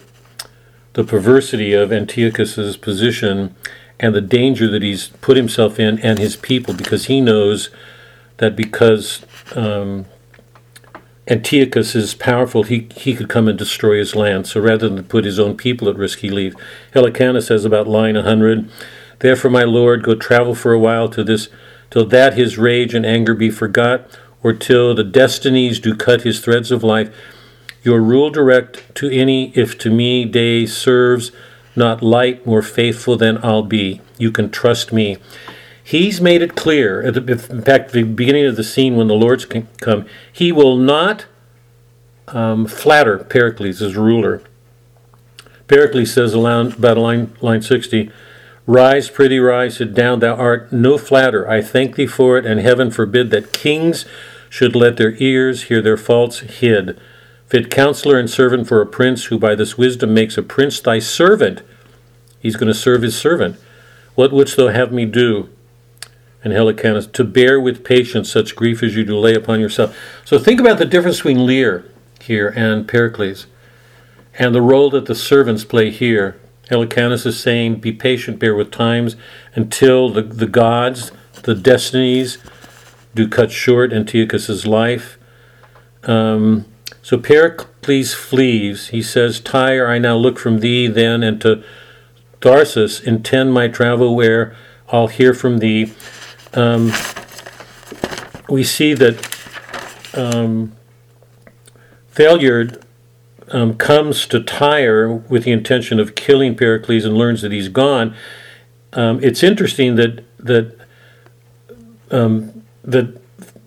[0.95, 3.55] the perversity of Antiochus's position
[4.01, 7.71] and the danger that he's put himself in and his people because he knows
[8.39, 10.07] that because um,
[11.27, 14.47] Antiochus is powerful, he, he could come and destroy his land.
[14.47, 16.57] So rather than put his own people at risk, he leaves.
[16.93, 18.69] Helicanus says about line 100
[19.21, 21.49] Therefore, my Lord, go travel for a while to this,
[21.91, 26.41] till that his rage and anger be forgot, or till the destinies do cut his
[26.41, 27.15] threads of life.
[27.83, 31.33] Your rule direct to any, if to me day serves,
[31.77, 34.01] not light more faithful than I'll be.
[34.19, 35.19] You can trust me.
[35.83, 40.07] He's made it clear, in fact, the beginning of the scene when the Lord's come,
[40.33, 41.27] he will not
[42.29, 44.43] um, flatter Pericles as ruler.
[45.69, 48.11] Pericles says about line, line 60,
[48.67, 51.49] Rise, pretty rise, sit down, thou art no flatter.
[51.49, 54.07] I thank thee for it, and heaven forbid that kings
[54.49, 56.99] should let their ears hear their faults hid.
[57.47, 60.99] Fit counselor and servant for a prince, who by this wisdom makes a prince thy
[60.99, 61.63] servant.
[62.41, 63.57] He's going to serve his servant.
[64.15, 65.49] What wouldst thou have me do?
[66.43, 69.97] And Helicanus, to bear with patience such grief as you do lay upon yourself.
[70.25, 71.91] So think about the difference between Lear
[72.21, 73.47] here and Pericles,
[74.39, 76.39] and the role that the servants play here.
[76.71, 79.17] Helicanus is saying, Be patient, bear with times,
[79.55, 81.13] until the, the gods,
[81.43, 82.39] the destinies,
[83.15, 85.19] do cut short Antiochus's life.
[86.05, 86.65] Um,
[87.05, 88.89] so Pericles flees.
[88.89, 91.63] He says, Tyre, I now look from thee, then, and to
[92.41, 94.57] Tharsus intend my travel where
[94.89, 95.93] I'll hear from thee.
[96.55, 96.93] Um,
[98.49, 99.39] we see that
[100.15, 100.73] um,
[103.51, 108.17] um, comes to Tyre with the intention of killing Pericles and learns that he's gone.
[108.95, 110.75] Um, it's interesting that that
[112.11, 113.21] um, that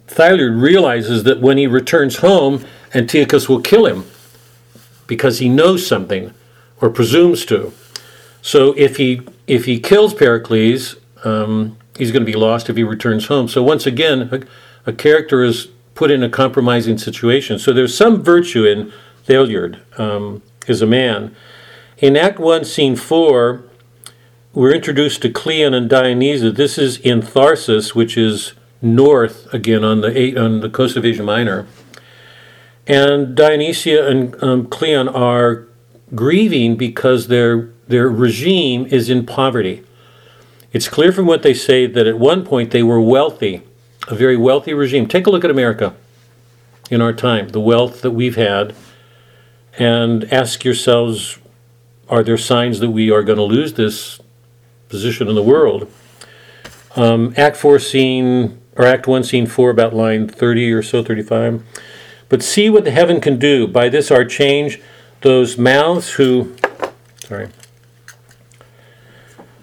[0.07, 2.65] Thaliard realizes that when he returns home,
[2.97, 4.05] Antiochus will kill him
[5.05, 6.33] because he knows something
[6.81, 7.71] or presumes to.
[8.41, 12.83] So if he if he kills Pericles, um, he's going to be lost if he
[12.83, 13.47] returns home.
[13.47, 14.29] So once again,
[14.85, 17.57] a, a character is put in a compromising situation.
[17.59, 18.91] So there's some virtue in
[19.25, 21.35] Thaliard um, is a man.
[21.97, 23.63] In Act 1, Scene 4,
[24.53, 26.51] we're introduced to Cleon and Dionysia.
[26.51, 31.23] This is in Tharsis, which is north, again, on the, on the coast of Asia
[31.23, 31.65] Minor.
[32.88, 35.68] And Dionysia and um, Cleon are
[36.15, 39.84] grieving because their, their regime is in poverty.
[40.72, 43.61] It's clear from what they say that at one point they were wealthy,
[44.07, 45.07] a very wealthy regime.
[45.07, 45.95] Take a look at America
[46.89, 48.73] in our time, the wealth that we've had
[49.77, 51.38] and ask yourselves
[52.09, 54.19] are there signs that we are going to lose this
[54.88, 55.91] position in the world?
[56.95, 61.64] Um, Act 4 scene, or Act 1 scene 4, about line 30 or so, 35.
[62.29, 63.67] But see what the heaven can do.
[63.67, 64.81] By this our change,
[65.21, 66.55] those mouths who,
[67.23, 67.49] sorry,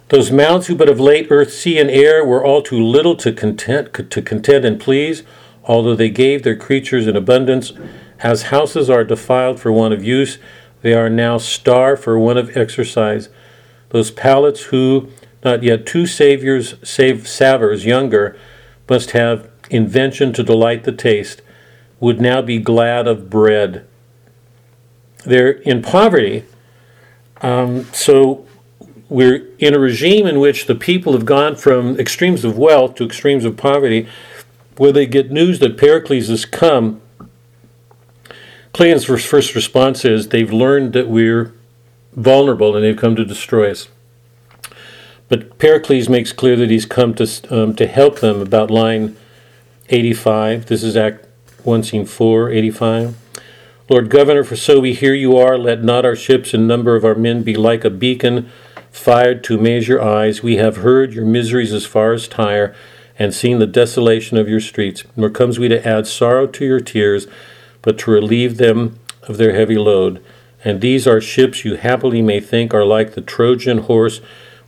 [0.08, 3.32] those mouths who but of late earth, sea, and air were all too little to
[3.32, 5.22] content, to content and please,
[5.64, 7.72] although they gave their creatures in abundance
[8.20, 10.38] as houses are defiled for want of use,
[10.82, 13.28] they are now starved for want of exercise.
[13.90, 15.10] Those palates who,
[15.42, 18.36] not yet two saviors, save savers younger,
[18.88, 21.42] must have invention to delight the taste,
[22.04, 23.86] would now be glad of bread.
[25.24, 26.44] They're in poverty,
[27.40, 28.46] um, so
[29.08, 33.04] we're in a regime in which the people have gone from extremes of wealth to
[33.04, 34.08] extremes of poverty,
[34.76, 37.00] where they get news that Pericles has come
[38.74, 41.54] Cleon's first response is they've learned that we're
[42.12, 43.88] vulnerable and they've come to destroy us.
[45.28, 49.16] But Pericles makes clear that he's come to, um, to help them about line
[49.90, 50.66] 85.
[50.66, 51.23] This is Act
[51.64, 53.16] 1, Scene 4, 85.
[53.88, 57.04] Lord Governor, for so we hear you are, let not our ships and number of
[57.04, 58.50] our men be like a beacon
[58.90, 60.42] fired to your eyes.
[60.42, 62.74] We have heard your miseries as far as Tyre,
[63.18, 65.04] and seen the desolation of your streets.
[65.16, 67.26] Nor comes we to add sorrow to your tears,
[67.82, 70.22] but to relieve them of their heavy load.
[70.64, 74.20] And these our ships you happily may think are like the Trojan horse,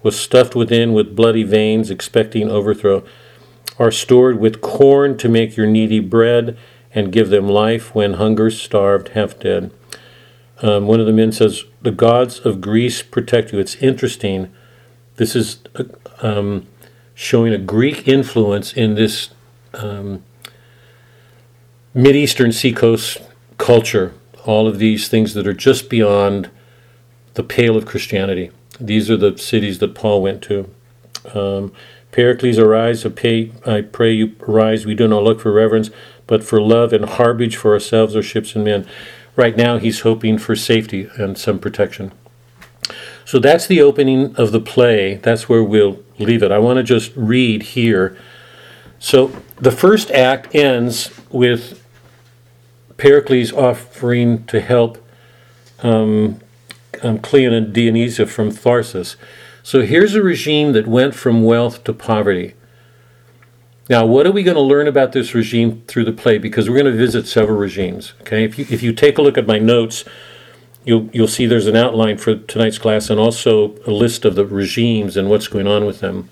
[0.02, 3.02] was stuffed within with bloody veins, expecting overthrow,
[3.78, 6.56] are stored with corn to make your needy bread,
[6.96, 9.70] and give them life when hunger starved, half dead.
[10.62, 13.58] Um, one of the men says, The gods of Greece protect you.
[13.58, 14.50] It's interesting.
[15.16, 15.84] This is uh,
[16.22, 16.66] um,
[17.14, 19.28] showing a Greek influence in this
[19.74, 20.24] um,
[21.94, 23.18] Mideastern seacoast
[23.58, 24.14] culture.
[24.46, 26.50] All of these things that are just beyond
[27.34, 28.50] the pale of Christianity.
[28.80, 30.70] These are the cities that Paul went to.
[31.34, 31.72] Um,
[32.16, 34.86] Pericles, arise, I pray, I pray you arise.
[34.86, 35.90] We do not look for reverence,
[36.26, 38.86] but for love and harborage for ourselves, our ships and men.
[39.36, 42.12] Right now, he's hoping for safety and some protection.
[43.24, 45.16] So that's the opening of the play.
[45.16, 46.52] That's where we'll leave it.
[46.52, 48.16] I want to just read here.
[48.98, 51.84] So the first act ends with
[52.96, 55.04] Pericles offering to help
[55.82, 56.40] um,
[57.02, 59.16] um, Cleon and Dionysia from Tharsis.
[59.62, 62.54] So here's a regime that went from wealth to poverty.
[63.88, 66.38] Now, what are we going to learn about this regime through the play?
[66.38, 68.14] Because we're going to visit several regimes.
[68.22, 70.04] Okay, if you if you take a look at my notes,
[70.84, 74.44] you'll you'll see there's an outline for tonight's class and also a list of the
[74.44, 76.28] regimes and what's going on with them.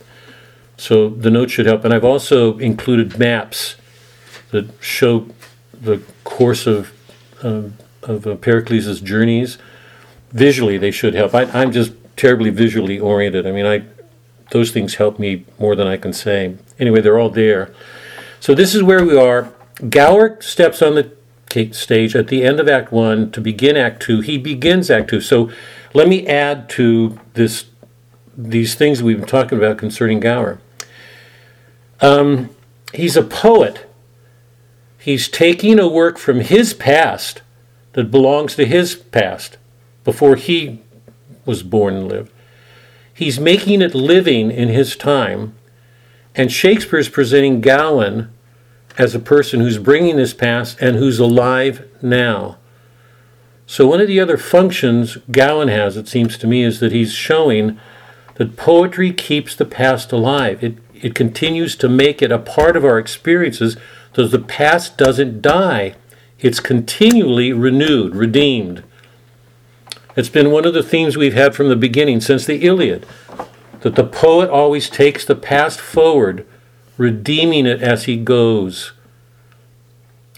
[0.77, 1.85] So the notes should help.
[1.85, 3.77] And I've also included maps
[4.51, 5.29] that show
[5.73, 6.93] the course of
[7.45, 7.69] uh,
[8.03, 9.59] of uh, Pericles' journeys.
[10.33, 11.33] Visually, they should help.
[11.33, 13.47] I, I'm just terribly visually oriented.
[13.47, 13.85] I mean, I
[14.51, 16.57] those things help me more than I can say.
[16.79, 17.75] Anyway, they're all there.
[18.41, 19.53] So this is where we are.
[19.89, 21.13] Gower steps on the
[21.73, 24.21] stage at the end of Act One to begin Act Two.
[24.21, 25.21] He begins Act Two.
[25.21, 25.51] So
[25.93, 27.67] let me add to this
[28.37, 30.59] these things we've been talking about concerning Gower.
[32.01, 32.51] Um,
[32.93, 33.89] he's a poet.
[34.99, 37.43] He's taking a work from his past
[37.93, 39.57] that belongs to his past
[40.03, 40.81] before he
[41.47, 42.33] was born and lived.
[43.15, 45.55] He's making it living in his time,
[46.35, 48.29] and Shakespeare's presenting Gower
[48.99, 52.59] as a person who's bringing his past and who's alive now.
[53.67, 57.13] So, one of the other functions Gower has, it seems to me, is that he's
[57.13, 57.79] showing
[58.35, 60.63] that poetry keeps the past alive.
[60.63, 63.77] It, it continues to make it a part of our experiences
[64.15, 65.95] so the past doesn't die.
[66.41, 68.83] It's continually renewed, redeemed.
[70.17, 73.05] It's been one of the themes we've had from the beginning, since the Iliad,
[73.81, 76.47] that the poet always takes the past forward,
[76.97, 78.93] redeeming it as he goes.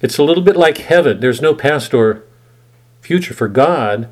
[0.01, 1.21] It's a little bit like heaven.
[1.21, 2.25] There's no past or
[3.01, 4.09] future for God,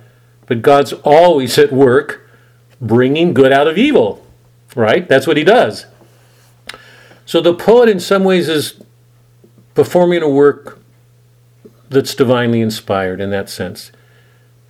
[0.47, 2.29] but God's always at work
[2.81, 4.27] bringing good out of evil,
[4.75, 5.09] right?
[5.09, 5.87] That's what he does.
[7.27, 8.83] So the poet, in some ways, is
[9.75, 10.79] performing a work
[11.89, 13.91] that's divinely inspired in that sense.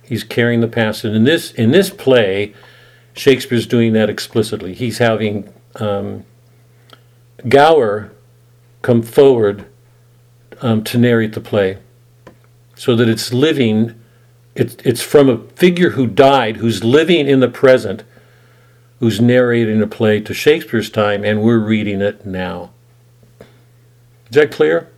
[0.05, 2.53] He's carrying the past, and in this in this play,
[3.13, 4.73] Shakespeare's doing that explicitly.
[4.73, 6.25] He's having um,
[7.47, 8.11] Gower
[8.81, 9.65] come forward
[10.61, 11.79] um, to narrate the play,
[12.75, 13.99] so that it's living.
[14.53, 18.03] It's it's from a figure who died, who's living in the present,
[18.99, 22.71] who's narrating a play to Shakespeare's time, and we're reading it now.
[24.29, 24.89] Is that clear?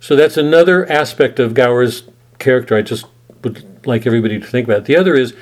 [0.00, 2.04] So that's another aspect of Gower's
[2.38, 3.06] character I just
[3.42, 4.84] would like everybody to think about.
[4.84, 5.34] The other is,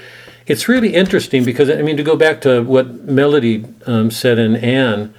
[0.46, 4.56] it's really interesting because I mean to go back to what Melody um, said in
[4.56, 5.14] Anne.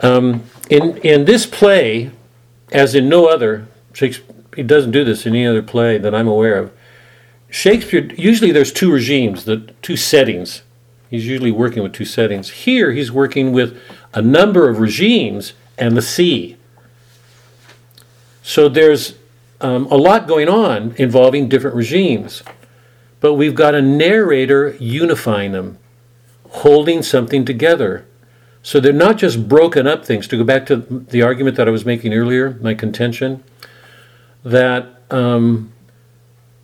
[0.00, 2.10] Um, in in this play,
[2.72, 6.28] as in no other, Shakespeare he doesn't do this in any other play that I'm
[6.28, 6.72] aware of.
[7.50, 10.62] Shakespeare usually there's two regimes, the two settings.
[11.10, 12.50] He's usually working with two settings.
[12.50, 13.80] Here he's working with
[14.12, 16.56] a number of regimes and the sea.
[18.42, 19.14] So there's
[19.64, 22.42] um, a lot going on involving different regimes.
[23.20, 25.78] But we've got a narrator unifying them,
[26.50, 28.04] holding something together.
[28.62, 30.28] So they're not just broken up things.
[30.28, 33.42] To go back to the argument that I was making earlier, my contention,
[34.44, 35.72] that um,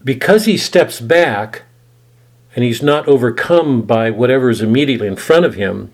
[0.04, 1.62] because he steps back
[2.54, 5.90] and he's not overcome by whatever is immediately in front of him,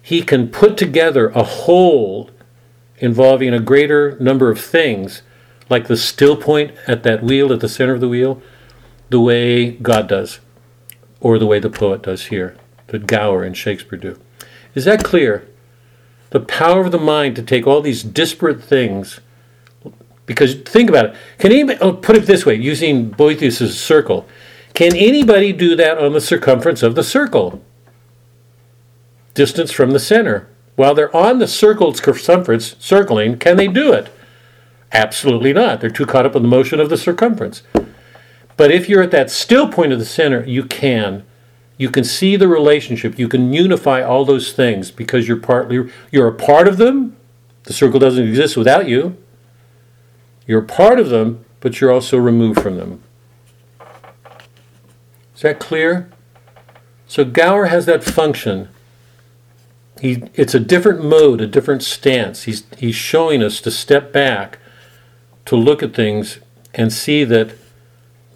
[0.00, 2.30] he can put together a whole
[2.96, 5.20] involving a greater number of things
[5.70, 8.42] like the still point at that wheel, at the center of the wheel,
[9.08, 10.40] the way God does,
[11.20, 12.56] or the way the poet does here.
[12.88, 14.20] that Gower and Shakespeare do.
[14.74, 15.48] Is that clear?
[16.30, 19.20] The power of the mind to take all these disparate things.
[20.26, 21.16] Because think about it.
[21.38, 24.26] Can anybody oh, put it this way, using Boethius' circle?
[24.74, 27.62] Can anybody do that on the circumference of the circle?
[29.34, 30.48] Distance from the center.
[30.76, 34.12] While they're on the circle's circumference, circling, can they do it?
[34.92, 35.80] Absolutely not.
[35.80, 37.62] They're too caught up in the motion of the circumference.
[38.56, 41.24] But if you're at that still point of the center, you can.
[41.78, 43.18] You can see the relationship.
[43.18, 47.16] You can unify all those things because you're partly you're a part of them.
[47.62, 49.16] The circle doesn't exist without you.
[50.46, 53.02] You're a part of them, but you're also removed from them.
[55.34, 56.10] Is that clear?
[57.06, 58.68] So Gower has that function.
[60.00, 62.42] He, it's a different mode, a different stance.
[62.42, 64.58] He's, he's showing us to step back,
[65.50, 66.38] to look at things,
[66.74, 67.56] and see that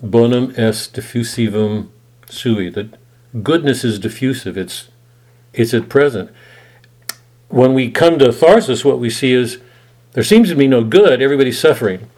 [0.03, 1.89] bonum est diffusivum
[2.29, 2.99] sui, that
[3.41, 4.89] goodness is diffusive, it's,
[5.53, 6.29] it's at present.
[7.47, 9.61] When we come to Tharsis, what we see is
[10.15, 12.11] there seems to be no good, everybody's suffering.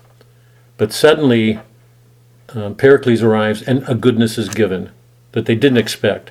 [0.79, 1.61] But suddenly,
[2.55, 4.93] um, Pericles arrives and a goodness is given
[5.33, 6.31] that they didn't expect.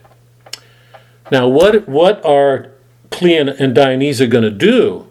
[1.32, 2.72] Now, what, what are
[3.12, 5.08] Cleon and Dionysia going to do?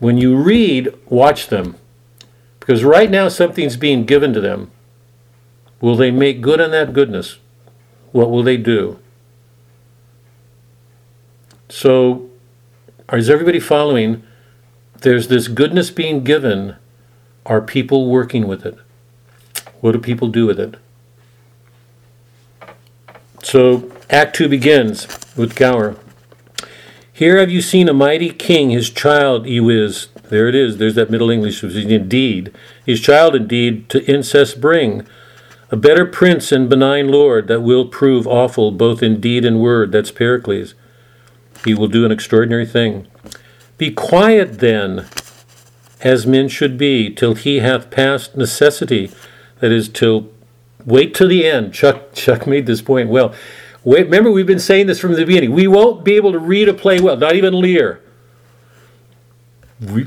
[0.00, 1.76] When you read, watch them.
[2.62, 4.70] Because right now something's being given to them.
[5.80, 7.38] Will they make good on that goodness?
[8.12, 9.00] What will they do?
[11.68, 12.30] So,
[13.12, 14.22] is everybody following?
[15.00, 16.76] There's this goodness being given.
[17.44, 18.78] Are people working with it?
[19.80, 20.76] What do people do with it?
[23.42, 25.96] So, Act 2 begins with Gower.
[27.12, 30.11] Here have you seen a mighty king, his child is.
[30.32, 32.54] There it is, there's that Middle English, indeed.
[32.86, 35.06] His child indeed to incest bring.
[35.70, 39.92] A better prince and benign lord that will prove awful both in deed and word.
[39.92, 40.72] That's Pericles.
[41.66, 43.06] He will do an extraordinary thing.
[43.76, 45.04] Be quiet then,
[46.00, 49.12] as men should be, till he hath passed necessity.
[49.60, 50.30] That is, till
[50.86, 51.74] wait till the end.
[51.74, 53.34] Chuck Chuck made this point well.
[53.84, 55.52] Wait, remember we've been saying this from the beginning.
[55.52, 58.01] We won't be able to read a play well, not even Lear.
[59.82, 60.06] We,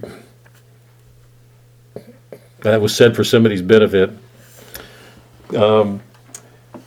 [2.62, 4.12] that was said for somebody's benefit.
[5.56, 6.02] Um,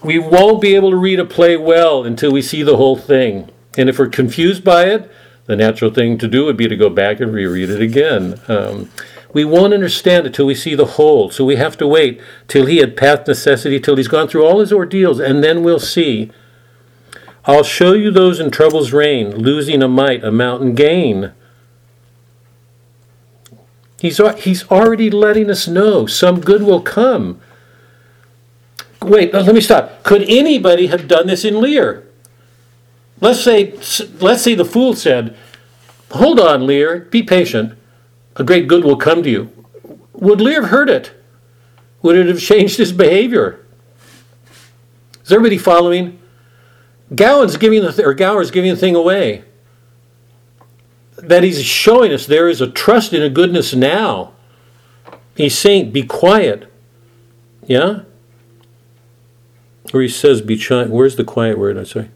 [0.03, 3.51] we won't be able to read a play well until we see the whole thing.
[3.77, 5.11] And if we're confused by it,
[5.47, 8.41] the natural thing to do would be to go back and reread it again.
[8.49, 8.91] Um,
[9.33, 12.67] we won't understand it till we see the whole, so we have to wait till
[12.67, 16.31] he had passed necessity, till he's gone through all his ordeals, and then we'll see.
[17.45, 21.33] I'll show you those in trouble's reign, losing a might, a mountain gain.
[24.01, 27.41] He's, he's already letting us know some good will come.
[29.03, 30.03] Wait, let me stop.
[30.03, 32.07] Could anybody have done this in Lear?
[33.21, 33.73] Let's say,
[34.21, 35.37] let's say the fool said,
[36.13, 37.77] Hold on, Lear, be patient.
[38.37, 39.53] A great good will come to you.
[40.13, 41.13] Would Lear have heard it?
[42.03, 43.65] Would it have changed his behavior?
[45.25, 46.19] Is everybody following?
[47.15, 49.45] Gowan's giving the th- or Gower's giving the thing away.
[51.19, 54.33] That he's showing us there is a trust in a goodness now.
[55.37, 56.67] He's saying, "Be quiet."
[57.67, 58.01] Yeah.
[59.93, 61.77] Or he says, "Be quiet." Where's the quiet word?
[61.77, 62.09] I say.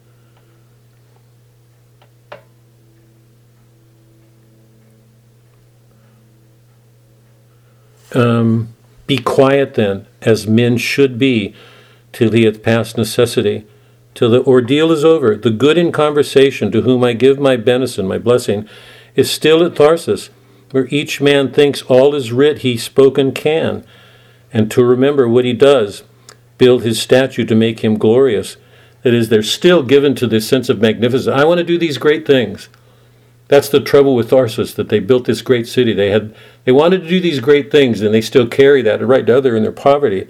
[8.15, 8.75] Um,
[9.07, 11.55] be quiet then, as men should be,
[12.13, 13.65] till he hath passed necessity,
[14.15, 15.37] till the ordeal is over.
[15.37, 18.69] The good in conversation, to whom I give my benison, my blessing,
[19.15, 20.31] is still at Tharsis,
[20.71, 23.85] where each man thinks all is writ he spoken can,
[24.53, 26.03] and to remember what he does,
[26.59, 28.57] build his statue to make him glorious.
[29.03, 31.35] That is, they're still given to this sense of magnificence.
[31.35, 32.69] I want to do these great things.
[33.49, 35.93] That's the trouble with Tharsis, that they built this great city.
[35.93, 36.35] They had
[36.65, 39.57] they wanted to do these great things, and they still carry that right now they're
[39.57, 40.29] in their poverty.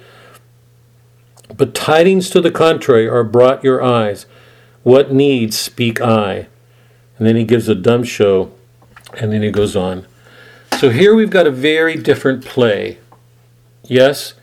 [1.57, 4.27] But tidings to the contrary are brought your eyes.
[4.83, 6.47] What needs speak I?
[7.19, 8.53] And then he gives a dumb show,
[9.19, 10.07] and then he goes on.
[10.79, 12.99] So here we've got a very different play.
[13.85, 14.35] Yes,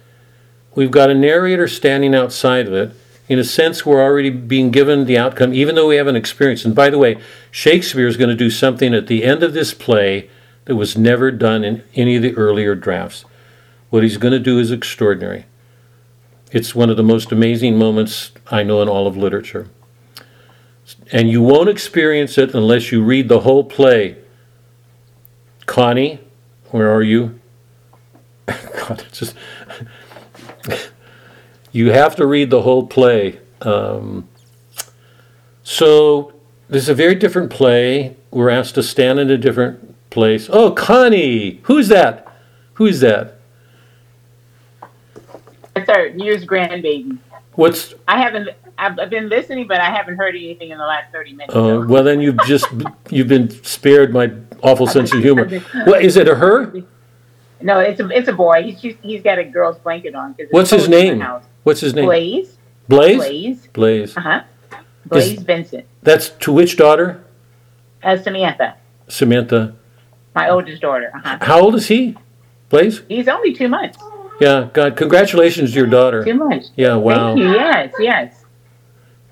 [0.76, 2.92] we've got a narrator standing outside of it,
[3.30, 6.66] in a sense, we're already being given the outcome, even though we haven't experienced.
[6.66, 7.22] And by the way,
[7.52, 10.28] Shakespeare is going to do something at the end of this play
[10.66, 13.26] that was never done in any of the earlier drafts.
[13.92, 15.46] What he's going to do is extraordinary.
[16.52, 19.70] It's one of the most amazing moments I know in all of literature.
[21.12, 24.18] And you won't experience it unless you read the whole play.
[25.68, 26.20] Connie,
[26.72, 27.40] where are you?
[28.48, 29.36] God, it's just.
[31.72, 33.40] You have to read the whole play.
[33.62, 34.28] Um,
[35.64, 36.34] So
[36.68, 38.18] this is a very different play.
[38.32, 40.50] We're asked to stand in a different place.
[40.52, 42.28] Oh, Connie, who's that?
[42.74, 43.39] Who's that?
[45.80, 47.18] It's our newest grandbaby.
[47.54, 47.94] What's?
[48.08, 48.50] I haven't.
[48.78, 51.56] I've, I've been listening, but I haven't heard anything in the last thirty minutes.
[51.56, 52.68] Uh, well, then you've just
[53.10, 54.32] you've been spared my
[54.62, 55.48] awful sense of humor.
[55.86, 56.28] What is it?
[56.28, 56.74] A her?
[57.62, 58.64] no, it's a it's a boy.
[58.64, 60.36] He's just, he's got a girl's blanket on.
[60.52, 61.42] What's his cold in the name?
[61.64, 62.06] What's his name?
[62.06, 62.58] Blaze.
[62.88, 63.18] Blaze.
[63.18, 63.68] Blaze.
[63.68, 64.18] Blaze.
[64.18, 64.44] Uh huh.
[65.06, 65.86] Blaze Vincent.
[66.04, 67.24] That's to which daughter?
[68.04, 68.78] Uh, Samantha,
[69.08, 69.76] Samantha.
[70.34, 71.12] my oldest daughter.
[71.14, 71.38] Uh huh.
[71.42, 72.16] How old is he?
[72.70, 73.02] Blaze.
[73.10, 73.98] He's only two months.
[74.40, 74.70] Yeah.
[74.74, 76.24] God, congratulations to your daughter.
[76.24, 76.72] Two months.
[76.76, 76.96] Yeah.
[76.96, 77.36] Wow.
[77.36, 77.54] Thank you.
[77.54, 77.94] Yes.
[78.00, 78.46] Yes.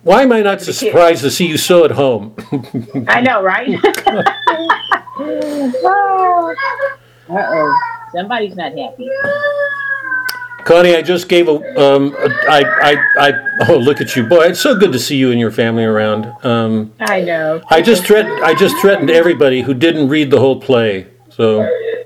[0.03, 2.35] Why am I not so surprised to see you so at home?
[3.07, 3.67] I know, right?
[3.83, 4.23] uh
[7.29, 7.79] oh.
[8.13, 9.09] Somebody's not happy.
[10.63, 13.33] Connie, I just gave a, um, a I, I, I,
[13.69, 14.23] oh, look at you.
[14.27, 16.25] Boy, it's so good to see you and your family around.
[16.45, 17.61] Um, I know.
[17.69, 21.07] I just threatened, I just threatened everybody who didn't read the whole play.
[21.29, 21.61] So,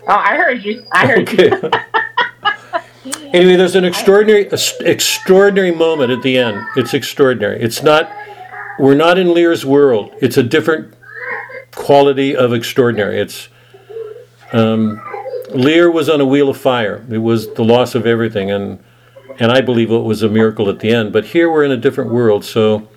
[0.07, 0.83] Oh, I heard you.
[0.91, 1.49] I heard okay.
[1.49, 1.71] you.
[3.33, 4.49] anyway, there's an extraordinary,
[4.81, 6.65] extraordinary moment at the end.
[6.75, 7.61] It's extraordinary.
[7.61, 8.11] It's not,
[8.79, 10.13] we're not in Lear's world.
[10.21, 10.93] It's a different
[11.73, 13.19] quality of extraordinary.
[13.19, 13.49] It's,
[14.53, 15.01] um,
[15.53, 17.05] Lear was on a wheel of fire.
[17.09, 18.79] It was the loss of everything, and
[19.39, 21.11] and I believe it was a miracle at the end.
[21.11, 22.87] But here we're in a different world, so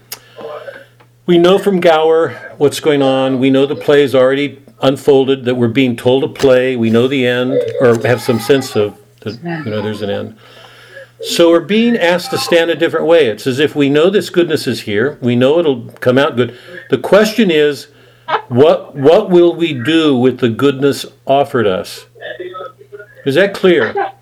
[1.26, 3.40] we know from Gower what's going on.
[3.40, 5.44] We know the play is already unfolded.
[5.44, 6.76] That we're being told a play.
[6.76, 10.38] We know the end, or have some sense of You know, there's an end.
[11.20, 13.26] So we're being asked to stand a different way.
[13.26, 15.18] It's as if we know this goodness is here.
[15.22, 16.58] We know it'll come out good.
[16.90, 17.88] The question is,
[18.48, 22.06] what what will we do with the goodness offered us?
[23.24, 24.12] Is that clear?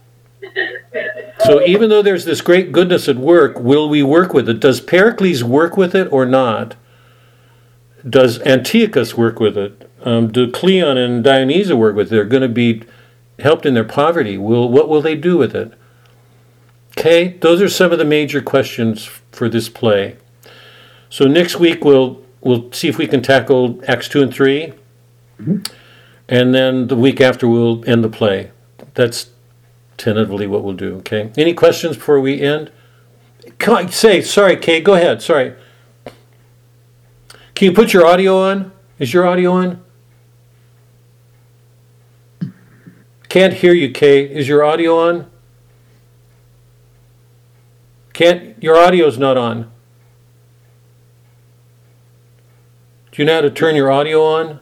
[1.45, 4.61] So even though there's this great goodness at work, will we work with it?
[4.61, 6.77] Does Pericles work with it or not?
[8.09, 9.91] Does Antiochus work with it?
[10.05, 12.11] Um, do Cleon and Dionysia work with it?
[12.11, 12.83] They're going to be
[13.43, 14.39] helped in their poverty.
[14.39, 15.73] Will what will they do with it?
[16.97, 20.17] Okay, those are some of the major questions for this play.
[21.11, 24.73] So next week we'll we'll see if we can tackle Acts two and 3
[25.41, 25.59] mm-hmm.
[26.29, 28.51] and then the week after we'll end the play.
[28.95, 29.31] That's
[29.97, 30.97] tentatively what we'll do.
[30.97, 31.31] Okay.
[31.37, 32.71] Any questions before we end?
[33.59, 34.81] Come on, say sorry, Kay.
[34.81, 35.23] Go ahead.
[35.23, 35.55] Sorry.
[37.55, 38.73] Can you put your audio on?
[38.99, 39.83] Is your audio on?
[43.33, 44.25] Can't hear you, Kay.
[44.25, 45.31] Is your audio on?
[48.13, 48.63] Can't.
[48.63, 49.73] Your audio's not on.
[53.11, 54.61] Do you know how to turn your audio on?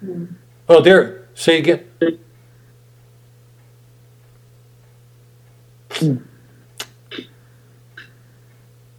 [0.00, 0.24] Hmm.
[0.66, 1.28] Oh, there.
[1.34, 1.84] Say again.
[5.90, 6.16] Hmm.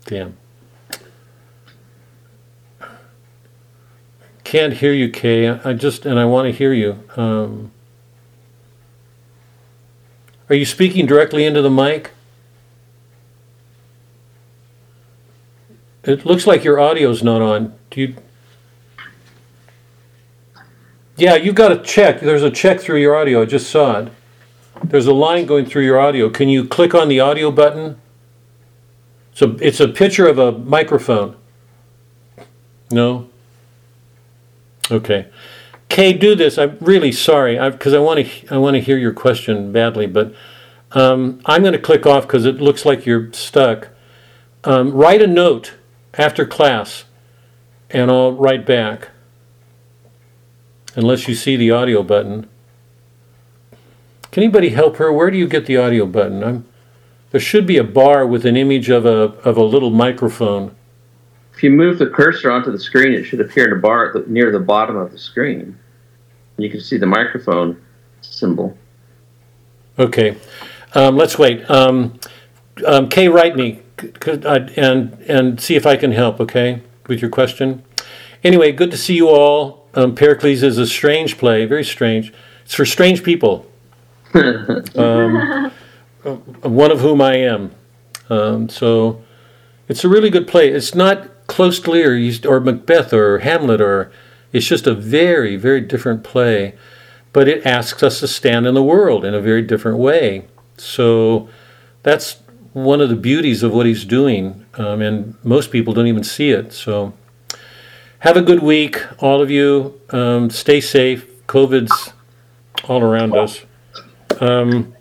[0.05, 0.37] Damn.
[4.47, 5.49] Can't hear you, Kay.
[5.49, 7.03] I just and I want to hear you.
[7.17, 7.69] Um,
[10.47, 12.11] are you speaking directly into the mic?
[16.05, 17.73] It looks like your audio's not on.
[17.89, 18.15] Do you?
[21.17, 22.21] Yeah, you've got a check.
[22.21, 23.41] There's a check through your audio.
[23.41, 24.13] I just saw it.
[24.81, 26.29] There's a line going through your audio.
[26.29, 27.99] Can you click on the audio button?
[29.33, 31.35] So it's a picture of a microphone.
[32.89, 33.27] No.
[34.91, 35.27] Okay.
[35.89, 36.57] Kay, do this.
[36.57, 38.53] I'm really sorry because I want to.
[38.53, 40.33] I want to hear your question badly, but
[40.91, 43.89] um, I'm going to click off because it looks like you're stuck.
[44.63, 45.75] Um, write a note
[46.15, 47.05] after class,
[47.89, 49.09] and I'll write back.
[50.95, 52.49] Unless you see the audio button.
[54.31, 55.11] Can anybody help her?
[55.11, 56.43] Where do you get the audio button?
[56.43, 56.65] I'm,
[57.31, 60.75] there should be a bar with an image of a of a little microphone.
[61.57, 64.13] If you move the cursor onto the screen, it should appear in a bar at
[64.13, 65.75] the, near the bottom of the screen.
[66.57, 67.81] You can see the microphone
[68.21, 68.77] symbol.
[69.97, 70.37] Okay,
[70.93, 71.67] um, let's wait.
[71.67, 72.19] Um,
[72.85, 76.39] um, Kay, write me c- c- uh, and and see if I can help.
[76.39, 77.83] Okay, with your question.
[78.43, 79.87] Anyway, good to see you all.
[79.95, 82.31] Um, Pericles is a strange play, very strange.
[82.65, 83.65] It's for strange people.
[84.35, 85.71] um,
[86.23, 86.35] uh,
[86.69, 87.71] one of whom I am.
[88.29, 89.23] Um, so
[89.87, 90.69] it's a really good play.
[90.69, 94.11] It's not close to Lear or Macbeth or Hamlet or
[94.53, 96.73] it's just a very very different play,
[97.33, 100.45] but it asks us to stand in the world in a very different way.
[100.77, 101.49] So
[102.03, 102.37] that's
[102.73, 106.51] one of the beauties of what he's doing, um, and most people don't even see
[106.51, 106.71] it.
[106.73, 107.13] So
[108.19, 109.99] have a good week, all of you.
[110.11, 111.25] Um, stay safe.
[111.47, 112.13] COVID's
[112.87, 113.61] all around us.
[114.39, 114.95] Um,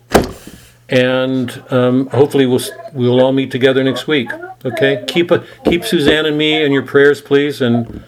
[0.89, 2.61] and um, hopefully we'll
[2.93, 4.29] we'll all meet together next week.
[4.67, 8.03] Okay, keep a, keep Suzanne and me in your prayers, please, and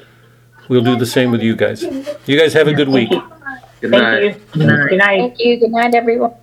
[0.68, 1.84] we'll do the same with you guys.
[2.26, 3.10] You guys have a good week.
[3.82, 4.24] Good Thank night.
[4.24, 4.36] you.
[4.52, 5.20] Good night.
[5.20, 5.60] Thank you.
[5.60, 6.34] Good night, everyone.